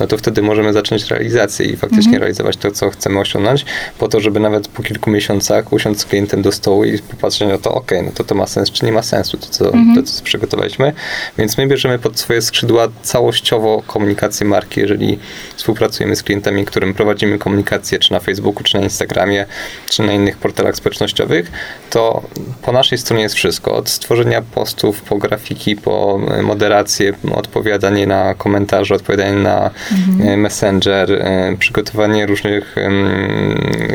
no 0.00 0.06
to 0.06 0.18
wtedy 0.18 0.42
możemy 0.42 0.72
zacząć 0.72 1.10
realizację 1.10 1.66
i 1.66 1.76
faktycznie 1.76 2.18
realizować 2.18 2.56
to, 2.56 2.70
co 2.70 2.90
chcemy 2.90 3.20
osiągnąć, 3.20 3.64
po 3.98 4.08
to, 4.08 4.20
żeby 4.20 4.40
nawet 4.40 4.68
po 4.68 4.82
kilku 4.82 5.10
miesiącach 5.10 5.72
usiąść 5.72 6.00
z 6.00 6.04
klientem 6.04 6.42
do 6.42 6.52
stołu 6.52 6.84
i 6.84 6.98
popatrzeć 6.98 7.48
na 7.48 7.58
to, 7.58 7.74
ok, 7.74 7.90
no 8.04 8.10
to 8.14 8.24
to 8.24 8.34
ma 8.34 8.46
sens, 8.46 8.70
czy 8.70 8.84
nie 8.86 8.92
ma 8.92 9.02
sensu, 9.02 9.36
to 9.36 9.46
co, 9.46 9.64
to, 9.70 10.02
co 10.04 10.22
przygotowaliśmy. 10.24 10.92
Więc 11.38 11.58
my 11.58 11.66
bierzemy 11.66 11.98
pod 11.98 12.18
swoje 12.18 12.42
skrzydła 12.42 12.88
całościowo 13.02 13.82
komunikację 13.86 14.46
marki, 14.46 14.80
jeżeli 14.80 15.18
współpracujemy 15.56 16.16
z 16.16 16.22
klientami, 16.22 16.64
którym 16.64 16.94
prowadzimy 16.94 17.38
komunikację, 17.38 17.98
czy 17.98 18.12
na 18.12 18.20
Facebooku, 18.20 18.64
czy 18.64 18.76
na 18.76 18.82
Instagramie, 18.82 19.46
czy 19.88 20.02
na 20.02 20.12
innych 20.12 20.36
portalach 20.36 20.76
społecznościowych, 20.76 21.50
to 21.90 22.22
po 22.62 22.72
naszej 22.72 22.98
stronie 22.98 23.22
jest 23.22 23.34
wszystko. 23.34 23.74
Od 23.74 23.88
stworzenia 23.88 24.42
postów, 24.42 25.02
po 25.02 25.16
grafiki, 25.16 25.76
po 25.76 26.20
e, 26.30 26.42
moderację, 26.42 27.12
odpowiadanie 27.34 28.06
na 28.06 28.34
komentarze, 28.34 28.94
odpowiadanie 28.94 29.23
na 29.32 29.70
e, 30.24 30.36
Messenger, 30.36 31.12
e, 31.12 31.56
przygotowanie 31.58 32.26
różnych 32.26 32.74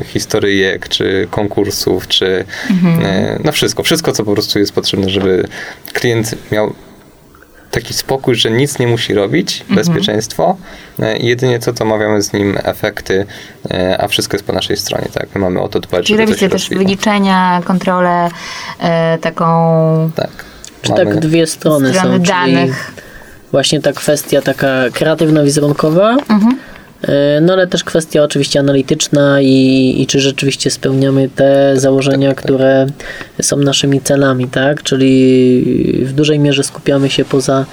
historyjek, 0.05 0.89
czy 0.89 1.27
konkursów, 1.31 2.07
czy 2.07 2.45
e, 3.03 3.39
no 3.43 3.51
wszystko. 3.51 3.83
Wszystko, 3.83 4.11
co 4.11 4.23
po 4.23 4.33
prostu 4.33 4.59
jest 4.59 4.71
potrzebne, 4.73 5.09
żeby 5.09 5.47
klient 5.93 6.35
miał 6.51 6.73
taki 7.71 7.93
spokój, 7.93 8.35
że 8.35 8.51
nic 8.51 8.79
nie 8.79 8.87
musi 8.87 9.13
robić, 9.13 9.65
bezpieczeństwo. 9.69 10.57
E, 10.99 11.17
i 11.17 11.25
jedynie 11.27 11.59
co, 11.59 11.73
to 11.73 11.83
omawiamy 11.83 12.21
z 12.21 12.33
nim 12.33 12.57
efekty, 12.63 13.25
a 13.99 14.07
wszystko 14.07 14.35
jest 14.37 14.47
po 14.47 14.53
naszej 14.53 14.77
stronie, 14.77 15.07
tak? 15.13 15.27
My 15.35 15.41
mamy 15.41 15.59
o 15.61 15.67
to 15.67 15.79
dbać, 15.79 16.05
Czyli 16.05 16.19
robicie 16.19 16.39
też 16.39 16.51
rozwijało. 16.51 16.85
wyliczenia, 16.85 17.61
kontrolę 17.65 18.29
taką 19.21 19.45
Tak. 20.15 20.29
Czy 20.81 20.91
Mamy- 20.91 21.05
tak 21.05 21.19
dwie 21.19 21.47
strony, 21.47 21.93
strony 21.93 22.17
są, 22.17 22.23
czyli 22.23 22.27
danych. 22.27 22.91
Właśnie 23.51 23.81
ta 23.81 23.93
kwestia 23.93 24.41
taka 24.41 24.89
kreatywno-wizerunkowa, 24.89 26.17
Mhm. 26.29 26.55
e, 27.01 27.41
no 27.41 27.53
ale 27.53 27.67
też 27.67 27.83
kwestia 27.83 28.23
oczywiście 28.23 28.59
analityczna 28.59 29.41
i, 29.41 29.95
i 29.97 30.07
czy 30.07 30.19
rzeczywiście 30.19 30.71
spełniamy 30.71 31.29
te 31.35 31.73
założenia, 31.79 32.33
które 32.35 32.87
są 33.41 33.57
naszymi 33.57 34.01
celami, 34.01 34.47
tak? 34.47 34.83
Czyli 34.83 35.63
w 36.05 36.13
dużej 36.13 36.39
mierze 36.39 36.63
skupiamy 36.63 37.09
się 37.09 37.25
poza 37.25 37.65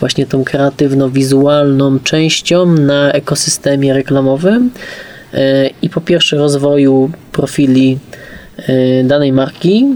właśnie 0.00 0.26
tą 0.26 0.44
kreatywno-wizualną 0.44 1.98
częścią 2.04 2.66
na 2.66 3.12
ekosystemie 3.12 3.94
reklamowym 3.94 4.70
e, 5.34 5.70
i 5.82 5.90
po 5.90 6.00
pierwsze 6.00 6.36
rozwoju 6.36 7.10
profili 7.32 7.98
e, 8.56 9.04
danej 9.04 9.32
marki, 9.32 9.86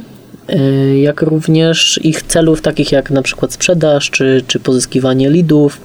jak 1.02 1.22
również 1.22 2.00
ich 2.02 2.22
celów 2.22 2.62
takich 2.62 2.92
jak 2.92 3.10
na 3.10 3.22
przykład 3.22 3.52
sprzedaż 3.52 4.10
czy, 4.10 4.42
czy 4.46 4.60
pozyskiwanie 4.60 5.30
leadów, 5.30 5.80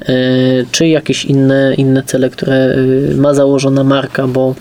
e, 0.00 0.14
czy 0.70 0.88
jakieś 0.88 1.24
inne, 1.24 1.74
inne 1.74 2.02
cele, 2.02 2.30
które 2.30 2.76
ma 3.16 3.34
założona 3.34 3.84
marka, 3.84 4.26
bo 4.26 4.54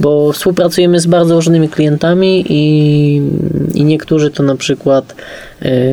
bo 0.00 0.32
współpracujemy 0.32 1.00
z 1.00 1.06
bardzo 1.06 1.34
różnymi 1.34 1.68
klientami 1.68 2.44
i, 2.48 3.22
i 3.74 3.84
niektórzy 3.84 4.30
to 4.30 4.42
na 4.42 4.56
przykład 4.56 5.14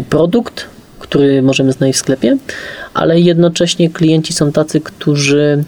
produkt, 0.09 0.65
który 0.99 1.41
możemy 1.41 1.71
znaleźć 1.71 1.99
w 1.99 2.01
sklepie, 2.01 2.37
ale 2.93 3.19
jednocześnie 3.19 3.89
klienci 3.89 4.33
są 4.33 4.51
tacy, 4.51 4.81
którzy 4.81 5.63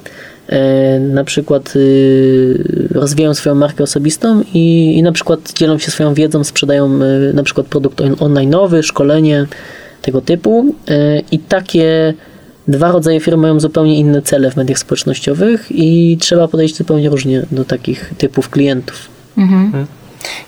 na 0.99 1.23
przykład 1.23 1.75
y, 1.75 2.87
rozwijają 2.91 3.33
swoją 3.33 3.55
markę 3.55 3.83
osobistą 3.83 4.43
i, 4.53 4.97
i 4.97 5.03
na 5.03 5.11
przykład 5.11 5.53
dzielą 5.53 5.77
się 5.77 5.91
swoją 5.91 6.13
wiedzą, 6.13 6.43
sprzedają 6.43 7.01
y, 7.01 7.33
na 7.33 7.43
przykład 7.43 7.67
produkt 7.67 8.01
online, 8.19 8.55
szkolenie 8.81 9.45
tego 10.01 10.21
typu 10.21 10.75
e, 10.87 11.19
i 11.31 11.39
takie 11.39 12.13
dwa 12.67 12.91
rodzaje 12.91 13.19
firm 13.19 13.39
mają 13.39 13.59
zupełnie 13.59 13.97
inne 13.97 14.21
cele 14.21 14.51
w 14.51 14.55
mediach 14.55 14.79
społecznościowych 14.79 15.67
i 15.71 16.17
trzeba 16.19 16.47
podejść 16.47 16.77
zupełnie 16.77 17.09
różnie 17.09 17.45
do 17.51 17.65
takich 17.65 18.13
typów 18.17 18.49
klientów. 18.49 19.07
Mhm. 19.37 19.85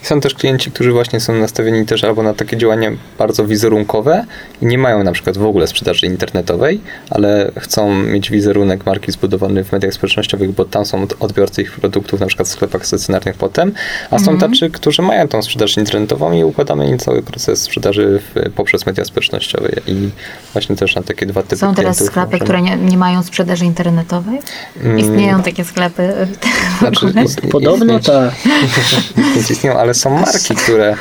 I 0.03 0.05
są 0.05 0.21
też 0.21 0.33
klienci, 0.33 0.71
którzy 0.71 0.91
właśnie 0.91 1.19
są 1.19 1.33
nastawieni 1.33 1.85
też 1.85 2.03
albo 2.03 2.23
na 2.23 2.33
takie 2.33 2.57
działania 2.57 2.91
bardzo 3.17 3.45
wizerunkowe 3.45 4.25
i 4.61 4.65
nie 4.65 4.77
mają 4.77 5.03
na 5.03 5.11
przykład 5.11 5.37
w 5.37 5.45
ogóle 5.45 5.67
sprzedaży 5.67 6.05
internetowej, 6.05 6.81
ale 7.09 7.51
chcą 7.57 7.95
mieć 7.95 8.31
wizerunek 8.31 8.85
marki 8.85 9.11
zbudowany 9.11 9.63
w 9.63 9.71
mediach 9.71 9.93
społecznościowych, 9.93 10.51
bo 10.51 10.65
tam 10.65 10.85
są 10.85 11.07
odbiorcy 11.19 11.61
ich 11.61 11.71
produktów, 11.71 12.19
na 12.19 12.25
przykład 12.25 12.47
w 12.47 12.51
sklepach 12.51 12.85
stacjonarnych 12.85 13.35
potem, 13.35 13.71
a 14.11 14.19
są 14.19 14.31
mhm. 14.31 14.51
tacy, 14.51 14.69
którzy 14.69 15.01
mają 15.01 15.27
tą 15.27 15.41
sprzedaż 15.41 15.77
internetową 15.77 16.31
i 16.31 16.43
układamy 16.43 16.89
im 16.89 16.97
cały 16.97 17.21
proces 17.21 17.61
sprzedaży 17.61 18.19
w, 18.19 18.51
poprzez 18.51 18.85
media 18.85 19.05
społecznościowe 19.05 19.69
i 19.87 20.09
właśnie 20.53 20.75
też 20.75 20.95
na 20.95 21.01
takie 21.01 21.25
dwa 21.25 21.43
typy 21.43 21.57
Są 21.57 21.75
teraz 21.75 22.05
sklepy, 22.05 22.31
możemy... 22.31 22.45
które 22.45 22.61
nie, 22.61 22.75
nie, 22.75 22.97
mają 22.97 23.23
sprzedaży 23.23 23.65
internetowej? 23.65 24.39
Mm. 24.83 24.99
Istnieją 24.99 25.43
takie 25.43 25.65
sklepy? 25.65 26.13
Znaczy, 26.79 27.13
Podobno 27.51 27.99
tak. 27.99 28.33
istnieją, 29.61 29.79
ale 29.79 29.93
są 29.93 30.09
marki, 30.09 30.55
które 30.55 30.95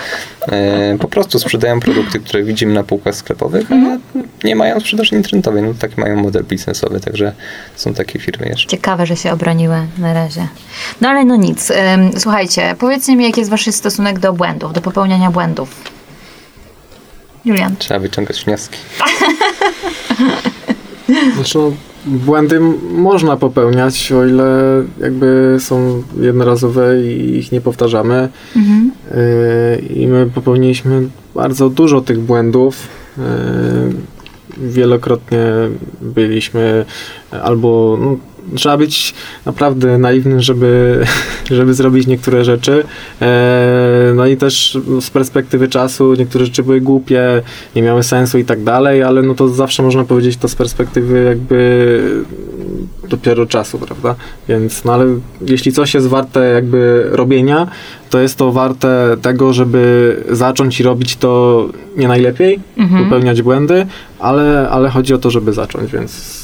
e, 0.48 0.98
po 0.98 1.08
prostu 1.08 1.38
sprzedają 1.38 1.80
produkty, 1.80 2.20
które 2.20 2.42
widzimy 2.42 2.74
na 2.74 2.84
półkach 2.84 3.14
sklepowych, 3.14 3.72
ale 3.72 3.98
nie 4.44 4.56
mają 4.56 4.80
sprzedaży 4.80 5.16
internetowej. 5.16 5.62
No 5.62 5.74
taki 5.74 6.00
mają 6.00 6.16
model 6.16 6.44
biznesowy, 6.44 7.00
także 7.00 7.32
są 7.76 7.94
takie 7.94 8.18
firmy 8.18 8.48
jeszcze. 8.48 8.68
Ciekawe, 8.68 9.06
że 9.06 9.16
się 9.16 9.32
obroniły 9.32 9.76
na 9.98 10.12
razie. 10.12 10.48
No 11.00 11.08
ale 11.08 11.24
no 11.24 11.36
nic. 11.36 11.72
Słuchajcie, 12.18 12.76
powiedzcie 12.78 13.16
mi, 13.16 13.24
jaki 13.24 13.40
jest 13.40 13.50
wasz 13.50 13.66
stosunek 13.70 14.18
do 14.18 14.32
błędów, 14.32 14.72
do 14.72 14.80
popełniania 14.80 15.30
błędów? 15.30 15.68
Julian. 17.44 17.76
Trzeba 17.78 18.00
wyciągać 18.00 18.44
wnioski. 18.44 18.78
Znaczy, 21.34 21.58
no, 21.58 21.72
błędy 22.06 22.60
można 22.92 23.36
popełniać, 23.36 24.12
o 24.12 24.26
ile 24.26 24.82
jakby 25.00 25.56
są 25.58 26.02
jednorazowe 26.20 27.02
i 27.02 27.38
ich 27.38 27.52
nie 27.52 27.60
powtarzamy. 27.60 28.28
Mhm. 28.56 28.90
Y, 29.12 29.82
I 29.94 30.06
my 30.06 30.30
popełniliśmy 30.34 31.08
bardzo 31.34 31.70
dużo 31.70 32.00
tych 32.00 32.20
błędów. 32.20 32.88
Y, 33.18 33.20
wielokrotnie 34.58 35.46
byliśmy 36.00 36.84
albo 37.30 37.98
no, 38.00 38.16
trzeba 38.54 38.76
być 38.76 39.14
naprawdę 39.46 39.98
naiwnym, 39.98 40.40
żeby, 40.40 41.04
żeby 41.50 41.74
zrobić 41.74 42.06
niektóre 42.06 42.44
rzeczy. 42.44 42.84
E, 43.22 44.12
no 44.14 44.26
i 44.26 44.36
też 44.36 44.78
z 45.00 45.10
perspektywy 45.10 45.68
czasu 45.68 46.14
niektóre 46.14 46.44
rzeczy 46.44 46.62
były 46.62 46.80
głupie, 46.80 47.42
nie 47.76 47.82
miały 47.82 48.02
sensu 48.02 48.38
i 48.38 48.44
tak 48.44 48.64
dalej, 48.64 49.02
ale 49.02 49.22
no 49.22 49.34
to 49.34 49.48
zawsze 49.48 49.82
można 49.82 50.04
powiedzieć 50.04 50.36
to 50.36 50.48
z 50.48 50.54
perspektywy 50.54 51.24
jakby 51.24 52.00
dopiero 53.08 53.46
czasu, 53.46 53.78
prawda? 53.78 54.14
Więc, 54.48 54.84
no 54.84 54.92
ale 54.94 55.06
jeśli 55.46 55.72
coś 55.72 55.94
jest 55.94 56.06
warte 56.06 56.40
jakby 56.40 57.08
robienia, 57.10 57.66
to 58.10 58.20
jest 58.20 58.36
to 58.36 58.52
warte 58.52 59.16
tego, 59.22 59.52
żeby 59.52 60.16
zacząć 60.30 60.80
i 60.80 60.82
robić 60.82 61.16
to 61.16 61.68
nie 61.96 62.08
najlepiej, 62.08 62.60
mhm. 62.76 63.04
popełniać 63.04 63.42
błędy, 63.42 63.86
ale, 64.18 64.68
ale 64.70 64.88
chodzi 64.88 65.14
o 65.14 65.18
to, 65.18 65.30
żeby 65.30 65.52
zacząć, 65.52 65.92
więc 65.92 66.40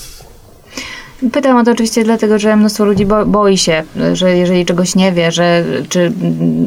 Pytam 1.33 1.57
o 1.57 1.64
to 1.64 1.71
oczywiście 1.71 2.05
dlatego, 2.05 2.39
że 2.39 2.57
mnóstwo 2.57 2.85
ludzi 2.85 3.07
bo, 3.07 3.27
boi 3.27 3.59
się, 3.59 3.85
że 4.12 4.37
jeżeli 4.37 4.67
czegoś 4.67 4.95
nie 4.95 5.12
wie, 5.12 5.33
że 5.33 5.64
czy 5.89 6.12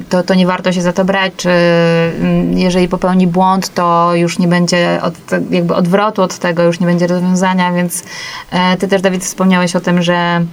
to, 0.09 0.23
to 0.23 0.33
nie 0.35 0.47
warto 0.47 0.71
się 0.71 0.81
za 0.81 0.93
to 0.93 1.05
brać, 1.05 1.33
czy 1.37 1.49
mm, 1.49 2.57
jeżeli 2.57 2.87
popełni 2.87 3.27
błąd, 3.27 3.73
to 3.73 4.15
już 4.15 4.39
nie 4.39 4.47
będzie 4.47 4.99
od, 5.01 5.13
jakby 5.49 5.75
odwrotu 5.75 6.21
od 6.21 6.37
tego, 6.37 6.63
już 6.63 6.79
nie 6.79 6.87
będzie 6.87 7.07
rozwiązania, 7.07 7.73
więc 7.73 8.03
e, 8.51 8.77
ty 8.77 8.87
też, 8.87 9.01
Dawid, 9.01 9.23
wspomniałeś 9.23 9.75
o 9.75 9.79
tym, 9.79 10.01
że 10.01 10.45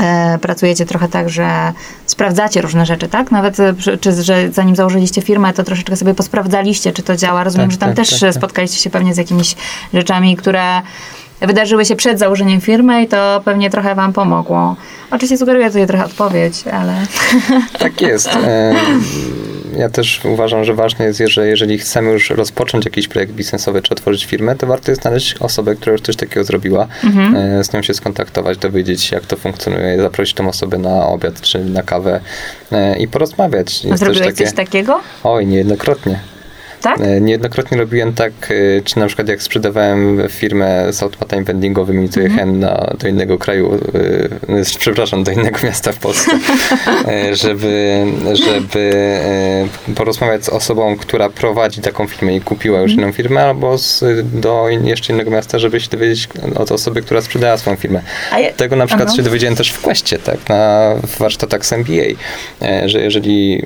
e, 0.00 0.38
pracujecie 0.38 0.86
trochę 0.86 1.08
tak, 1.08 1.30
że 1.30 1.72
sprawdzacie 2.06 2.62
różne 2.62 2.86
rzeczy, 2.86 3.08
tak? 3.08 3.30
Nawet, 3.30 3.60
e, 3.60 3.74
czy, 4.00 4.22
że 4.22 4.50
zanim 4.52 4.76
założyliście 4.76 5.22
firmę, 5.22 5.52
to 5.52 5.64
troszeczkę 5.64 5.96
sobie 5.96 6.14
posprawdzaliście, 6.14 6.92
czy 6.92 7.02
to 7.02 7.16
działa. 7.16 7.44
Rozumiem, 7.44 7.68
tak, 7.68 7.72
że 7.72 7.78
tam 7.78 7.88
tak, 7.88 7.96
też 7.96 8.10
tak, 8.10 8.20
tak. 8.20 8.34
spotkaliście 8.34 8.78
się 8.78 8.90
pewnie 8.90 9.14
z 9.14 9.16
jakimiś 9.16 9.56
rzeczami, 9.94 10.36
które 10.36 10.82
wydarzyły 11.46 11.84
się 11.84 11.96
przed 11.96 12.18
założeniem 12.18 12.60
firmy 12.60 13.02
i 13.02 13.08
to 13.08 13.40
pewnie 13.44 13.70
trochę 13.70 13.94
Wam 13.94 14.12
pomogło. 14.12 14.76
Oczywiście 15.10 15.38
sugeruję 15.38 15.66
tutaj 15.66 15.86
trochę 15.86 16.04
odpowiedź, 16.04 16.64
ale... 16.72 16.94
Tak 17.78 18.00
jest. 18.00 18.30
Ja 19.76 19.88
też 19.88 20.20
uważam, 20.24 20.64
że 20.64 20.74
ważne 20.74 21.04
jest, 21.04 21.20
że 21.26 21.48
jeżeli 21.48 21.78
chcemy 21.78 22.10
już 22.10 22.30
rozpocząć 22.30 22.84
jakiś 22.84 23.08
projekt 23.08 23.32
biznesowy 23.32 23.82
czy 23.82 23.90
otworzyć 23.90 24.24
firmę, 24.24 24.56
to 24.56 24.66
warto 24.66 24.90
jest 24.90 25.02
znaleźć 25.02 25.34
osobę, 25.40 25.74
która 25.74 25.92
już 25.92 26.00
coś 26.00 26.16
takiego 26.16 26.44
zrobiła, 26.44 26.86
mhm. 27.04 27.36
E, 27.36 27.64
z 27.64 27.72
nią 27.72 27.82
się 27.82 27.94
skontaktować, 27.94 28.58
dowiedzieć 28.58 29.02
się, 29.02 29.16
jak 29.16 29.26
to 29.26 29.36
funkcjonuje, 29.36 30.02
zaprosić 30.02 30.34
tą 30.34 30.48
osobę 30.48 30.78
na 30.78 31.06
obiad 31.06 31.40
czy 31.40 31.64
na 31.64 31.82
kawę 31.82 32.20
e, 32.72 32.98
i 32.98 33.08
porozmawiać. 33.08 33.84
Jest 33.84 33.98
Zrobiłeś 33.98 34.26
takie... 34.26 34.44
coś 34.44 34.54
takiego? 34.54 35.00
Oj, 35.24 35.46
niejednokrotnie 35.46 36.31
tak? 36.82 37.00
E, 37.00 37.20
niejednokrotnie 37.20 37.78
robiłem 37.78 38.12
tak, 38.12 38.32
e, 38.50 38.82
czy 38.84 38.98
na 38.98 39.06
przykład 39.06 39.28
jak 39.28 39.42
sprzedawałem 39.42 40.22
firmę 40.28 40.92
z 40.92 41.02
automatami 41.02 41.44
vendingowymi, 41.44 42.08
jechałem 42.16 42.48
mm 42.48 42.60
na, 42.60 42.94
do 42.98 43.08
innego 43.08 43.38
kraju, 43.38 43.78
e, 44.48 44.78
przepraszam, 44.78 45.24
do 45.24 45.30
innego 45.30 45.58
miasta 45.66 45.92
w 45.92 45.98
Polsce, 45.98 46.30
żeby, 47.32 48.04
żeby 48.32 48.92
porozmawiać 49.94 50.44
z 50.44 50.48
osobą, 50.48 50.96
która 50.96 51.28
prowadzi 51.30 51.80
taką 51.80 52.06
firmę 52.06 52.36
i 52.36 52.40
kupiła 52.40 52.80
już 52.80 52.90
mm 52.90 53.02
inną 53.02 53.12
firmę, 53.12 53.44
albo 53.44 53.78
z, 53.78 54.04
do 54.40 54.66
jeszcze 54.84 55.12
innego 55.12 55.30
miasta, 55.30 55.58
żeby 55.58 55.80
się 55.80 55.88
dowiedzieć 55.88 56.28
od 56.56 56.72
osoby, 56.72 57.02
która 57.02 57.20
sprzedała 57.20 57.56
swoją 57.58 57.76
firmę. 57.76 58.02
Ja, 58.38 58.52
Tego 58.52 58.76
na 58.76 58.86
przykład 58.86 59.08
aha. 59.08 59.16
się 59.16 59.22
dowiedziałem 59.22 59.56
też 59.56 59.70
w 59.70 59.80
Questie, 59.80 60.18
tak, 60.18 60.48
na 60.48 60.94
warsztatach 61.18 61.66
z 61.66 61.72
MBA, 61.72 62.18
że 62.86 63.00
jeżeli 63.00 63.62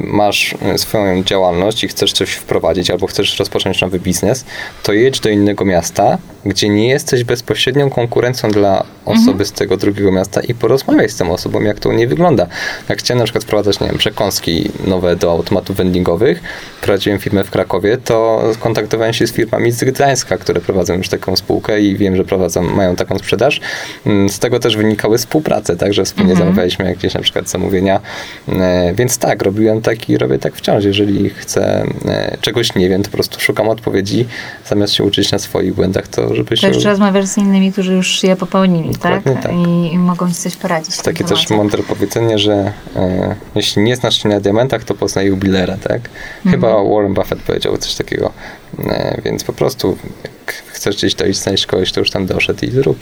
masz 0.00 0.54
swoją 0.76 1.22
działalność 1.22 1.84
i 1.84 1.88
chcesz 1.88 2.12
coś 2.12 2.30
wprowadzić, 2.30 2.53
wprowadzić 2.54 2.90
albo 2.90 3.06
chcesz 3.06 3.38
rozpocząć 3.38 3.80
nowy 3.80 4.00
biznes, 4.00 4.44
to 4.82 4.92
jedź 4.92 5.20
do 5.20 5.28
innego 5.28 5.64
miasta, 5.64 6.18
gdzie 6.46 6.68
nie 6.68 6.88
jesteś 6.88 7.24
bezpośrednią 7.24 7.90
konkurencją 7.90 8.50
dla 8.50 8.84
osoby 9.04 9.30
mhm. 9.30 9.46
z 9.46 9.52
tego 9.52 9.76
drugiego 9.76 10.12
miasta 10.12 10.40
i 10.40 10.54
porozmawiaj 10.54 11.08
z 11.08 11.16
tą 11.16 11.32
osobą, 11.32 11.62
jak 11.62 11.80
to 11.80 11.92
nie 11.92 12.08
wygląda. 12.08 12.46
Jak 12.88 12.98
chciałem 12.98 13.18
na 13.18 13.24
przykład 13.24 13.44
wprowadzać, 13.44 13.80
nie 13.80 13.86
wiem, 13.86 13.98
przekąski 13.98 14.70
nowe 14.86 15.16
do 15.16 15.30
automatów 15.30 15.76
vendingowych, 15.76 16.42
prowadziłem 16.80 17.18
firmę 17.18 17.44
w 17.44 17.50
Krakowie, 17.50 17.98
to 17.98 18.42
kontaktowałem 18.60 19.12
się 19.12 19.26
z 19.26 19.32
firmami 19.32 19.72
z 19.72 19.84
Gdańska, 19.84 20.38
które 20.38 20.60
prowadzą 20.60 20.94
już 20.94 21.08
taką 21.08 21.36
spółkę 21.36 21.80
i 21.80 21.96
wiem, 21.96 22.16
że 22.16 22.24
prowadzą, 22.24 22.62
mają 22.62 22.96
taką 22.96 23.18
sprzedaż. 23.18 23.60
Mm, 24.06 24.28
z 24.28 24.38
tego 24.38 24.58
też 24.60 24.76
wynikały 24.76 25.18
współprace, 25.18 25.76
także 25.76 26.04
wspólnie 26.04 26.32
mhm. 26.32 26.48
zamawialiśmy 26.48 26.84
jakieś 26.84 27.14
na 27.14 27.20
przykład 27.20 27.48
zamówienia. 27.48 28.00
E, 28.48 28.92
więc 28.94 29.18
tak, 29.18 29.42
robiłem 29.42 29.82
tak 29.82 30.10
i 30.10 30.18
robię 30.18 30.38
tak 30.38 30.54
wciąż. 30.54 30.84
Jeżeli 30.84 31.30
chcę 31.30 31.86
e, 32.06 32.36
czegoś 32.44 32.74
nie 32.74 32.88
wiem, 32.88 33.02
to 33.02 33.10
po 33.10 33.16
prostu 33.16 33.40
szukam 33.40 33.68
odpowiedzi, 33.68 34.26
zamiast 34.66 34.94
się 34.94 35.04
uczyć 35.04 35.32
na 35.32 35.38
swoich 35.38 35.74
błędach, 35.74 36.08
to 36.08 36.34
żeby 36.34 36.48
to 36.48 36.56
się... 36.56 36.68
To 36.68 36.74
jeszcze 36.74 36.88
rozmawiasz 36.88 37.26
z 37.26 37.38
innymi, 37.38 37.72
którzy 37.72 37.92
już 37.92 38.22
je 38.22 38.36
popełnili, 38.36 38.94
tak? 38.96 39.24
tak? 39.24 39.52
I, 39.52 39.92
I, 39.92 39.98
mogą 39.98 40.28
ci 40.28 40.34
coś 40.34 40.56
poradzić. 40.56 40.96
Takie 40.96 41.24
też 41.24 41.50
mądre 41.50 41.82
powiedzenie, 41.82 42.38
że 42.38 42.72
e, 42.96 43.34
jeśli 43.54 43.82
nie 43.82 43.96
znasz 43.96 44.22
się 44.22 44.28
na 44.28 44.40
diamentach, 44.40 44.84
to 44.84 44.94
poznaj 44.94 45.26
jubilera, 45.26 45.76
tak? 45.76 46.10
Chyba 46.50 46.68
mhm. 46.68 46.88
Warren 46.88 47.14
Buffett 47.14 47.42
powiedział 47.42 47.76
coś 47.76 47.94
takiego. 47.94 48.32
E, 48.78 49.20
więc 49.24 49.44
po 49.44 49.52
prostu, 49.52 49.96
jak 50.22 50.54
chcesz 50.66 50.96
gdzieś 50.96 51.14
dojść, 51.14 51.38
znaleźć 51.38 51.66
kogoś, 51.66 51.92
to 51.92 52.00
już 52.00 52.10
tam 52.10 52.26
doszedł 52.26 52.66
i 52.66 52.70
zrób. 52.70 52.98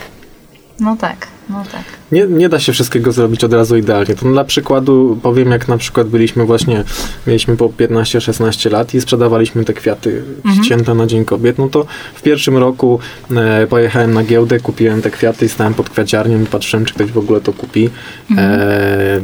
No 0.82 0.96
tak, 0.96 1.26
no 1.48 1.64
tak. 1.72 1.82
Nie, 2.12 2.26
nie 2.26 2.48
da 2.48 2.60
się 2.60 2.72
wszystkiego 2.72 3.12
zrobić 3.12 3.44
od 3.44 3.52
razu 3.52 3.76
idealnie. 3.76 4.14
To 4.14 4.28
dla 4.28 4.44
przykładu 4.44 5.18
powiem, 5.22 5.50
jak 5.50 5.68
na 5.68 5.78
przykład 5.78 6.08
byliśmy 6.08 6.44
właśnie, 6.44 6.84
mieliśmy 7.26 7.56
po 7.56 7.68
15-16 7.68 8.70
lat 8.70 8.94
i 8.94 9.00
sprzedawaliśmy 9.00 9.64
te 9.64 9.72
kwiaty 9.72 10.22
mhm. 10.44 10.64
ścięte 10.64 10.94
na 10.94 11.06
Dzień 11.06 11.24
Kobiet, 11.24 11.58
no 11.58 11.68
to 11.68 11.86
w 12.14 12.22
pierwszym 12.22 12.56
roku 12.56 12.98
e, 13.36 13.66
pojechałem 13.66 14.14
na 14.14 14.24
giełdę, 14.24 14.60
kupiłem 14.60 15.02
te 15.02 15.10
kwiaty 15.10 15.44
i 15.44 15.48
stałem 15.48 15.74
pod 15.74 15.90
kwiaciarnią 15.90 16.42
i 16.42 16.46
patrzyłem, 16.46 16.84
czy 16.84 16.94
ktoś 16.94 17.12
w 17.12 17.18
ogóle 17.18 17.40
to 17.40 17.52
kupi. 17.52 17.90
Mhm. 18.30 18.60
E, 18.60 19.20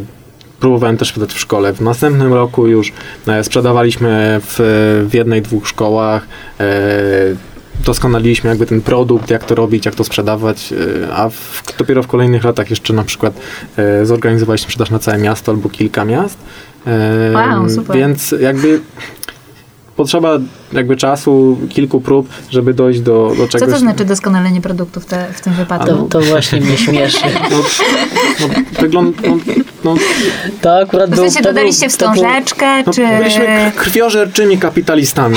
próbowałem 0.61 0.97
też 0.97 1.09
sprzedać 1.09 1.33
w 1.33 1.39
szkole. 1.39 1.73
W 1.73 1.81
następnym 1.81 2.33
roku 2.33 2.67
już 2.67 2.93
e, 3.27 3.45
sprzedawaliśmy 3.45 4.41
w, 4.43 4.57
w 5.11 5.15
jednej, 5.15 5.43
dwóch 5.43 5.69
szkołach. 5.69 6.27
Doskonaliliśmy 7.85 8.51
jakby 8.51 8.67
ten 8.67 8.81
produkt, 8.81 9.31
jak 9.31 9.45
to 9.45 9.55
robić, 9.55 9.87
jak 9.87 9.95
to 9.95 10.05
sprzedawać, 10.05 10.73
e, 10.73 11.15
a 11.15 11.29
w, 11.29 11.63
dopiero 11.79 12.03
w 12.03 12.07
kolejnych 12.07 12.45
latach 12.45 12.71
jeszcze 12.71 12.93
na 12.93 13.05
przykład 13.05 13.35
e, 13.77 14.07
zorganizowaliśmy 14.07 14.65
sprzedaż 14.65 14.91
na 14.91 14.99
całe 14.99 15.19
miasto 15.19 15.53
albo 15.53 15.69
kilka 15.69 16.05
miast. 16.05 16.39
E, 16.87 17.33
Wow, 17.35 17.71
super. 17.71 17.97
Więc 17.97 18.35
jakby 18.41 18.81
potrzeba 19.97 20.39
jakby 20.73 20.97
czasu, 20.97 21.59
kilku 21.69 22.01
prób, 22.01 22.29
żeby 22.51 22.75
dojść 22.75 23.01
do, 23.01 23.33
do 23.37 23.43
Co 23.49 23.59
czegoś. 23.59 23.71
to 23.75 23.79
znaczy 23.79 24.05
doskonalenie 24.05 24.61
produktu 24.61 25.01
w, 25.01 25.07
te, 25.07 25.27
w 25.33 25.41
tym 25.41 25.53
wypadku? 25.53 25.87
To, 25.87 26.03
to 26.03 26.21
właśnie 26.21 26.61
mnie 26.61 26.77
śmieszy. 26.77 27.25
No, 27.51 27.57
no, 28.41 28.47
wygląd, 28.81 29.17
no, 29.27 29.37
no, 29.85 29.95
To 30.63 30.77
akurat 30.79 31.11
W 31.11 31.15
był... 31.15 31.25
sensie 31.25 31.39
to 31.39 31.49
dodaliście 31.49 31.89
to 31.89 32.05
był- 32.07 32.15
wstążeczkę, 32.15 32.83
no, 32.87 32.93
czy... 32.93 33.07
byliśmy 33.19 33.45
k- 33.47 33.71
krwiożerczymi 33.77 34.59
kapitalistami. 34.59 35.37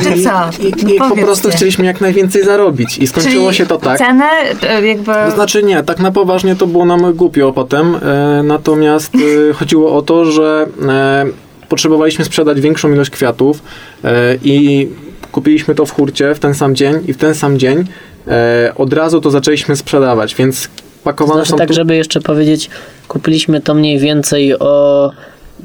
Znaczy 0.00 0.22
co? 0.22 0.64
I, 0.64 0.94
i, 0.94 0.98
po 0.98 1.16
prostu 1.16 1.48
chcieliśmy 1.50 1.84
jak 1.86 2.00
najwięcej 2.00 2.44
zarobić. 2.44 2.98
I 2.98 3.06
skończyło 3.06 3.44
Czyli 3.46 3.56
się 3.58 3.66
to 3.66 3.78
tak. 3.78 3.98
cenę 3.98 4.24
e, 4.62 4.86
jakby... 4.86 5.04
To 5.04 5.30
znaczy 5.30 5.62
nie, 5.62 5.82
tak 5.82 5.98
na 5.98 6.10
poważnie 6.12 6.56
to 6.56 6.66
było 6.66 6.84
nam 6.84 7.12
głupio 7.12 7.52
potem, 7.52 7.94
e, 7.96 8.42
natomiast 8.42 9.12
e, 9.50 9.52
chodziło 9.52 9.96
o 9.96 10.02
to, 10.02 10.24
że 10.32 10.66
e, 10.88 11.24
potrzebowaliśmy 11.68 12.24
sprzedać 12.24 12.60
większą 12.60 12.92
ilość 12.92 13.10
kwiatów 13.10 13.62
e, 14.04 14.10
i 14.44 14.88
kupiliśmy 15.32 15.74
to 15.74 15.86
w 15.86 15.90
hurcie 15.90 16.34
w 16.34 16.38
ten 16.38 16.54
sam 16.54 16.74
dzień 16.74 16.94
i 17.06 17.12
w 17.12 17.16
ten 17.16 17.34
sam 17.34 17.58
dzień 17.58 17.84
e, 18.28 18.72
od 18.76 18.92
razu 18.92 19.20
to 19.20 19.30
zaczęliśmy 19.30 19.76
sprzedawać, 19.76 20.34
więc 20.34 20.68
pakowane 21.04 21.38
Znaczy 21.40 21.50
są 21.50 21.56
tak, 21.56 21.68
tu- 21.68 21.74
żeby 21.74 21.96
jeszcze 21.96 22.20
powiedzieć, 22.20 22.70
kupiliśmy 23.08 23.60
to 23.60 23.74
mniej 23.74 23.98
więcej 23.98 24.58
o 24.58 25.10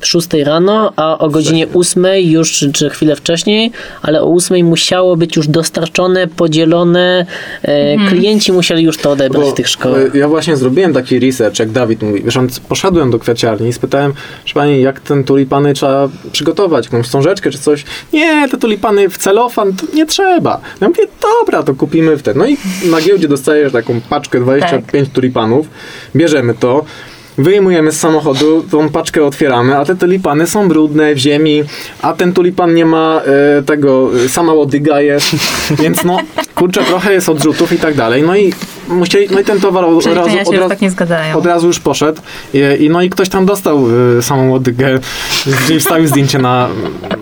6 0.02 0.28
rano, 0.46 0.94
a 0.96 1.18
o 1.18 1.30
godzinie 1.30 1.68
8 1.74 2.06
już, 2.18 2.52
czy, 2.52 2.72
czy 2.72 2.90
chwilę 2.90 3.16
wcześniej, 3.16 3.72
ale 4.02 4.22
o 4.22 4.34
8 4.36 4.66
musiało 4.66 5.16
być 5.18 5.36
już 5.36 5.48
dostarczone, 5.48 6.28
podzielone, 6.28 7.26
e, 7.62 7.98
klienci 8.10 8.52
musieli 8.52 8.84
już 8.84 8.98
to 8.98 9.12
odebrać 9.12 9.44
Bo, 9.44 9.52
w 9.52 9.54
tych 9.54 9.70
szkołach. 9.70 10.16
e, 10.16 10.18
Ja 10.18 10.28
właśnie 10.28 10.58
zrobiłem 10.58 10.94
taki 10.94 11.20
research, 11.20 11.60
jak 11.60 11.72
Dawid 11.72 12.02
mówi. 12.04 12.24
Wiesz, 12.24 12.38
poszedłem 12.70 13.12
do 13.12 13.20
kwiaciarni 13.20 13.70
i 13.70 13.74
spytałem, 13.74 14.14
proszę 14.40 14.54
pani, 14.54 14.82
jak 14.82 15.00
ten 15.00 15.24
tulipany 15.24 15.74
trzeba 15.74 16.10
przygotować, 16.32 16.86
jakąś 16.86 17.06
wstążeczkę 17.06 17.52
czy 17.52 17.60
coś. 17.60 17.84
Nie, 18.14 18.50
te 18.52 18.58
tulipany 18.58 19.10
w 19.10 19.18
celofan 19.18 19.74
to 19.74 19.86
nie 19.94 20.06
trzeba. 20.06 20.62
Ja 20.82 20.88
mówię, 20.88 21.04
dobra, 21.22 21.64
to 21.64 21.74
kupimy 21.76 22.18
w 22.18 22.24
ten. 22.24 22.38
No 22.38 22.46
i 22.48 22.58
na 22.92 23.02
giełdzie 23.02 23.28
dostajesz 23.28 23.72
taką 23.74 24.02
paczkę 24.10 24.40
25 24.40 25.10
tulipanów, 25.14 25.68
bierzemy 26.16 26.54
to. 26.54 26.86
Wyjmujemy 27.40 27.92
z 27.92 28.00
samochodu, 28.00 28.64
tą 28.72 28.90
paczkę 28.90 29.24
otwieramy, 29.24 29.78
a 29.78 29.86
te 29.86 29.96
tulipany 29.96 30.48
są 30.48 30.70
brudne 30.70 31.16
w 31.16 31.18
ziemi, 31.18 31.64
a 32.02 32.14
ten 32.14 32.34
tulipan 32.34 32.74
nie 32.74 32.86
ma 32.86 33.22
e, 33.58 33.64
tego, 33.64 34.10
sama 34.28 34.54
łodyga 34.54 35.02
jest, 35.02 35.36
więc 35.82 36.04
no, 36.04 36.18
kurczę, 36.56 36.84
trochę 36.84 37.14
jest 37.14 37.30
odrzutów 37.30 37.74
i 37.74 37.78
tak 37.78 37.96
dalej. 37.96 38.24
No 38.24 38.36
i 38.36 38.54
musieli, 38.90 39.28
no 39.32 39.40
i 39.40 39.44
ten 39.44 39.60
towar 39.60 39.86
od, 39.86 39.98
od 39.98 40.06
razu, 40.06 40.30
od 40.46 40.56
razu, 40.56 40.70
tak 40.98 41.36
od 41.36 41.46
razu 41.46 41.68
już 41.68 41.80
poszedł 41.80 42.22
I, 42.54 42.84
i 42.84 42.90
no 42.90 43.02
i 43.02 43.10
ktoś 43.10 43.30
tam 43.30 43.46
dostał 43.46 43.86
y, 44.18 44.22
samą 44.22 44.50
łodygę, 44.50 45.00
gdzie 45.66 45.80
wstawił 45.80 46.08
zdjęcie 46.08 46.40
na 46.40 46.68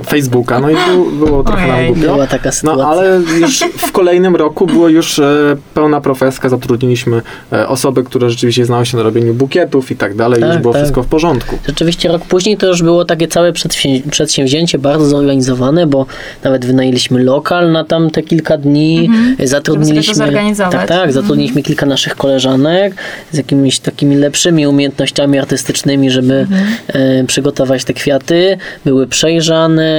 Facebooka, 0.09 0.59
no 0.59 0.69
i 0.69 0.75
był, 0.87 1.05
było 1.11 1.43
trochę 1.43 1.67
nam 1.67 1.75
Ojej. 1.75 1.87
głupio. 1.93 2.13
Była 2.13 2.27
taka 2.27 2.51
sytuacja. 2.51 2.83
No 2.83 2.89
ale 2.89 3.21
już 3.39 3.59
w 3.59 3.91
kolejnym 3.91 4.35
roku 4.35 4.67
było 4.67 4.89
już 4.89 5.19
e, 5.19 5.55
pełna 5.73 6.01
profeska, 6.01 6.49
zatrudniliśmy 6.49 7.21
e, 7.53 7.67
osoby, 7.67 8.03
które 8.03 8.29
rzeczywiście 8.29 8.65
znały 8.65 8.85
się 8.85 8.97
na 8.97 9.03
robieniu 9.03 9.33
bukietów 9.33 9.91
i 9.91 9.95
tak 9.95 10.15
dalej, 10.15 10.41
Tak, 10.41 10.49
już 10.53 10.61
było 10.61 10.73
tak. 10.73 10.81
wszystko 10.81 11.03
w 11.03 11.07
porządku. 11.07 11.57
Rzeczywiście 11.67 12.09
rok 12.09 12.25
później 12.25 12.57
to 12.57 12.67
już 12.67 12.83
było 12.83 13.05
takie 13.05 13.27
całe 13.27 13.51
przedsię- 13.51 14.09
przedsięwzięcie, 14.11 14.79
bardzo 14.79 15.05
zorganizowane, 15.05 15.87
bo 15.87 16.05
nawet 16.43 16.65
wynajęliśmy 16.65 17.23
lokal 17.23 17.71
na 17.71 17.83
tam 17.83 18.09
te 18.09 18.23
kilka 18.23 18.57
dni, 18.57 19.09
zatrudniliśmy... 19.43 20.13
To 20.13 20.17
zorganizować. 20.17 20.71
Tak, 20.71 20.87
tak, 20.87 21.13
zatrudniliśmy 21.13 21.56
kilka 21.63 21.85
naszych 21.85 22.15
koleżanek 22.15 22.93
z 23.31 23.37
jakimiś 23.37 23.79
takimi 23.79 24.15
lepszymi 24.15 24.67
umiejętnościami 24.67 25.39
artystycznymi, 25.39 26.11
żeby 26.11 26.47
e, 26.87 27.23
przygotować 27.23 27.83
te 27.85 27.93
kwiaty. 27.93 28.57
Były 28.85 29.07
przejrzane, 29.07 29.91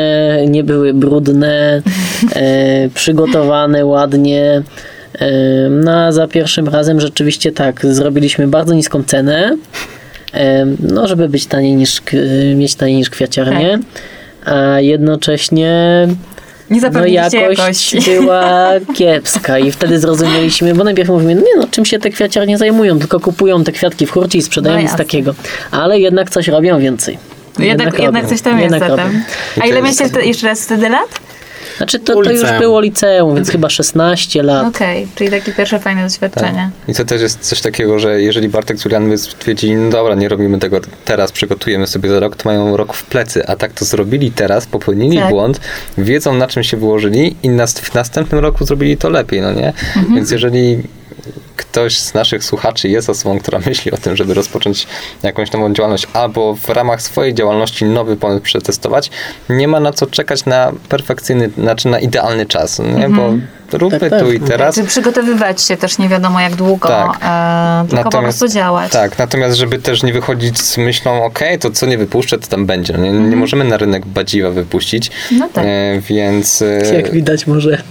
nie 0.48 0.64
były 0.64 0.94
brudne, 0.94 1.82
e, 2.36 2.88
przygotowane 2.94 3.84
ładnie. 3.84 4.62
E, 5.18 5.68
No 5.70 5.92
a 5.92 6.12
za 6.12 6.28
pierwszym 6.28 6.68
razem 6.68 7.00
rzeczywiście 7.00 7.52
tak, 7.52 7.86
zrobiliśmy 7.86 8.48
bardzo 8.48 8.74
niską 8.74 9.02
cenę, 9.04 9.56
no 10.80 11.06
żeby 11.06 11.28
być 11.28 11.46
taniej 11.46 11.76
niż, 11.76 12.02
mieć 12.56 12.74
taniej 12.74 12.96
niż 12.96 13.10
kwiaciarnie, 13.10 13.78
a 14.44 14.80
jednocześnie 14.80 16.08
Nie 16.70 16.80
no 16.80 17.06
jakość 17.06 17.34
jakości. 17.34 17.98
była 18.20 18.70
kiepska 18.94 19.58
i 19.58 19.72
wtedy 19.72 19.98
zrozumieliśmy, 19.98 20.74
bo 20.74 20.84
najpierw 20.84 21.08
mówimy, 21.08 21.34
no 21.34 21.40
nie 21.40 21.56
no, 21.56 21.66
czym 21.70 21.84
się 21.84 21.98
te 21.98 22.10
kwiaciarnie 22.10 22.58
zajmują, 22.58 22.98
tylko 22.98 23.20
kupują 23.20 23.64
te 23.64 23.72
kwiatki 23.72 24.06
w 24.06 24.10
hurcie 24.10 24.38
i 24.38 24.42
sprzedają 24.42 24.76
No 24.76 24.82
nic 24.82 24.94
takiego, 24.94 25.34
ale 25.70 26.00
jednak 26.00 26.30
coś 26.30 26.48
robią 26.48 26.78
więcej. 26.78 27.18
Jednak, 27.58 27.98
jednak 27.98 28.14
robią. 28.24 28.28
coś 28.28 28.42
tam 28.42 28.60
Jednak 28.60 28.82
jest 28.82 28.96
zatem. 28.96 29.22
A 29.60 29.66
ile 29.66 29.82
mieliście 29.82 30.04
jeszcze 30.22 30.46
raz 30.46 30.64
wtedy 30.64 30.88
lat? 30.88 31.27
Znaczy 31.78 31.98
to, 31.98 32.22
to 32.22 32.30
już 32.30 32.52
było 32.58 32.80
liceum, 32.80 33.34
więc 33.34 33.50
chyba 33.50 33.70
16 33.70 34.42
lat. 34.42 34.66
Okej, 34.66 35.08
czyli 35.14 35.30
takie 35.30 35.52
pierwsze 35.52 35.78
fajne 35.80 36.02
doświadczenie. 36.02 36.70
I 36.88 36.94
to 36.94 37.04
też 37.04 37.22
jest 37.22 37.40
coś 37.40 37.60
takiego, 37.60 37.98
że 37.98 38.22
jeżeli 38.22 38.48
Bartek 38.48 38.78
z 38.78 38.84
Julianem 38.84 39.18
stwierdzili, 39.18 39.76
no 39.76 39.90
dobra, 39.90 40.14
nie 40.14 40.28
robimy 40.28 40.58
tego 40.58 40.80
teraz, 41.04 41.32
przygotujemy 41.32 41.86
sobie 41.86 42.10
za 42.10 42.20
rok, 42.20 42.36
to 42.36 42.48
mają 42.48 42.76
rok 42.76 42.94
w 42.94 43.04
plecy, 43.04 43.46
a 43.46 43.56
tak 43.56 43.72
to 43.72 43.84
zrobili 43.84 44.30
teraz, 44.30 44.66
popełnili 44.66 45.16
Tak. 45.18 45.30
błąd, 45.30 45.60
wiedzą 45.98 46.34
na 46.34 46.46
czym 46.46 46.62
się 46.62 46.76
wyłożyli 46.76 47.36
i 47.42 47.48
nas, 47.48 47.74
w 47.74 47.94
następnym 47.94 48.40
roku 48.40 48.64
zrobili 48.64 48.96
to 48.96 49.10
lepiej, 49.10 49.40
no 49.40 49.52
nie? 49.52 49.72
Więc 50.14 50.30
jeżeli 50.30 50.82
ktoś 51.72 51.98
z 51.98 52.14
naszych 52.14 52.44
słuchaczy 52.44 52.88
jest 52.88 53.10
osobą, 53.10 53.38
która 53.38 53.58
myśli 53.66 53.92
o 53.92 53.96
tym, 53.96 54.16
żeby 54.16 54.34
rozpocząć 54.34 54.86
jakąś 55.22 55.52
nową 55.52 55.72
działalność 55.72 56.06
albo 56.12 56.54
w 56.54 56.68
ramach 56.68 57.02
swojej 57.02 57.34
działalności 57.34 57.84
nowy 57.84 58.16
pomysł 58.16 58.42
przetestować, 58.42 59.10
nie 59.48 59.68
ma 59.68 59.80
na 59.80 59.92
co 59.92 60.06
czekać 60.06 60.44
na 60.44 60.72
perfekcyjny, 60.88 61.50
znaczy 61.58 61.88
na 61.88 62.00
idealny 62.00 62.46
czas, 62.46 62.78
nie? 62.78 63.08
bo 63.08 63.32
róbmy 63.72 64.00
Tak, 64.00 64.10
tak. 64.10 64.20
tu 64.20 64.32
i 64.32 64.40
teraz. 64.40 64.74
Czy 64.74 64.84
przygotowywać 64.84 65.62
się 65.62 65.76
też 65.76 65.98
nie 65.98 66.08
wiadomo 66.08 66.40
jak 66.40 66.54
długo, 66.54 66.88
Tak. 66.88 67.18
e, 67.22 67.86
tylko 67.88 68.10
po 68.10 68.18
prostu 68.18 68.48
działać. 68.48 68.92
Tak, 68.92 69.18
natomiast 69.18 69.56
żeby 69.56 69.78
też 69.78 70.02
nie 70.02 70.12
wychodzić 70.12 70.60
z 70.60 70.78
myślą, 70.78 71.24
okej, 71.24 71.58
to 71.58 71.70
co 71.70 71.86
nie 71.86 71.98
wypuszczę, 71.98 72.38
to 72.38 72.46
tam 72.48 72.66
będzie. 72.66 72.92
No 72.92 72.98
Nie, 72.98 73.10
Mhm. 73.10 73.30
nie 73.30 73.36
możemy 73.36 73.64
na 73.64 73.76
rynek 73.76 74.06
badziwa 74.06 74.50
wypuścić, 74.50 75.10
No 75.32 75.48
tak. 75.52 75.64
e, 75.66 76.00
więc 76.00 76.62
e, 76.62 76.94
Jak 76.94 77.10
widać 77.12 77.46
może. 77.46 77.82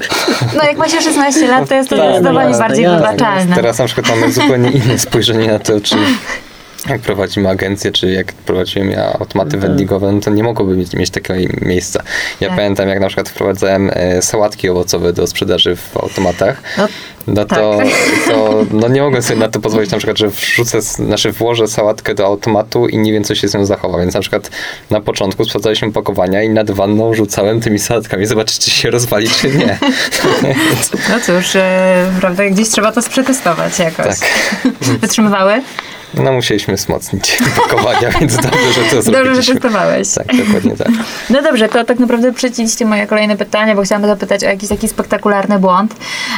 No 0.57 0.63
jak 0.63 0.77
ma 0.77 0.89
się 0.89 1.01
16 1.01 1.47
lat, 1.47 1.69
to 1.69 1.75
jest 1.75 1.89
to 1.89 1.97
Tak, 1.97 2.05
zdecydowanie 2.09 2.49
jasne, 2.49 2.67
bardziej 2.67 2.87
wybaczalne. 2.87 3.55
teraz 3.55 3.77
na 3.79 3.85
przykład 3.85 4.09
mamy 4.09 4.31
zupełnie 4.31 4.71
inne 4.71 4.99
spojrzenie 4.99 5.47
na 5.47 5.59
to, 5.59 5.81
czy 5.81 5.95
jak 6.89 7.01
prowadzimy 7.01 7.49
agencję, 7.49 7.91
czy 7.91 8.11
jak 8.11 8.33
prowadziłem 8.33 8.91
ja 8.91 9.13
automaty 9.19 9.57
vendingowe, 9.57 10.11
no 10.11 10.19
to 10.21 10.29
nie 10.31 10.43
mogłoby 10.43 10.77
mieć, 10.77 10.93
mieć 10.93 11.09
takiego 11.09 11.53
miejsca. 11.61 12.03
Ja 12.41 12.47
Tak. 12.47 12.57
pamiętam, 12.57 12.89
jak 12.89 12.99
na 12.99 13.07
przykład 13.07 13.29
wprowadzałem 13.29 13.91
e, 13.93 14.21
sałatki 14.21 14.69
owocowe 14.69 15.13
do 15.13 15.27
sprzedaży 15.27 15.75
w 15.75 15.97
automatach, 15.97 16.61
No, 16.77 16.87
no 17.27 17.45
to, 17.45 17.77
tak. 17.77 17.87
to 18.27 18.65
no 18.71 18.87
nie 18.87 19.01
mogłem 19.01 19.21
sobie 19.23 19.39
na 19.39 19.47
to 19.47 19.59
pozwolić, 19.59 19.91
na 19.91 19.97
przykład, 19.97 20.17
że 20.17 20.27
wrzucę, 20.29 20.81
znaczy 20.81 21.31
włożę 21.31 21.67
sałatkę 21.67 22.13
do 22.15 22.25
automatu 22.25 22.87
i 22.87 22.97
nie 22.97 23.13
wiem, 23.13 23.23
co 23.23 23.35
się 23.35 23.47
z 23.47 23.53
nią 23.53 23.65
zachowa. 23.65 23.99
Więc 23.99 24.13
na 24.13 24.19
przykład 24.21 24.49
na 24.91 25.01
początku 25.01 25.45
sprawdzaliśmy 25.45 25.87
opakowania 25.87 26.43
i 26.43 26.49
nad 26.49 26.71
wanną 26.71 27.13
rzucałem 27.13 27.61
tymi 27.61 27.79
sałatkami, 27.79 28.25
zobaczyć, 28.25 28.59
czy 28.59 28.71
się 28.71 28.89
rozwali, 28.89 29.29
czy 29.29 29.49
nie. 29.49 29.77
no 31.09 31.19
cóż, 31.25 31.55
e, 31.55 32.11
prawda, 32.19 32.45
gdzieś 32.49 32.69
trzeba 32.69 32.91
to 32.91 33.01
przetestować 33.01 33.79
jakoś. 33.79 34.19
Tak. 34.19 34.29
Wytrzymywały? 35.01 35.61
No 36.23 36.31
musieliśmy 36.31 36.75
wzmocnić 36.75 37.37
opakowania, 37.57 38.09
więc 38.19 38.35
dobrze, 38.35 38.73
że 38.73 38.81
to 38.81 38.95
Dobrze, 38.95 39.01
że 39.03 39.11
zrobiliśmy. 39.11 39.53
testowałeś. 39.53 40.07
Tak, 40.13 40.27
dokładnie 40.45 40.75
tak. 40.77 40.87
No 41.29 41.41
dobrze, 41.41 41.69
to 41.69 41.83
tak 41.85 41.99
naprawdę 41.99 42.33
przeciliście 42.33 42.85
moje 42.85 43.07
kolejne 43.07 43.37
pytanie, 43.37 43.75
bo 43.75 43.81
chciałam 43.81 44.05
zapytać 44.07 44.43
o 44.43 44.47
jakiś 44.47 44.69
taki 44.69 44.87
spektakularny 44.87 45.59
błąd. 45.59 45.95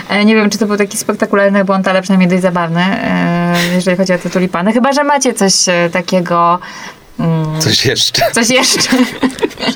E, 0.10 0.26
Nie 0.26 0.36
wiem, 0.36 0.50
czy 0.50 0.58
to 0.58 0.66
był 0.66 0.78
taki 0.78 0.98
spektakularny 0.98 1.66
błąd, 1.66 1.88
ale 1.88 2.02
przynajmniej 2.02 2.30
dość 2.30 2.42
zabawny, 2.42 2.82
e, 2.82 3.54
jeżeli 3.76 3.98
chodzi 3.98 4.14
o 4.14 4.18
te 4.18 4.30
tulipany. 4.30 4.74
Chyba, 4.74 4.94
że 4.94 5.04
macie 5.04 5.34
coś 5.34 5.54
e, 5.70 5.90
takiego... 5.94 6.60
mm, 7.20 7.62
Coś 7.62 7.86
jeszcze. 7.86 8.32
Coś 8.32 8.50
jeszcze. 8.50 8.90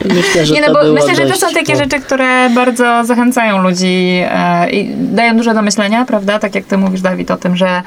Myślę, 0.06 0.46
że 0.46 0.54
Nie, 0.54 0.64
to 0.64 0.74
no 0.74 0.80
bo 0.84 0.94
myślę, 0.94 1.16
że 1.16 1.26
to 1.34 1.38
są 1.38 1.54
takie 1.54 1.74
no. 1.74 1.80
rzeczy, 1.80 2.00
które 2.00 2.50
bardzo 2.50 3.06
zachęcają 3.06 3.62
ludzi 3.62 4.24
i 4.72 4.90
dają 4.96 5.38
dużo 5.38 5.54
do 5.54 5.62
myślenia, 5.62 6.06
prawda? 6.06 6.40
Tak 6.40 6.56
jak 6.56 6.66
ty 6.66 6.78
mówisz, 6.78 7.02
Dawid, 7.02 7.32
o 7.32 7.38
tym, 7.38 7.56
że 7.58 7.82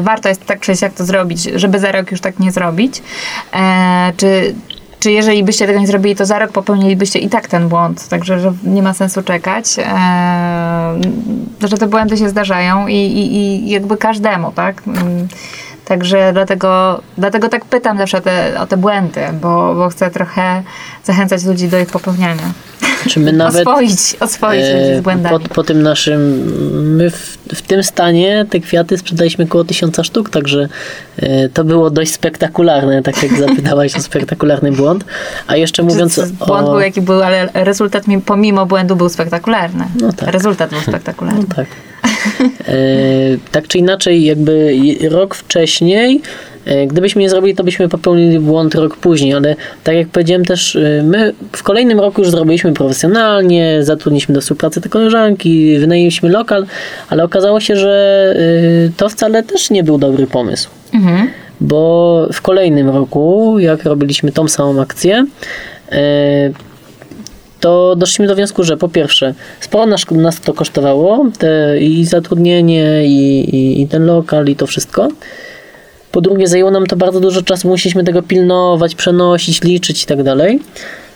warto 0.00 0.28
jest 0.28 0.46
tak 0.46 0.60
czy 0.60 0.76
siak 0.76 0.92
to 0.92 1.04
zrobić, 1.04 1.42
żeby 1.42 1.78
za 1.78 1.92
rok 1.92 2.10
już 2.10 2.20
tak 2.20 2.38
nie 2.38 2.52
zrobić. 2.52 3.02
E, 3.54 4.12
czy, 4.16 4.54
czy 5.00 5.10
jeżeli 5.10 5.44
byście 5.44 5.66
tego 5.66 5.80
nie 5.80 5.86
zrobili, 5.86 6.16
to 6.16 6.26
za 6.26 6.38
rok 6.38 6.52
popełnilibyście 6.52 7.18
i 7.18 7.28
tak 7.28 7.48
ten 7.48 7.68
błąd, 7.68 8.08
także 8.08 8.40
że 8.40 8.52
nie 8.64 8.82
ma 8.82 8.94
sensu 8.94 9.22
czekać. 9.22 9.78
E, 9.78 9.84
że 11.68 11.78
te 11.78 11.86
błędy 11.86 12.16
się 12.16 12.28
zdarzają 12.28 12.86
i, 12.86 12.94
i, 12.94 13.36
i 13.36 13.70
jakby 13.70 13.96
każdemu, 13.96 14.52
tak? 14.52 14.82
Mm, 14.86 15.28
Także 15.88 16.32
dlatego, 16.32 17.00
dlatego 17.18 17.48
tak 17.48 17.64
pytam 17.64 17.98
zawsze 17.98 18.18
o 18.18 18.20
te, 18.20 18.60
o 18.60 18.66
te 18.66 18.76
błędy, 18.76 19.20
bo, 19.40 19.74
bo 19.74 19.88
chcę 19.88 20.10
trochę 20.10 20.62
zachęcać 21.04 21.44
ludzi 21.44 21.68
do 21.68 21.78
ich 21.78 21.88
popełniania. 21.88 22.52
Czy 23.08 23.20
my 23.20 23.32
nawet 23.44 23.68
oswoić, 23.68 24.16
oswoić 24.20 24.60
się 24.64 24.72
e, 24.72 24.98
z 24.98 25.00
błędami. 25.00 25.38
po, 25.38 25.54
po 25.54 25.64
tym 25.64 25.82
naszym, 25.82 26.20
my 26.96 27.10
w, 27.10 27.38
w 27.54 27.62
tym 27.62 27.82
stanie 27.82 28.46
te 28.50 28.60
kwiaty 28.60 28.98
sprzedaliśmy 28.98 29.44
około 29.44 29.64
tysiąca 29.64 30.04
sztuk, 30.04 30.30
także 30.30 30.68
e, 31.16 31.48
to 31.48 31.64
było 31.64 31.90
dość 31.90 32.12
spektakularne, 32.12 33.02
tak 33.02 33.22
jak 33.22 33.38
zapytałaś 33.48 33.96
o 33.96 34.00
spektakularny 34.00 34.72
błąd. 34.72 35.04
A 35.46 35.56
jeszcze 35.56 35.82
mówiąc 35.82 36.14
Czy 36.14 36.26
Błąd 36.46 36.68
o... 36.68 36.70
był 36.70 36.80
jaki 36.80 37.00
był, 37.00 37.22
ale 37.22 37.48
rezultat 37.54 38.08
mi- 38.08 38.20
pomimo 38.20 38.66
błędu 38.66 38.96
był 38.96 39.08
spektakularny. 39.08 39.84
No 40.00 40.12
tak. 40.12 40.28
Rezultat 40.28 40.70
był 40.70 40.80
spektakularny. 40.80 41.44
No 41.48 41.54
tak. 41.54 41.66
E, 42.68 42.72
tak 43.52 43.68
czy 43.68 43.78
inaczej, 43.78 44.24
jakby 44.24 44.74
rok 45.10 45.34
wcześniej, 45.34 46.22
gdybyśmy 46.86 47.22
nie 47.22 47.30
zrobili, 47.30 47.54
to 47.54 47.64
byśmy 47.64 47.88
popełnili 47.88 48.38
błąd 48.38 48.74
rok 48.74 48.96
później, 48.96 49.34
ale 49.34 49.56
tak 49.84 49.94
jak 49.94 50.08
powiedziałem 50.08 50.44
też, 50.44 50.76
e, 50.76 51.02
my 51.02 51.32
w 51.52 51.62
kolejnym 51.62 52.00
roku 52.00 52.20
już 52.20 52.30
zrobiliśmy 52.30 52.72
profesjonalnie, 52.72 53.78
zatrudniliśmy 53.82 54.34
do 54.34 54.40
współpracy 54.40 54.80
te 54.80 54.88
koleżanki, 54.88 55.78
wynajęliśmy 55.78 56.28
lokal, 56.28 56.66
ale 57.08 57.24
okazało 57.24 57.60
się, 57.60 57.76
że 57.76 58.34
e, 58.86 58.90
to 58.96 59.08
wcale 59.08 59.42
też 59.42 59.70
nie 59.70 59.84
był 59.84 59.98
dobry 59.98 60.26
pomysł. 60.26 60.68
Mhm. 60.94 61.28
Bo 61.60 62.28
w 62.32 62.42
kolejnym 62.42 62.88
roku, 62.88 63.58
jak 63.58 63.84
robiliśmy 63.84 64.32
tą 64.32 64.48
samą 64.48 64.80
akcję, 64.80 65.26
e, 65.92 66.50
to 67.60 67.96
doszliśmy 67.96 68.26
do 68.26 68.34
wniosku, 68.34 68.64
że 68.64 68.76
po 68.76 68.88
pierwsze, 68.88 69.34
sporo 69.60 69.86
nas, 69.86 70.10
nas 70.10 70.40
to 70.40 70.54
kosztowało, 70.54 71.26
te, 71.38 71.78
i 71.80 72.04
zatrudnienie, 72.04 73.06
i, 73.06 73.38
i, 73.56 73.82
i 73.82 73.88
ten 73.88 74.06
lokal, 74.06 74.46
i 74.46 74.56
to 74.56 74.66
wszystko. 74.66 75.08
Po 76.12 76.20
drugie, 76.20 76.48
zajęło 76.48 76.70
nam 76.70 76.86
to 76.86 76.96
bardzo 76.96 77.20
dużo 77.20 77.42
czasu, 77.42 77.68
musieliśmy 77.68 78.04
tego 78.04 78.22
pilnować, 78.22 78.94
przenosić, 78.94 79.62
liczyć 79.62 80.02
i 80.02 80.06
tak 80.06 80.22
dalej. 80.22 80.60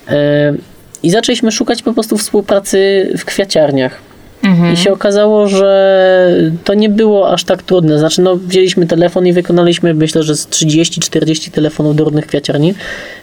E, 0.09 0.55
I 1.03 1.11
zaczęliśmy 1.11 1.53
szukać 1.53 1.83
po 1.83 1.93
prostu 1.93 2.19
współpracy 2.19 3.11
w 3.19 3.25
kwiaciarniach. 3.25 4.13
Mhm. 4.43 4.75
I 4.75 4.77
się 4.77 4.93
okazało, 4.93 5.49
że 5.49 6.35
to 6.65 6.75
nie 6.75 6.89
było 6.89 7.31
aż 7.31 7.45
tak 7.45 7.63
trudne. 7.63 7.99
Znaczy, 7.99 8.23
no, 8.23 8.37
wzięliśmy 8.37 8.87
telefon 8.87 9.27
i 9.27 9.33
wykonaliśmy, 9.33 9.95
myślę, 9.95 10.23
że 10.23 10.37
z 10.37 10.49
30-40 10.49 11.51
telefonów 11.51 11.97
do 11.97 12.05
różnych 12.05 12.27
kwiaciarni. 12.27 12.75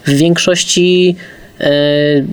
W 0.06 0.12
większości 0.12 1.16
e, 1.60 1.72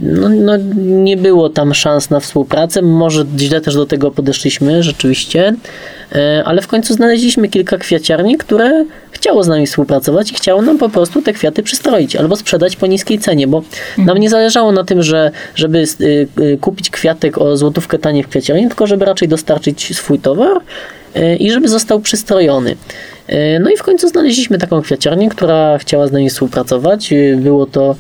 no, 0.03 0.29
no, 0.29 0.53
nie 0.77 1.17
było 1.17 1.49
tam 1.49 1.75
szans 1.75 2.11
na 2.11 2.21
współpracę. 2.21 2.83
Może 2.83 3.25
źle 3.39 3.61
też 3.61 3.75
do 3.75 3.87
tego 3.87 4.11
podeszliśmy, 4.11 4.83
rzeczywiście. 4.83 5.55
E, 6.15 6.43
ale 6.45 6.63
w 6.63 6.67
końcu 6.67 6.95
znaleźliśmy 6.95 7.49
kilka 7.49 7.79
kwiaciarni, 7.79 8.37
które 8.37 8.85
chciało 9.17 9.43
z 9.43 9.49
nami 9.49 9.67
współpracować 9.67 10.33
i 10.33 10.35
chciało 10.35 10.63
nam 10.63 10.79
po 10.79 10.89
prostu 10.89 11.23
te 11.23 11.33
kwiaty 11.33 11.63
przystroić 11.63 12.17
albo 12.17 12.37
sprzedać 12.37 12.77
po 12.77 12.87
niskiej 12.87 13.19
cenie, 13.19 13.47
bo 13.47 13.63
nam 13.99 14.19
nie 14.19 14.31
zależało 14.31 14.73
na 14.73 14.85
tym, 14.85 15.03
że, 15.03 15.31
żeby 15.55 15.85
y, 16.01 16.29
y, 16.41 16.59
kupić 16.61 16.91
kwiatek 16.91 17.39
o 17.39 17.57
złotówkę 17.57 17.99
taniej 17.99 18.23
w 18.23 18.29
kwiaciarni, 18.29 18.69
tylko 18.69 18.87
żeby 18.87 19.05
raczej 19.05 19.29
dostarczyć 19.29 19.97
swój 19.97 20.19
towar 20.19 20.61
y, 21.17 21.37
i 21.37 21.51
żeby 21.51 21.69
został 21.69 22.01
przystrojony. 22.01 22.77
No 23.61 23.71
i 23.71 23.77
w 23.77 23.83
końcu 23.83 24.09
znaleźliśmy 24.09 24.59
taką 24.59 24.83
kwiaciarnię, 24.83 25.29
która 25.29 25.79
chciała 25.79 26.07
z 26.07 26.13
nami 26.13 26.31
współpracować. 26.31 27.15
Było 27.37 27.67
to 27.67 27.97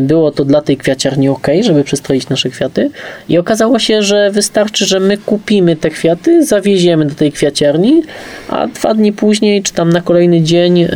było 0.00 0.30
to 0.30 0.44
dla 0.44 0.62
tej 0.62 0.76
kwiaciarni 0.76 1.28
ok, 1.28 1.46
żeby 1.60 1.84
przystroić 1.84 2.28
nasze 2.28 2.50
kwiaty. 2.50 2.90
I 3.28 3.38
okazało 3.38 3.78
się, 3.78 4.02
że 4.02 4.30
wystarczy, 4.30 4.86
że 4.86 5.00
my 5.00 5.18
kupimy 5.18 5.76
te 5.76 5.90
kwiaty, 5.90 6.46
zawieziemy 6.46 7.06
do 7.06 7.14
tej 7.14 7.32
kwiaciarni, 7.32 8.02
a 8.48 8.66
dwa 8.66 8.94
dni 8.94 9.12
później, 9.12 9.62
czy 9.62 9.72
tam 9.72 9.92
na 9.92 10.00
kolejny 10.00 10.42
dzień, 10.42 10.82
y, 10.82 10.88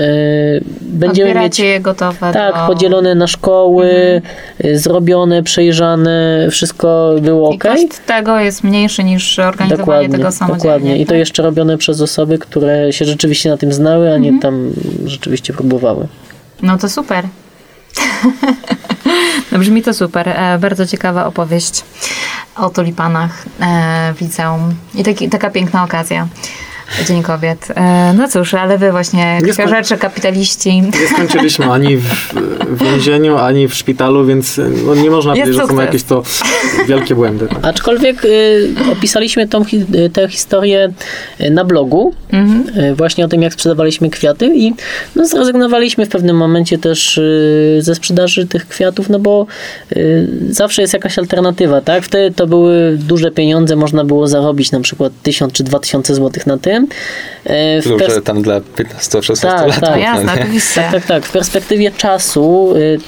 będziemy 0.80 1.28
mieć 1.28 1.36
Odbieracie 1.36 1.64
je 1.66 1.80
gotowe 1.80 2.32
tak, 2.32 2.54
do... 2.54 2.66
podzielone 2.66 3.14
na 3.14 3.26
szkoły, 3.26 4.22
y, 4.64 4.78
zrobione, 4.78 5.42
przejrzane, 5.42 6.48
wszystko 6.50 7.14
było 7.20 7.52
I 7.52 7.54
ok. 7.54 7.62
koszt 7.62 8.06
tego 8.06 8.38
jest 8.38 8.64
mniejszy 8.64 9.04
niż 9.04 9.38
organizowanie 9.38 9.86
Dokładnie, 9.86 10.18
tego 10.18 10.32
samodzielnie. 10.32 10.62
dokładnie. 10.62 10.98
I 10.98 11.04
to 11.04 11.08
tak? 11.08 11.18
jeszcze 11.18 11.42
robione 11.42 11.78
przez 11.78 12.00
osoby, 12.00 12.38
które 12.38 12.92
się 12.92 13.04
rzeczywiście 13.04 13.50
na 13.50 13.56
tym 13.56 13.72
znały, 13.72 14.12
a 14.12 14.18
nie 14.18 14.40
tam 14.40 14.70
rzeczywiście 15.04 15.52
próbowały. 15.52 16.06
No 16.62 16.78
to 16.78 16.88
super. 16.88 17.24
no 19.52 19.58
brzmi 19.58 19.82
to 19.82 19.94
super. 19.94 20.28
E, 20.28 20.58
bardzo 20.58 20.86
ciekawa 20.86 21.26
opowieść 21.26 21.84
o 22.56 22.70
tulipanach 22.70 23.44
e, 23.60 24.14
w 24.16 24.20
liceum. 24.20 24.74
I 24.94 25.04
taki, 25.04 25.28
taka 25.28 25.50
piękna 25.50 25.84
okazja. 25.84 26.28
Dzień 27.08 27.22
Kobiet. 27.22 27.68
E, 27.76 28.14
no 28.16 28.28
cóż, 28.28 28.54
ale 28.54 28.78
wy 28.78 28.90
właśnie, 28.90 29.38
Nie 29.44 29.52
książecze, 29.52 29.96
kapitaliści. 29.98 30.80
Nie 30.82 31.08
skończyliśmy 31.14 31.64
ani 31.72 31.96
w, 31.96 32.04
w 32.68 32.82
więzieniu, 32.84 33.36
ani 33.36 33.68
w 33.68 33.74
szpitalu, 33.74 34.26
więc 34.26 34.60
no, 34.86 34.94
nie 34.94 35.10
można 35.10 35.34
Jest 35.36 35.42
powiedzieć, 35.42 35.68
że 35.70 35.76
są 35.76 35.80
jakieś 35.82 36.02
to 36.02 36.22
wielkie 36.88 37.14
błędy. 37.14 37.48
Aczkolwiek 37.62 38.24
y, 38.24 38.68
opisaliśmy 38.92 39.48
tą, 39.48 39.64
hi- 39.64 39.86
y, 39.94 40.10
tę 40.10 40.28
historię 40.28 40.92
y, 41.40 41.50
na 41.50 41.64
blogu, 41.64 42.14
Mhm. 42.32 42.84
y, 42.84 42.94
właśnie 42.94 43.24
o 43.24 43.28
tym, 43.28 43.42
jak 43.42 43.52
sprzedawaliśmy 43.52 44.10
kwiaty 44.10 44.50
i 44.56 44.74
no, 45.16 45.26
zrezygnowaliśmy 45.26 46.06
w 46.06 46.08
pewnym 46.08 46.36
momencie 46.36 46.78
też 46.78 47.18
y, 47.18 47.78
ze 47.80 47.94
sprzedaży 47.94 48.46
tych 48.46 48.68
kwiatów, 48.68 49.08
no 49.08 49.18
bo 49.18 49.46
zawsze 50.50 50.82
jest 50.82 50.94
jakaś 50.94 51.18
alternatywa, 51.18 51.80
tak? 51.80 52.04
Wtedy 52.04 52.34
to 52.34 52.46
były 52.46 52.96
duże 53.00 53.30
pieniądze, 53.30 53.76
można 53.76 54.04
było 54.04 54.28
zarobić 54.28 54.72
na 54.72 54.80
przykład 54.80 55.12
1000 55.22 55.52
czy 55.52 55.64
2000 55.64 56.14
złotych 56.14 56.46
na 56.46 56.58
tym. 56.58 56.77
W 57.80 57.80
Dużo 57.84 57.96
pers- 57.96 58.22
tam 58.22 58.42
dla 58.42 58.60
15-16 58.60 59.40
Tak, 59.42 59.68
lat. 59.68 59.80
tak. 59.80 60.00
Jasne, 60.00 60.32
oczywiście. 60.34 60.80
tak, 60.80 60.92
tak, 60.92 61.06
tak. 61.06 61.26
W 61.26 61.32
perspektywie 61.32 61.90
czasu 61.90 62.74
y, 62.76 62.98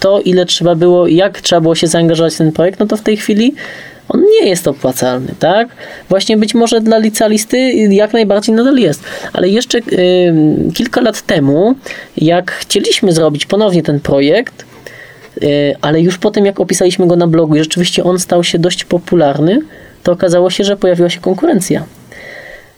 to, 0.00 0.20
ile 0.20 0.46
trzeba 0.46 0.74
było, 0.74 1.06
jak 1.08 1.40
trzeba 1.40 1.60
było 1.60 1.74
się 1.74 1.86
zaangażować 1.86 2.34
w 2.34 2.38
ten 2.38 2.52
projekt, 2.52 2.80
no 2.80 2.86
to 2.86 2.96
w 2.96 3.00
tej 3.02 3.16
chwili 3.16 3.54
on 4.08 4.20
nie 4.40 4.48
jest 4.48 4.68
opłacalny, 4.68 5.34
tak? 5.38 5.68
Właśnie 6.08 6.36
być 6.36 6.54
może 6.54 6.80
dla 6.80 6.98
licealisty 6.98 7.58
jak 7.72 8.12
najbardziej 8.12 8.54
nadal 8.54 8.76
jest. 8.76 9.02
Ale 9.32 9.48
jeszcze 9.48 9.78
y, 9.78 9.82
kilka 10.74 11.00
lat 11.00 11.22
temu, 11.22 11.74
jak 12.16 12.50
chcieliśmy 12.50 13.12
zrobić 13.12 13.46
ponownie 13.46 13.82
ten 13.82 14.00
projekt, 14.00 14.64
y, 15.42 15.76
ale 15.80 16.00
już 16.00 16.18
po 16.18 16.30
tym, 16.30 16.46
jak 16.46 16.60
opisaliśmy 16.60 17.06
go 17.06 17.16
na 17.16 17.26
blogu 17.26 17.56
i 17.56 17.58
rzeczywiście 17.58 18.04
on 18.04 18.18
stał 18.18 18.44
się 18.44 18.58
dość 18.58 18.84
popularny, 18.84 19.60
to 20.02 20.12
okazało 20.12 20.50
się, 20.50 20.64
że 20.64 20.76
pojawiła 20.76 21.10
się 21.10 21.20
konkurencja. 21.20 21.82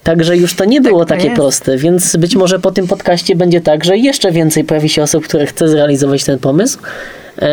Także 0.05 0.37
już 0.37 0.55
to 0.55 0.65
nie 0.65 0.81
było 0.81 1.01
to 1.01 1.07
takie 1.07 1.25
jest. 1.25 1.37
proste, 1.37 1.77
więc 1.77 2.17
być 2.17 2.37
może 2.37 2.59
po 2.59 2.71
tym 2.71 2.87
podcaście 2.87 3.37
będzie 3.37 3.61
tak, 3.61 3.85
że 3.85 3.97
jeszcze 3.97 4.33
więcej 4.33 4.65
pojawi 4.65 4.89
się 4.89 5.03
osób, 5.03 5.25
które 5.25 5.47
chce 5.47 5.69
zrealizować 5.69 6.25
ten 6.25 6.39
pomysł 6.39 6.79
e, 7.39 7.49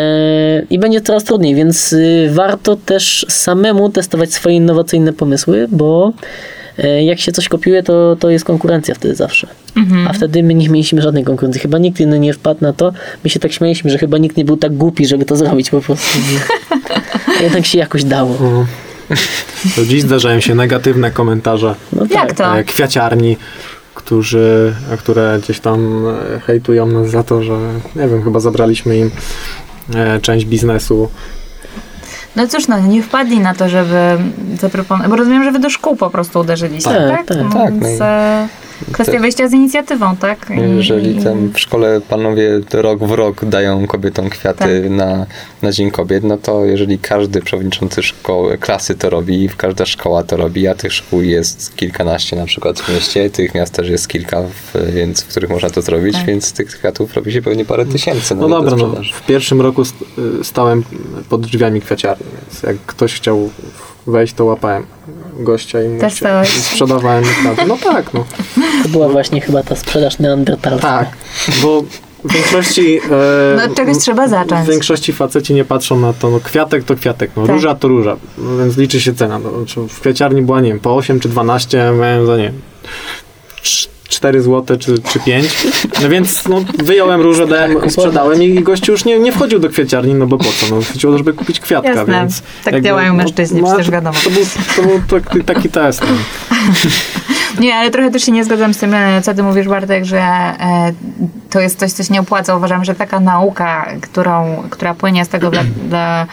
i 0.70 0.80
będzie 0.80 1.02
coraz 1.02 1.24
trudniej, 1.24 1.56
więc 1.56 1.94
y, 1.94 2.30
warto 2.32 2.76
też 2.76 3.26
samemu 3.30 3.90
testować 3.90 4.34
swoje 4.34 4.56
innowacyjne 4.56 5.14
pomysły, 5.14 5.68
bo 5.72 6.14
e, 6.78 7.04
jak 7.04 7.20
się 7.20 7.32
coś 7.32 7.50
kopiuje, 7.50 7.84
to, 7.84 8.16
to 8.20 8.30
jest 8.30 8.46
konkurencja 8.46 8.96
wtedy 8.96 9.16
zawsze. 9.16 9.48
Mhm. 9.76 10.08
A 10.08 10.14
wtedy 10.14 10.44
my 10.44 10.54
nie 10.54 10.70
mieliśmy 10.70 11.02
żadnej 11.02 11.24
konkurencji. 11.24 11.62
Chyba 11.62 11.78
nikt 11.78 12.00
inny 12.00 12.20
nie 12.20 12.34
wpadł 12.34 12.62
na 12.62 12.74
to. 12.74 12.94
My 13.24 13.30
się 13.30 13.40
tak 13.40 13.52
śmieliśmy, 13.52 13.92
że 13.92 13.98
chyba 13.98 14.18
nikt 14.18 14.38
nie 14.38 14.46
był 14.46 14.58
tak 14.58 14.74
głupi, 14.74 15.08
żeby 15.08 15.26
to 15.26 15.36
zrobić 15.36 15.70
po 15.70 15.82
prostu. 15.82 16.20
Jednak 17.44 17.66
się 17.66 17.78
jakoś 17.78 18.04
dało. 18.04 18.66
To 19.76 19.86
dziś 19.86 20.02
zdarzają 20.02 20.40
się 20.40 20.56
negatywne 20.56 21.12
komentarze 21.12 21.76
No 21.94 22.06
Jak 22.10 22.34
to? 22.34 22.58
e, 22.58 22.64
kwiaciarni, 22.64 23.38
którzy, 23.96 24.76
które 25.00 25.40
gdzieś 25.44 25.60
tam 25.60 26.04
e, 26.36 26.40
hejtują 26.40 26.86
nas 26.86 27.10
za 27.10 27.24
to, 27.24 27.44
że 27.44 27.54
nie 27.96 28.08
wiem, 28.08 28.24
chyba 28.24 28.40
zabraliśmy 28.40 28.98
im 28.98 29.12
e, 29.96 30.20
część 30.22 30.46
biznesu. 30.46 31.10
No 32.36 32.48
cóż, 32.48 32.68
no 32.68 32.80
nie 32.80 33.04
wpadli 33.04 33.40
na 33.40 33.54
to, 33.56 33.70
żeby 33.70 33.98
zaproponować, 34.60 35.10
bo 35.10 35.16
rozumiem, 35.16 35.44
że 35.44 35.52
wy 35.52 35.60
do 35.60 35.70
szkół 35.70 35.96
po 35.96 36.10
prostu 36.10 36.40
uderzyliście, 36.40 36.90
Tak, 36.90 37.10
tak? 37.18 37.26
tak. 37.26 37.38
No 37.38 37.44
Tak, 37.50 37.54
no 37.54 37.88
Więc 37.88 38.00
i- 38.00 38.67
kwestia 38.92 39.20
wyjścia 39.20 39.48
z 39.48 39.54
inicjatywą, 39.54 40.16
tak? 40.18 40.48
I- 40.50 40.76
Jeżeli 40.78 41.24
tam 41.24 41.50
w 41.54 41.60
szkole 41.60 42.02
panowie 42.10 42.50
rok 42.74 43.00
w 43.04 43.12
rok 43.12 43.46
dają 43.46 43.88
kobietom 43.88 44.30
kwiaty 44.30 44.82
Tak. 44.82 44.92
na, 44.92 45.26
na 45.62 45.72
Dzień 45.72 45.92
Kobiet, 45.92 46.24
no 46.24 46.38
to 46.38 46.66
jeżeli 46.66 47.00
każdy 47.00 47.42
przewodniczący 47.42 48.04
szkoły, 48.04 48.58
klasy 48.58 48.96
to 48.96 49.10
robi, 49.10 49.50
każda 49.58 49.86
szkoła 49.86 50.24
to 50.24 50.38
robi, 50.38 50.68
a 50.68 50.76
tych 50.76 50.94
szkół 50.94 51.22
jest 51.22 51.76
kilkanaście 51.76 52.36
na 52.36 52.46
przykład 52.46 52.80
w 52.80 52.94
mieście, 52.94 53.30
tych 53.30 53.56
miast 53.56 53.74
też 53.74 53.90
jest 53.90 54.08
kilka, 54.08 54.42
w, 54.44 54.94
więc, 54.94 55.22
w 55.24 55.28
których 55.28 55.50
można 55.50 55.70
to 55.70 55.82
zrobić, 55.82 56.14
Tak. 56.16 56.26
więc 56.26 56.54
tych 56.54 56.68
kwiatów 56.68 57.14
robi 57.14 57.32
się 57.32 57.42
pewnie 57.42 57.66
parę 57.66 57.86
tysięcy. 57.86 58.36
No 58.36 58.42
do 58.50 58.56
dobra, 58.64 58.76
no, 58.76 58.94
w 59.14 59.26
pierwszym 59.26 59.62
roku 59.62 59.82
y, 59.82 60.44
stałem 60.44 60.84
pod 61.30 61.42
drzwiami 61.42 61.82
kwiaciarni, 61.82 62.26
więc 62.42 62.64
jak 62.64 62.76
ktoś 62.86 63.14
chciał 63.14 63.50
wejść, 64.08 64.34
to 64.34 64.46
łapałem 64.46 64.86
gościa 65.40 65.84
i, 65.84 66.00
Też 66.00 66.22
i 66.58 66.62
sprzedawałem 66.62 67.24
kwiaty. 67.24 67.66
No 67.68 67.78
tak, 67.84 68.14
no. 68.14 68.26
To 68.84 68.90
była 68.90 69.10
właśnie 69.10 69.42
chyba 69.42 69.64
ta 69.64 69.76
sprzedaż 69.76 70.20
neandertalska. 70.20 70.88
Tak, 70.88 71.10
bo 71.62 71.84
w 72.24 72.34
większości... 72.34 72.98
E, 72.98 73.56
No, 73.58 73.64
od 73.64 73.76
czegoś 73.76 73.98
trzeba 73.98 74.28
zacząć. 74.28 74.66
W 74.68 74.70
większości 74.72 75.14
faceci 75.14 75.54
nie 75.54 75.66
patrzą 75.66 76.00
na 76.00 76.14
to, 76.14 76.30
no 76.30 76.40
kwiatek 76.40 76.84
to 76.84 76.96
kwiatek, 76.96 77.32
no 77.38 77.42
Tak. 77.46 77.52
róża 77.56 77.76
to 77.76 77.88
róża, 77.88 78.18
no, 78.38 78.58
więc 78.58 78.78
liczy 78.78 79.02
się 79.02 79.14
cena. 79.14 79.40
No, 79.40 79.52
w 79.90 80.00
kwiaciarni 80.00 80.42
była, 80.42 80.62
nie 80.62 80.70
wiem, 80.70 80.80
po 80.80 80.96
8 80.96 81.20
czy 81.20 81.30
12, 81.30 81.92
miałem 82.00 82.26
za, 82.26 82.38
nie 82.38 82.44
wiem, 82.44 82.62
4 84.18 84.42
zł 84.42 84.78
czy, 84.78 85.00
czy 85.00 85.20
5. 85.20 85.68
No 86.02 86.10
więc 86.10 86.48
no, 86.48 86.62
wyjąłem 86.84 87.22
różę, 87.22 87.48
dałem, 87.48 87.90
sprzedałem 87.90 88.44
i 88.44 88.64
gościu 88.64 88.92
już 88.92 89.06
nie, 89.06 89.20
nie 89.20 89.32
wchodził 89.32 89.60
do 89.60 89.70
kwieciarni, 89.70 90.14
no 90.14 90.28
bo 90.28 90.38
po 90.38 90.44
co? 90.44 90.76
No, 90.76 90.82
chodziło, 90.94 91.18
żeby 91.18 91.34
kupić 91.34 91.60
kwiatka, 91.60 91.90
Jasne. 91.90 92.14
więc... 92.14 92.42
Tak 92.64 92.82
działają 92.82 93.14
mężczyźni, 93.14 93.64
przecież 93.64 93.92
wiadomo. 93.92 94.18
To 94.24 94.30
był, 94.30 94.44
to 94.76 94.82
był 94.82 95.22
taki, 95.22 95.44
taki 95.44 95.70
test. 95.70 96.02
No. 96.02 96.18
Nie, 97.60 97.76
ale 97.76 97.92
trochę 97.92 98.12
też 98.12 98.24
się 98.24 98.32
nie 98.32 98.46
zgadzam 98.46 98.74
z 98.74 98.78
tym, 98.78 98.94
e, 98.94 99.22
co 99.22 99.34
ty 99.34 99.44
mówisz, 99.44 99.68
Bartek, 99.68 100.06
że 100.06 100.20
e, 100.20 100.94
to 101.50 101.60
jest 101.60 101.80
coś, 101.80 101.92
co 101.92 102.04
się 102.04 102.14
nie 102.14 102.20
opłaca. 102.20 102.56
Uważam, 102.56 102.86
że 102.86 102.96
taka 102.96 103.20
nauka, 103.20 103.88
którą, 104.02 104.64
która 104.70 104.94
płynie 104.94 105.26
z 105.26 105.30
tego 105.30 105.52
dla, 105.52 105.64
dla 105.64 106.28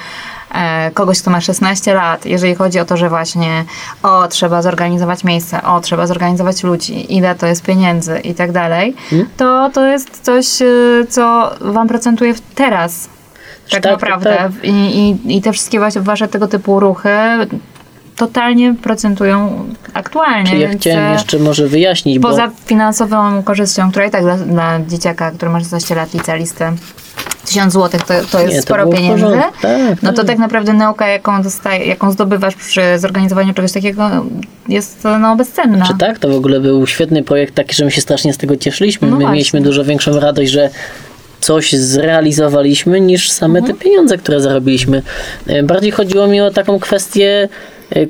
kogoś, 0.95 1.23
kto 1.23 1.31
ma 1.31 1.41
16 1.41 1.95
lat, 1.95 2.27
jeżeli 2.27 2.55
chodzi 2.55 2.81
o 2.81 2.85
to, 2.85 2.97
że 2.97 3.09
właśnie 3.09 3.65
o, 4.03 4.29
trzeba 4.29 4.63
zorganizować 4.63 5.25
miejsce, 5.25 5.63
o, 5.63 5.81
trzeba 5.81 6.07
zorganizować 6.07 6.63
ludzi, 6.63 7.15
ile 7.17 7.35
to 7.35 7.47
jest 7.47 7.63
pieniędzy 7.63 8.19
i 8.19 8.35
tak 8.35 8.53
dalej, 8.53 8.95
to 9.37 9.71
to 9.73 9.87
jest 9.87 10.21
coś, 10.21 10.63
e, 10.63 10.67
co 11.09 11.51
wam 11.61 11.89
procentuje 11.89 12.35
teraz. 12.55 13.09
Tak, 13.71 13.83
Tak, 13.83 13.93
naprawdę. 13.93 14.37
tak. 14.37 14.53
I, 14.63 14.71
i, 14.71 15.37
I 15.37 15.43
te 15.43 15.53
wszystkie 15.53 15.79
właśnie 15.79 16.01
wasze 16.01 16.29
tego 16.29 16.49
typu 16.49 16.81
ruchy 16.81 17.11
totalnie 18.17 18.75
procentują 18.75 19.65
aktualnie. 19.95 20.51
Czyli 20.51 20.61
ja 20.61 20.69
chciałem 20.69 21.05
e, 21.05 21.13
jeszcze 21.13 21.39
może 21.39 21.67
wyjaśnić, 21.69 22.19
bo 22.19 22.29
Poza 22.29 22.51
finansową 22.65 23.43
korzyścią, 23.43 23.91
która 23.91 24.07
i 24.07 24.11
tak 24.11 24.23
dla, 24.23 24.37
dla 24.37 24.81
dzieciaka, 24.89 25.31
który 25.31 25.51
ma 25.51 25.61
16 25.61 25.95
lat 25.95 26.15
licealistę, 26.15 26.73
1000 27.45 27.73
zł 27.73 28.01
to, 28.01 28.15
to 28.33 28.41
jest 28.41 28.53
Nie, 28.55 28.57
to 28.57 28.63
sporo 28.63 28.87
pieniędzy. 28.87 29.25
porządku. 29.25 29.63
Tak, 29.63 30.03
no 30.03 30.11
to 30.11 30.17
tak. 30.17 30.27
tak 30.27 30.39
naprawdę 30.39 30.73
nauka, 30.73 31.09
jaką, 31.09 31.43
dostaje, 31.43 31.87
jaką 31.87 32.13
zdobywasz 32.13 32.55
przy 32.55 32.99
zorganizowaniu 32.99 33.55
czegoś 33.55 33.73
takiego, 33.73 34.11
jest 34.69 35.05
no, 35.21 35.37
bezcenna. 35.37 35.87
Czy 35.87 35.95
tak? 35.99 36.19
To 36.19 36.29
w 36.29 36.35
ogóle 36.35 36.61
był 36.61 36.87
świetny 36.87 37.23
projekt 37.23 37.55
taki, 37.55 37.75
że 37.75 37.85
my 37.85 37.91
się 37.91 38.01
strasznie 38.01 38.33
z 38.33 38.39
tego 38.39 38.57
cieszyliśmy. 38.57 39.09
No 39.09 39.17
my 39.17 39.21
właśnie. 39.21 39.33
mieliśmy 39.35 39.61
dużo 39.61 39.85
większą 39.85 40.21
radość, 40.21 40.51
że 40.51 40.71
coś 41.41 41.73
zrealizowaliśmy 41.73 43.01
niż 43.01 43.31
same 43.31 43.63
te 43.63 43.75
pieniądze, 43.75 44.19
które 44.19 44.41
zarobiliśmy. 44.41 45.03
E, 45.47 45.63
Bardziej 45.63 45.91
chodziło 45.91 46.27
mi 46.27 46.41
o 46.41 46.51
taką 46.51 46.79
kwestię 46.79 47.49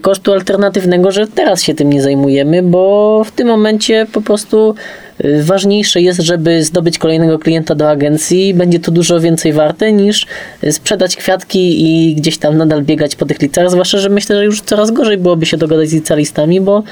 kosztu 0.03 0.33
alternatywnego, 0.33 1.13
że 1.13 1.27
teraz 1.27 1.63
się 1.63 1.75
tym 1.75 1.91
nie 1.91 2.03
zajmujemy, 2.03 2.63
bo 2.63 3.23
w 3.25 3.31
tym 3.31 3.49
momencie 3.49 4.07
po 4.13 4.21
prostu 4.21 4.75
e, 5.19 5.43
ważniejsze 5.43 6.01
jest, 6.01 6.21
żeby 6.21 6.65
zdobyć 6.65 6.99
kolejnego 6.99 7.39
klienta 7.39 7.75
do 7.75 7.91
agencji. 7.91 8.55
Będzie 8.55 8.81
to 8.81 8.91
dużo 8.91 9.21
więcej 9.21 9.53
warte 9.53 9.93
niż 9.93 10.27
e, 10.63 10.73
sprzedać 10.73 11.17
kwiatki 11.17 11.83
i 11.83 12.15
gdzieś 12.15 12.39
tam 12.39 12.57
nadal 12.57 12.83
biegać 12.83 13.17
po 13.17 13.27
tych 13.27 13.43
liceach. 13.43 13.71
Zwłaszcza, 13.71 13.99
że 13.99 14.09
myślę, 14.09 14.37
że 14.37 14.45
już 14.45 14.61
coraz 14.61 14.91
gorzej 14.91 15.19
byłoby 15.19 15.47
się 15.47 15.57
dogadać 15.57 15.89
z 15.89 15.93
licealistami, 15.93 16.61
bo 16.61 16.83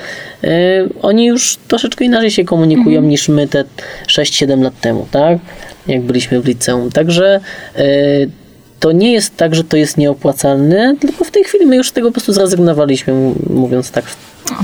e, 0.45 0.49
oni 1.03 1.27
już 1.27 1.59
troszeczkę 1.69 2.05
inaczej 2.05 2.31
się 2.31 2.45
komunikują 2.45 3.03
niż 3.03 3.29
my 3.29 3.49
te 3.49 3.65
6-7 4.07 4.63
lat 4.63 4.81
temu, 4.81 5.07
tak? 5.11 5.39
Jak 5.87 6.01
byliśmy 6.01 6.41
w 6.41 6.47
liceum. 6.47 6.91
Także 6.91 7.41
e, 7.77 8.42
to 8.83 8.93
nie 8.93 9.13
jest 9.13 9.37
tak, 9.37 9.55
że 9.55 9.65
to 9.65 9.77
jest 9.77 9.97
nieopłacalne, 9.97 10.97
tylko 11.01 11.25
w 11.25 11.31
tej 11.31 11.45
chwili 11.45 11.67
my 11.67 11.77
już 11.77 11.89
z 11.89 11.93
tego 11.93 12.09
po 12.09 12.13
prostu 12.13 12.33
zrezygnowaliśmy, 12.33 13.33
mówiąc 13.51 13.91
tak. 13.91 14.05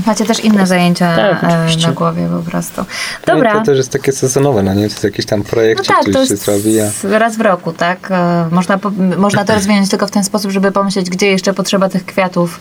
Macie 0.07 0.25
też 0.25 0.39
inne 0.39 0.67
zajęcia 0.67 1.15
Tak, 1.15 1.43
e, 1.43 1.87
na 1.87 1.91
głowie 1.91 2.29
po 2.43 2.51
prostu. 2.51 2.81
No 3.27 3.33
Dobra. 3.33 3.53
To 3.53 3.65
też 3.65 3.77
jest 3.77 3.91
takie 3.91 4.11
sezonowe, 4.11 4.63
no 4.63 4.73
nie? 4.73 4.81
To 4.87 4.93
jest 4.93 5.03
jakiś 5.03 5.25
tam 5.25 5.43
projekt, 5.43 5.77
No 5.77 5.83
czy 5.83 5.89
tak, 5.89 6.03
coś 6.03 6.13
to 6.13 6.25
się 6.25 6.33
jest 6.33 6.45
zrobi, 6.45 6.79
a... 6.81 7.19
raz 7.19 7.37
w 7.37 7.41
roku, 7.41 7.73
tak? 7.73 8.11
E, 8.11 8.47
Można, 8.51 8.79
można 9.17 9.45
to 9.45 9.53
rozwinąć 9.53 9.89
tylko 9.89 10.07
w 10.07 10.11
ten 10.11 10.23
sposób, 10.23 10.51
żeby 10.51 10.71
pomyśleć, 10.71 11.09
gdzie 11.09 11.27
jeszcze 11.27 11.53
potrzeba 11.53 11.89
tych 11.89 12.05
kwiatów 12.05 12.59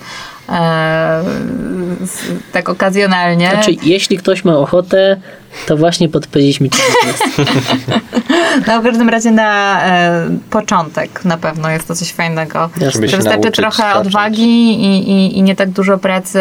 e, 0.48 1.22
tak 2.52 2.68
okazjonalnie. 2.68 3.50
Znaczy, 3.50 3.76
jeśli 3.82 4.18
ktoś 4.18 4.44
ma 4.44 4.58
ochotę, 4.58 5.16
to 5.66 5.76
właśnie 5.76 6.08
podpowiedzieliśmy 6.08 6.68
ci 6.70 6.78
biznes. 6.78 7.22
No 8.66 8.80
w 8.80 8.84
każdym 8.84 9.08
razie 9.08 9.30
na 9.30 9.80
e, 9.84 10.28
początek 10.50 11.24
na 11.24 11.36
pewno 11.36 11.70
jest 11.70 11.88
to 11.88 11.94
coś 11.94 12.12
fajnego. 12.12 12.70
Wystarczy 12.76 13.50
trochę 13.50 13.82
zacząć. 13.82 14.06
odwagi 14.06 14.84
i, 14.84 15.10
i, 15.10 15.38
i 15.38 15.42
nie 15.42 15.56
tak 15.56 15.70
dużo 15.70 15.98
pracy. 15.98 16.40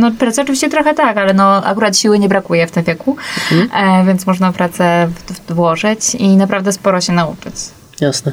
No 0.00 0.10
pracy 0.18 0.42
oczywiście 0.42 0.68
trochę 0.70 0.94
tak, 0.94 1.16
ale 1.16 1.34
no 1.34 1.64
akurat 1.64 1.96
siły 1.98 2.18
nie 2.18 2.28
brakuje 2.28 2.66
w 2.66 2.70
tym 2.70 2.82
wieku, 2.84 3.16
Mhm. 3.52 4.00
e, 4.02 4.06
więc 4.06 4.26
można 4.26 4.52
pracę 4.52 5.08
w, 5.28 5.32
w, 5.50 5.54
włożyć 5.54 6.14
i 6.14 6.28
naprawdę 6.36 6.72
sporo 6.72 7.00
się 7.00 7.12
nauczyć. 7.12 7.54
Jasne. 8.00 8.32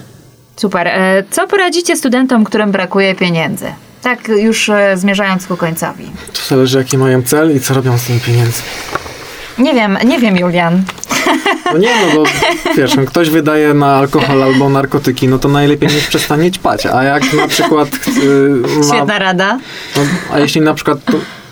Super. 0.56 0.88
E, 0.88 1.24
co 1.32 1.48
poradzicie 1.48 1.96
studentom, 1.96 2.44
którym 2.44 2.72
brakuje 2.72 3.16
pieniędzy? 3.16 3.66
Tak 4.02 4.28
już 4.28 4.70
e, 4.70 4.98
zmierzając 4.98 5.48
ku 5.48 5.58
końcowi. 5.58 6.12
To 6.34 6.42
zależy 6.56 6.78
jaki 6.78 6.98
mają 6.98 7.24
cel 7.24 7.56
i 7.56 7.60
co 7.60 7.74
robią 7.74 7.98
z 7.98 8.04
tymi 8.04 8.20
pieniędzmi. 8.20 8.66
Nie 9.58 9.74
wiem, 9.74 9.98
nie 10.06 10.20
wiem 10.20 10.38
Julian. 10.38 10.84
No 11.74 11.78
nie, 11.78 11.90
no 12.08 12.16
bo 12.16 12.24
wiesz, 12.78 12.96
no, 12.96 13.04
ktoś 13.06 13.30
wydaje 13.30 13.74
na 13.74 13.96
alkohol 13.96 14.44
albo 14.44 14.70
narkotyki, 14.70 15.28
no 15.28 15.40
to 15.40 15.48
najlepiej 15.48 15.90
niech 15.90 16.08
przestanie 16.08 16.52
ćpać. 16.52 16.86
A 16.86 17.04
jak 17.04 17.34
na 17.34 17.48
przykład 17.48 17.88
y, 18.24 18.50
ma, 18.78 18.96
Świetna 18.96 19.20
rada. 19.20 19.60
no, 19.96 20.02
a 20.34 20.40
jeśli 20.40 20.62
na 20.62 20.74
przykład 20.74 20.98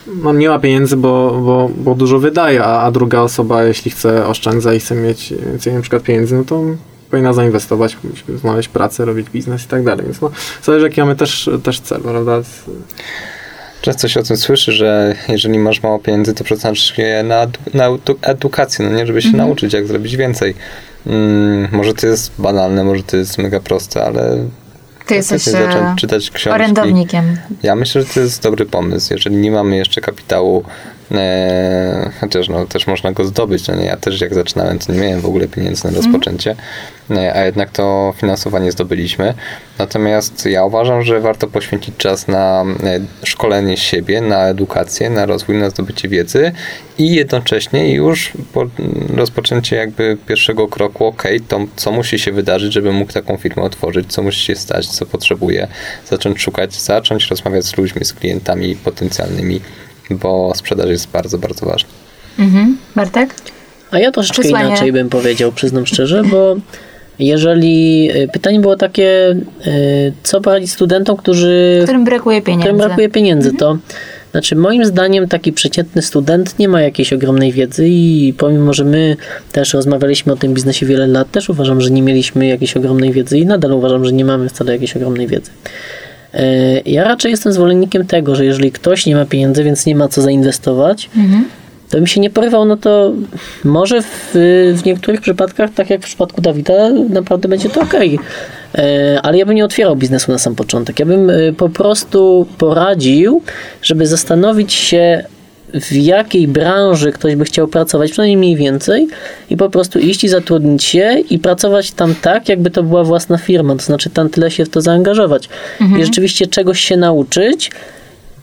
no, 0.07 0.33
nie 0.33 0.49
ma 0.49 0.59
pieniędzy, 0.59 0.97
bo, 0.97 1.41
bo, 1.45 1.69
bo 1.77 1.95
dużo 1.95 2.19
wydaje, 2.19 2.63
a, 2.63 2.81
a 2.81 2.91
druga 2.91 3.19
osoba, 3.21 3.63
jeśli 3.63 3.91
chce 3.91 4.27
oszczędzać 4.27 4.77
i 4.77 4.79
chce 4.79 4.95
mieć 4.95 5.33
więcej 5.51 5.73
na 5.73 5.81
przykład 5.81 6.03
pieniędzy, 6.03 6.35
no 6.35 6.43
to 6.43 6.61
powinna 7.11 7.33
zainwestować, 7.33 7.97
znaleźć 8.41 8.69
pracę, 8.69 9.05
robić 9.05 9.29
biznes 9.29 9.63
i 9.65 9.67
tak 9.67 9.83
dalej. 9.83 10.05
Więc 10.05 10.21
no, 10.21 10.31
zależy 10.63 10.85
jaki 10.85 11.01
mamy 11.01 11.15
też, 11.15 11.49
też 11.63 11.79
cel, 11.79 12.01
prawda? 12.01 12.41
Często 13.81 14.07
się 14.07 14.19
o 14.19 14.23
tym 14.23 14.37
słyszy, 14.37 14.71
że 14.71 15.15
jeżeli 15.27 15.59
masz 15.59 15.83
mało 15.83 15.99
pieniędzy, 15.99 16.33
to 16.33 16.43
przeznacz 16.43 16.97
je 16.97 17.23
na, 17.23 17.47
na 17.73 17.89
edu- 17.89 18.15
edukację, 18.21 18.89
no 18.89 18.97
nie? 18.97 19.07
Żeby 19.07 19.21
się 19.21 19.27
Mhm. 19.29 19.47
nauczyć, 19.47 19.73
jak 19.73 19.87
zrobić 19.87 20.15
więcej. 20.17 20.55
Mm, 21.07 21.67
może 21.71 21.93
to 21.93 22.07
jest 22.07 22.31
banalne, 22.39 22.83
może 22.83 23.03
to 23.03 23.17
jest 23.17 23.37
mega 23.37 23.59
proste, 23.59 24.03
ale 24.05 24.45
Ty 25.05 25.15
jesteś 25.15 25.47
e, 25.47 25.51
zacząć 25.51 26.01
czytać 26.01 26.31
książki. 26.31 26.49
orędownikiem. 26.49 27.37
Ja 27.63 27.75
myślę, 27.75 28.01
że 28.01 28.07
to 28.07 28.19
jest 28.19 28.43
dobry 28.43 28.65
pomysł. 28.65 29.13
Jeżeli 29.13 29.35
nie 29.35 29.51
mamy 29.51 29.77
jeszcze 29.77 30.01
kapitału, 30.01 30.63
e, 31.11 32.11
chociaż 32.21 32.49
no, 32.49 32.65
też 32.65 32.87
można 32.87 33.11
go 33.11 33.25
zdobyć. 33.25 33.67
No 33.67 33.75
nie? 33.75 33.85
Ja 33.85 33.97
też 33.97 34.21
jak 34.21 34.33
zaczynałem, 34.33 34.79
to 34.79 34.93
nie 34.93 34.99
miałem 34.99 35.21
w 35.21 35.25
ogóle 35.25 35.47
pieniędzy 35.47 35.87
na 35.87 35.97
rozpoczęcie, 35.97 36.55
e, 37.11 37.35
a 37.35 37.45
jednak 37.45 37.71
to 37.71 38.13
finansowanie 38.17 38.71
zdobyliśmy. 38.71 39.33
Natomiast 39.79 40.45
ja 40.45 40.65
uważam, 40.65 41.03
że 41.03 41.19
warto 41.19 41.47
poświęcić 41.47 41.97
czas 41.97 42.27
na 42.27 42.65
e, 42.83 42.99
szkolenie 43.23 43.77
siebie, 43.77 44.21
na 44.21 44.47
edukację, 44.47 45.09
na 45.09 45.25
rozwój, 45.25 45.57
na 45.57 45.69
zdobycie 45.69 46.09
wiedzy 46.09 46.51
i 46.97 47.15
jednocześnie 47.15 47.93
już 47.93 48.31
po 48.53 48.65
rozpoczęcie 49.15 49.75
jakby 49.75 50.17
pierwszego 50.27 50.67
kroku, 50.67 51.05
ok, 51.05 51.23
to 51.47 51.59
co 51.75 51.91
musi 51.91 52.19
się 52.19 52.31
wydarzyć, 52.31 52.73
żeby 52.73 52.91
mógł 52.91 53.13
taką 53.13 53.37
firmę 53.37 53.63
otworzyć, 53.63 54.13
co 54.13 54.23
musi 54.23 54.41
się 54.41 54.55
stać, 54.55 54.87
co 54.87 55.05
potrzebuje, 55.05 55.67
zacząć 56.09 56.41
szukać, 56.41 56.73
zacząć 56.73 57.27
rozmawiać 57.27 57.65
z 57.65 57.77
ludźmi, 57.77 58.05
z 58.05 58.13
klientami 58.13 58.75
potencjalnymi, 58.75 59.61
bo 60.11 60.53
sprzedaż 60.55 60.89
jest 60.89 61.11
bardzo, 61.11 61.37
bardzo 61.37 61.65
ważna. 61.65 61.89
Mhm. 62.39 62.77
Bartek? 62.95 63.35
A 63.91 63.99
ja 63.99 64.11
troszeczkę 64.11 64.41
Przesłanie. 64.41 64.67
inaczej 64.67 64.91
bym 64.91 65.09
powiedział, 65.09 65.51
przyznam 65.51 65.85
szczerze, 65.85 66.23
bo 66.23 66.55
jeżeli 67.19 68.09
y, 68.11 68.27
pytanie 68.27 68.59
było 68.59 68.75
takie, 68.75 69.35
y, 69.67 70.13
co 70.23 70.41
poradzić 70.41 70.71
studentom, 70.71 71.17
którzy 71.17 71.79
Którym 71.83 72.05
brakuje 72.05 72.41
pieniędzy. 72.41 72.63
którym 72.63 72.77
brakuje 72.77 73.09
pieniędzy, 73.09 73.53
to 73.53 73.77
znaczy 74.31 74.55
moim 74.55 74.85
zdaniem 74.85 75.27
taki 75.27 75.53
przeciętny 75.53 76.01
student 76.01 76.59
nie 76.59 76.67
ma 76.67 76.81
jakiejś 76.81 77.13
ogromnej 77.13 77.51
wiedzy 77.51 77.87
i 77.89 78.33
pomimo, 78.37 78.73
że 78.73 78.85
my 78.85 79.17
też 79.51 79.73
rozmawialiśmy 79.73 80.33
o 80.33 80.35
tym 80.35 80.53
biznesie 80.53 80.85
wiele 80.85 81.07
lat, 81.07 81.31
też 81.31 81.49
uważam, 81.49 81.81
że 81.81 81.91
nie 81.91 82.01
mieliśmy 82.01 82.47
jakiejś 82.47 82.77
ogromnej 82.77 83.11
wiedzy 83.11 83.37
i 83.37 83.45
nadal 83.45 83.71
uważam, 83.71 84.05
że 84.05 84.13
nie 84.13 84.25
mamy 84.25 84.49
wcale 84.49 84.73
jakiejś 84.73 84.95
ogromnej 84.95 85.27
wiedzy. 85.27 85.51
E, 86.35 86.41
Ja 86.85 87.03
raczej 87.03 87.31
jestem 87.31 87.53
zwolennikiem 87.53 88.07
tego, 88.07 88.35
że 88.35 88.45
jeżeli 88.45 88.71
ktoś 88.71 89.05
nie 89.05 89.15
ma 89.15 89.25
pieniędzy, 89.25 89.63
więc 89.63 89.85
nie 89.85 89.95
ma 89.95 90.07
co 90.07 90.21
zainwestować, 90.21 91.09
to 91.89 91.97
bym 91.97 92.07
się 92.07 92.21
nie 92.21 92.29
porywał, 92.29 92.65
no 92.65 92.77
to 92.77 93.13
może 93.63 94.01
w, 94.01 94.29
w 94.75 94.81
niektórych 94.85 95.21
przypadkach, 95.21 95.69
tak 95.75 95.89
jak 95.89 96.01
w 96.01 96.05
przypadku 96.05 96.41
Dawida, 96.41 96.89
naprawdę 97.09 97.47
będzie 97.47 97.69
to 97.69 97.81
ok. 97.81 97.93
Ale 99.23 99.37
ja 99.37 99.45
bym 99.45 99.55
nie 99.55 99.65
otwierał 99.65 99.95
biznesu 99.95 100.31
na 100.31 100.37
sam 100.37 100.55
początek. 100.55 100.99
Ja 100.99 101.05
bym 101.05 101.29
e, 101.29 101.33
po 101.57 101.69
prostu 101.69 102.47
poradził, 102.57 103.41
żeby 103.81 104.07
zastanowić 104.07 104.73
się, 104.73 105.23
w 105.81 105.91
jakiej 105.91 106.47
branży 106.47 107.11
ktoś 107.11 107.35
by 107.35 107.45
chciał 107.45 107.67
pracować, 107.67 108.11
przynajmniej 108.11 108.37
mniej 108.37 108.55
więcej, 108.55 109.07
i 109.49 109.57
po 109.57 109.69
prostu 109.69 109.99
iść 109.99 110.23
i 110.23 110.27
zatrudnić 110.27 110.83
się 110.83 111.17
i 111.29 111.39
pracować 111.39 111.91
tam 111.91 112.15
tak, 112.21 112.49
jakby 112.49 112.71
to 112.71 112.83
była 112.83 113.03
własna 113.03 113.37
firma, 113.37 113.75
to 113.75 113.83
znaczy 113.83 114.09
tam 114.09 114.29
tyle 114.29 114.51
się 114.51 114.65
w 114.65 114.69
to 114.69 114.81
zaangażować. 114.81 115.49
I 115.99 116.05
rzeczywiście 116.05 116.47
czegoś 116.47 116.79
się 116.79 116.97
nauczyć, 116.97 117.71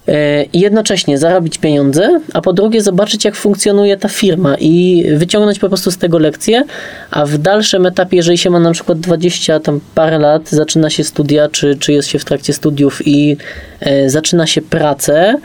E, 0.08 0.44
i 0.44 0.60
jednocześnie 0.60 1.18
zarobić 1.18 1.58
pieniądze, 1.58 2.20
a 2.32 2.40
po 2.40 2.52
drugie 2.52 2.82
zobaczyć, 2.82 3.24
jak 3.24 3.34
funkcjonuje 3.34 3.96
ta 3.96 4.08
firma 4.08 4.56
i 4.60 5.04
wyciągnąć 5.16 5.58
po 5.58 5.68
prostu 5.68 5.90
z 5.90 5.98
tego 5.98 6.18
lekcje, 6.18 6.64
a 7.10 7.26
w 7.26 7.38
dalszym 7.38 7.86
etapie, 7.86 8.16
jeżeli 8.16 8.38
się 8.38 8.50
ma 8.50 8.60
na 8.60 8.72
przykład 8.72 9.00
20 9.00 9.60
tam 9.60 9.80
parę 9.94 10.18
lat, 10.18 10.50
zaczyna 10.50 10.90
się 10.90 11.04
studia, 11.04 11.48
czy, 11.48 11.76
czy 11.76 11.92
jest 11.92 12.08
się 12.08 12.18
w 12.18 12.24
trakcie 12.24 12.52
studiów 12.52 13.06
i 13.06 13.36
e, 13.80 14.10
zaczyna 14.10 14.46
się 14.46 14.62
pracę, 14.62 15.34
e, 15.34 15.38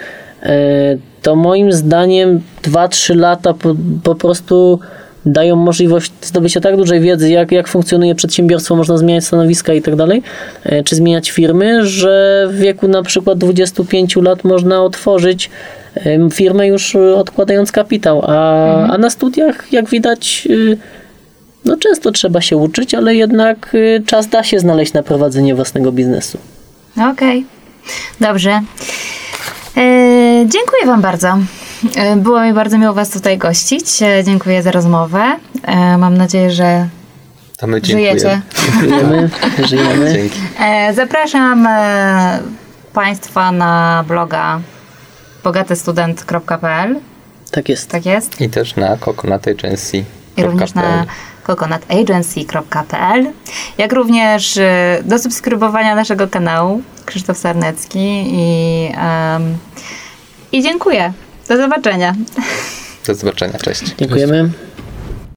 to 1.22 1.36
moim 1.36 1.72
zdaniem 1.72 2.42
2-3 2.64 3.16
lata 3.16 3.54
po, 3.54 3.76
po 4.04 4.16
prostu 4.16 4.80
dają 5.26 5.56
możliwość 5.56 6.12
zdobycia 6.22 6.62
tak 6.62 6.78
dużej 6.78 7.00
wiedzy, 7.00 7.30
jak, 7.30 7.52
jak 7.52 7.68
funkcjonuje 7.68 8.16
przedsiębiorstwo, 8.16 8.76
można 8.76 8.98
zmieniać 8.98 9.26
stanowiska 9.26 9.74
i 9.74 9.82
tak 9.82 9.96
dalej, 9.96 10.24
e, 10.64 10.84
czy 10.84 10.96
zmieniać 10.96 11.32
firmy, 11.32 11.86
że 11.86 12.48
w 12.52 12.58
wieku 12.58 12.88
na 12.88 13.04
przykład 13.04 13.38
25 13.38 14.16
lat 14.16 14.44
można 14.44 14.84
otworzyć 14.84 15.50
firmę 16.34 16.68
już 16.68 16.96
e, 16.96 17.16
odkładając 17.16 17.72
kapitał, 17.72 18.22
a, 18.28 18.88
a 18.88 18.98
na 18.98 19.10
studiach, 19.10 19.74
jak 19.74 19.90
widać, 19.90 20.48
y, 20.50 20.78
no 21.66 21.78
często 21.78 22.12
trzeba 22.12 22.42
się 22.42 22.58
uczyć, 22.58 22.94
ale 22.94 23.16
jednak 23.16 23.76
y, 23.76 24.04
czas 24.06 24.28
da 24.28 24.44
się 24.44 24.60
znaleźć 24.60 24.94
na 24.94 25.04
prowadzenie 25.04 25.56
własnego 25.56 25.92
biznesu. 25.92 26.38
Okej, 27.12 27.46
dobrze. 28.20 28.62
E, 29.78 29.82
dziękuję 30.48 30.86
Wam 30.86 31.02
bardzo. 31.02 31.38
E, 31.96 32.16
było 32.16 32.42
mi 32.42 32.54
bardzo 32.54 32.78
miło 32.78 32.94
Was 32.94 33.10
tutaj 33.10 33.38
gościć. 33.38 34.02
E, 34.02 34.24
dziękuję 34.24 34.64
za 34.64 34.72
rozmowę. 34.72 35.24
Mam 35.98 36.18
nadzieję, 36.18 36.52
że 36.52 36.88
To 37.58 37.68
my 37.68 37.82
dziękujemy. 37.82 38.20
żyjecie. 38.20 38.42
Żyjemy, 38.82 39.30
żyjemy. 39.68 40.12
Dzięki. 40.16 40.40
Zapraszam 40.96 41.68
Państwa 42.94 43.52
na 43.52 44.04
bloga 44.08 44.60
bogatystudent.pl. 45.44 46.96
Tak 47.52 47.70
jest. 47.70 47.90
Tak 47.90 48.06
jest. 48.06 48.42
I 48.42 48.50
też 48.50 48.76
na 48.76 48.98
coconutagency.pl. 48.98 50.06
i 50.38 50.44
również 50.52 50.74
na 50.74 51.06
coconutagency.pl, 51.48 53.26
jak 53.78 53.94
również 53.94 54.58
e, 54.58 55.00
do 55.04 55.20
subskrybowania 55.20 55.96
naszego 55.96 56.28
kanału 56.28 56.82
Krzysztof 57.06 57.38
Sarnecki 57.38 58.24
i, 58.28 58.86
em, 58.98 59.58
i 60.52 60.64
dziękuję. 60.64 61.14
Do 61.48 61.58
zobaczenia. 61.58 62.16
Do 63.08 63.16
zobaczenia, 63.16 63.60
cześć. 63.60 63.84
Dziękujemy. 63.98 64.50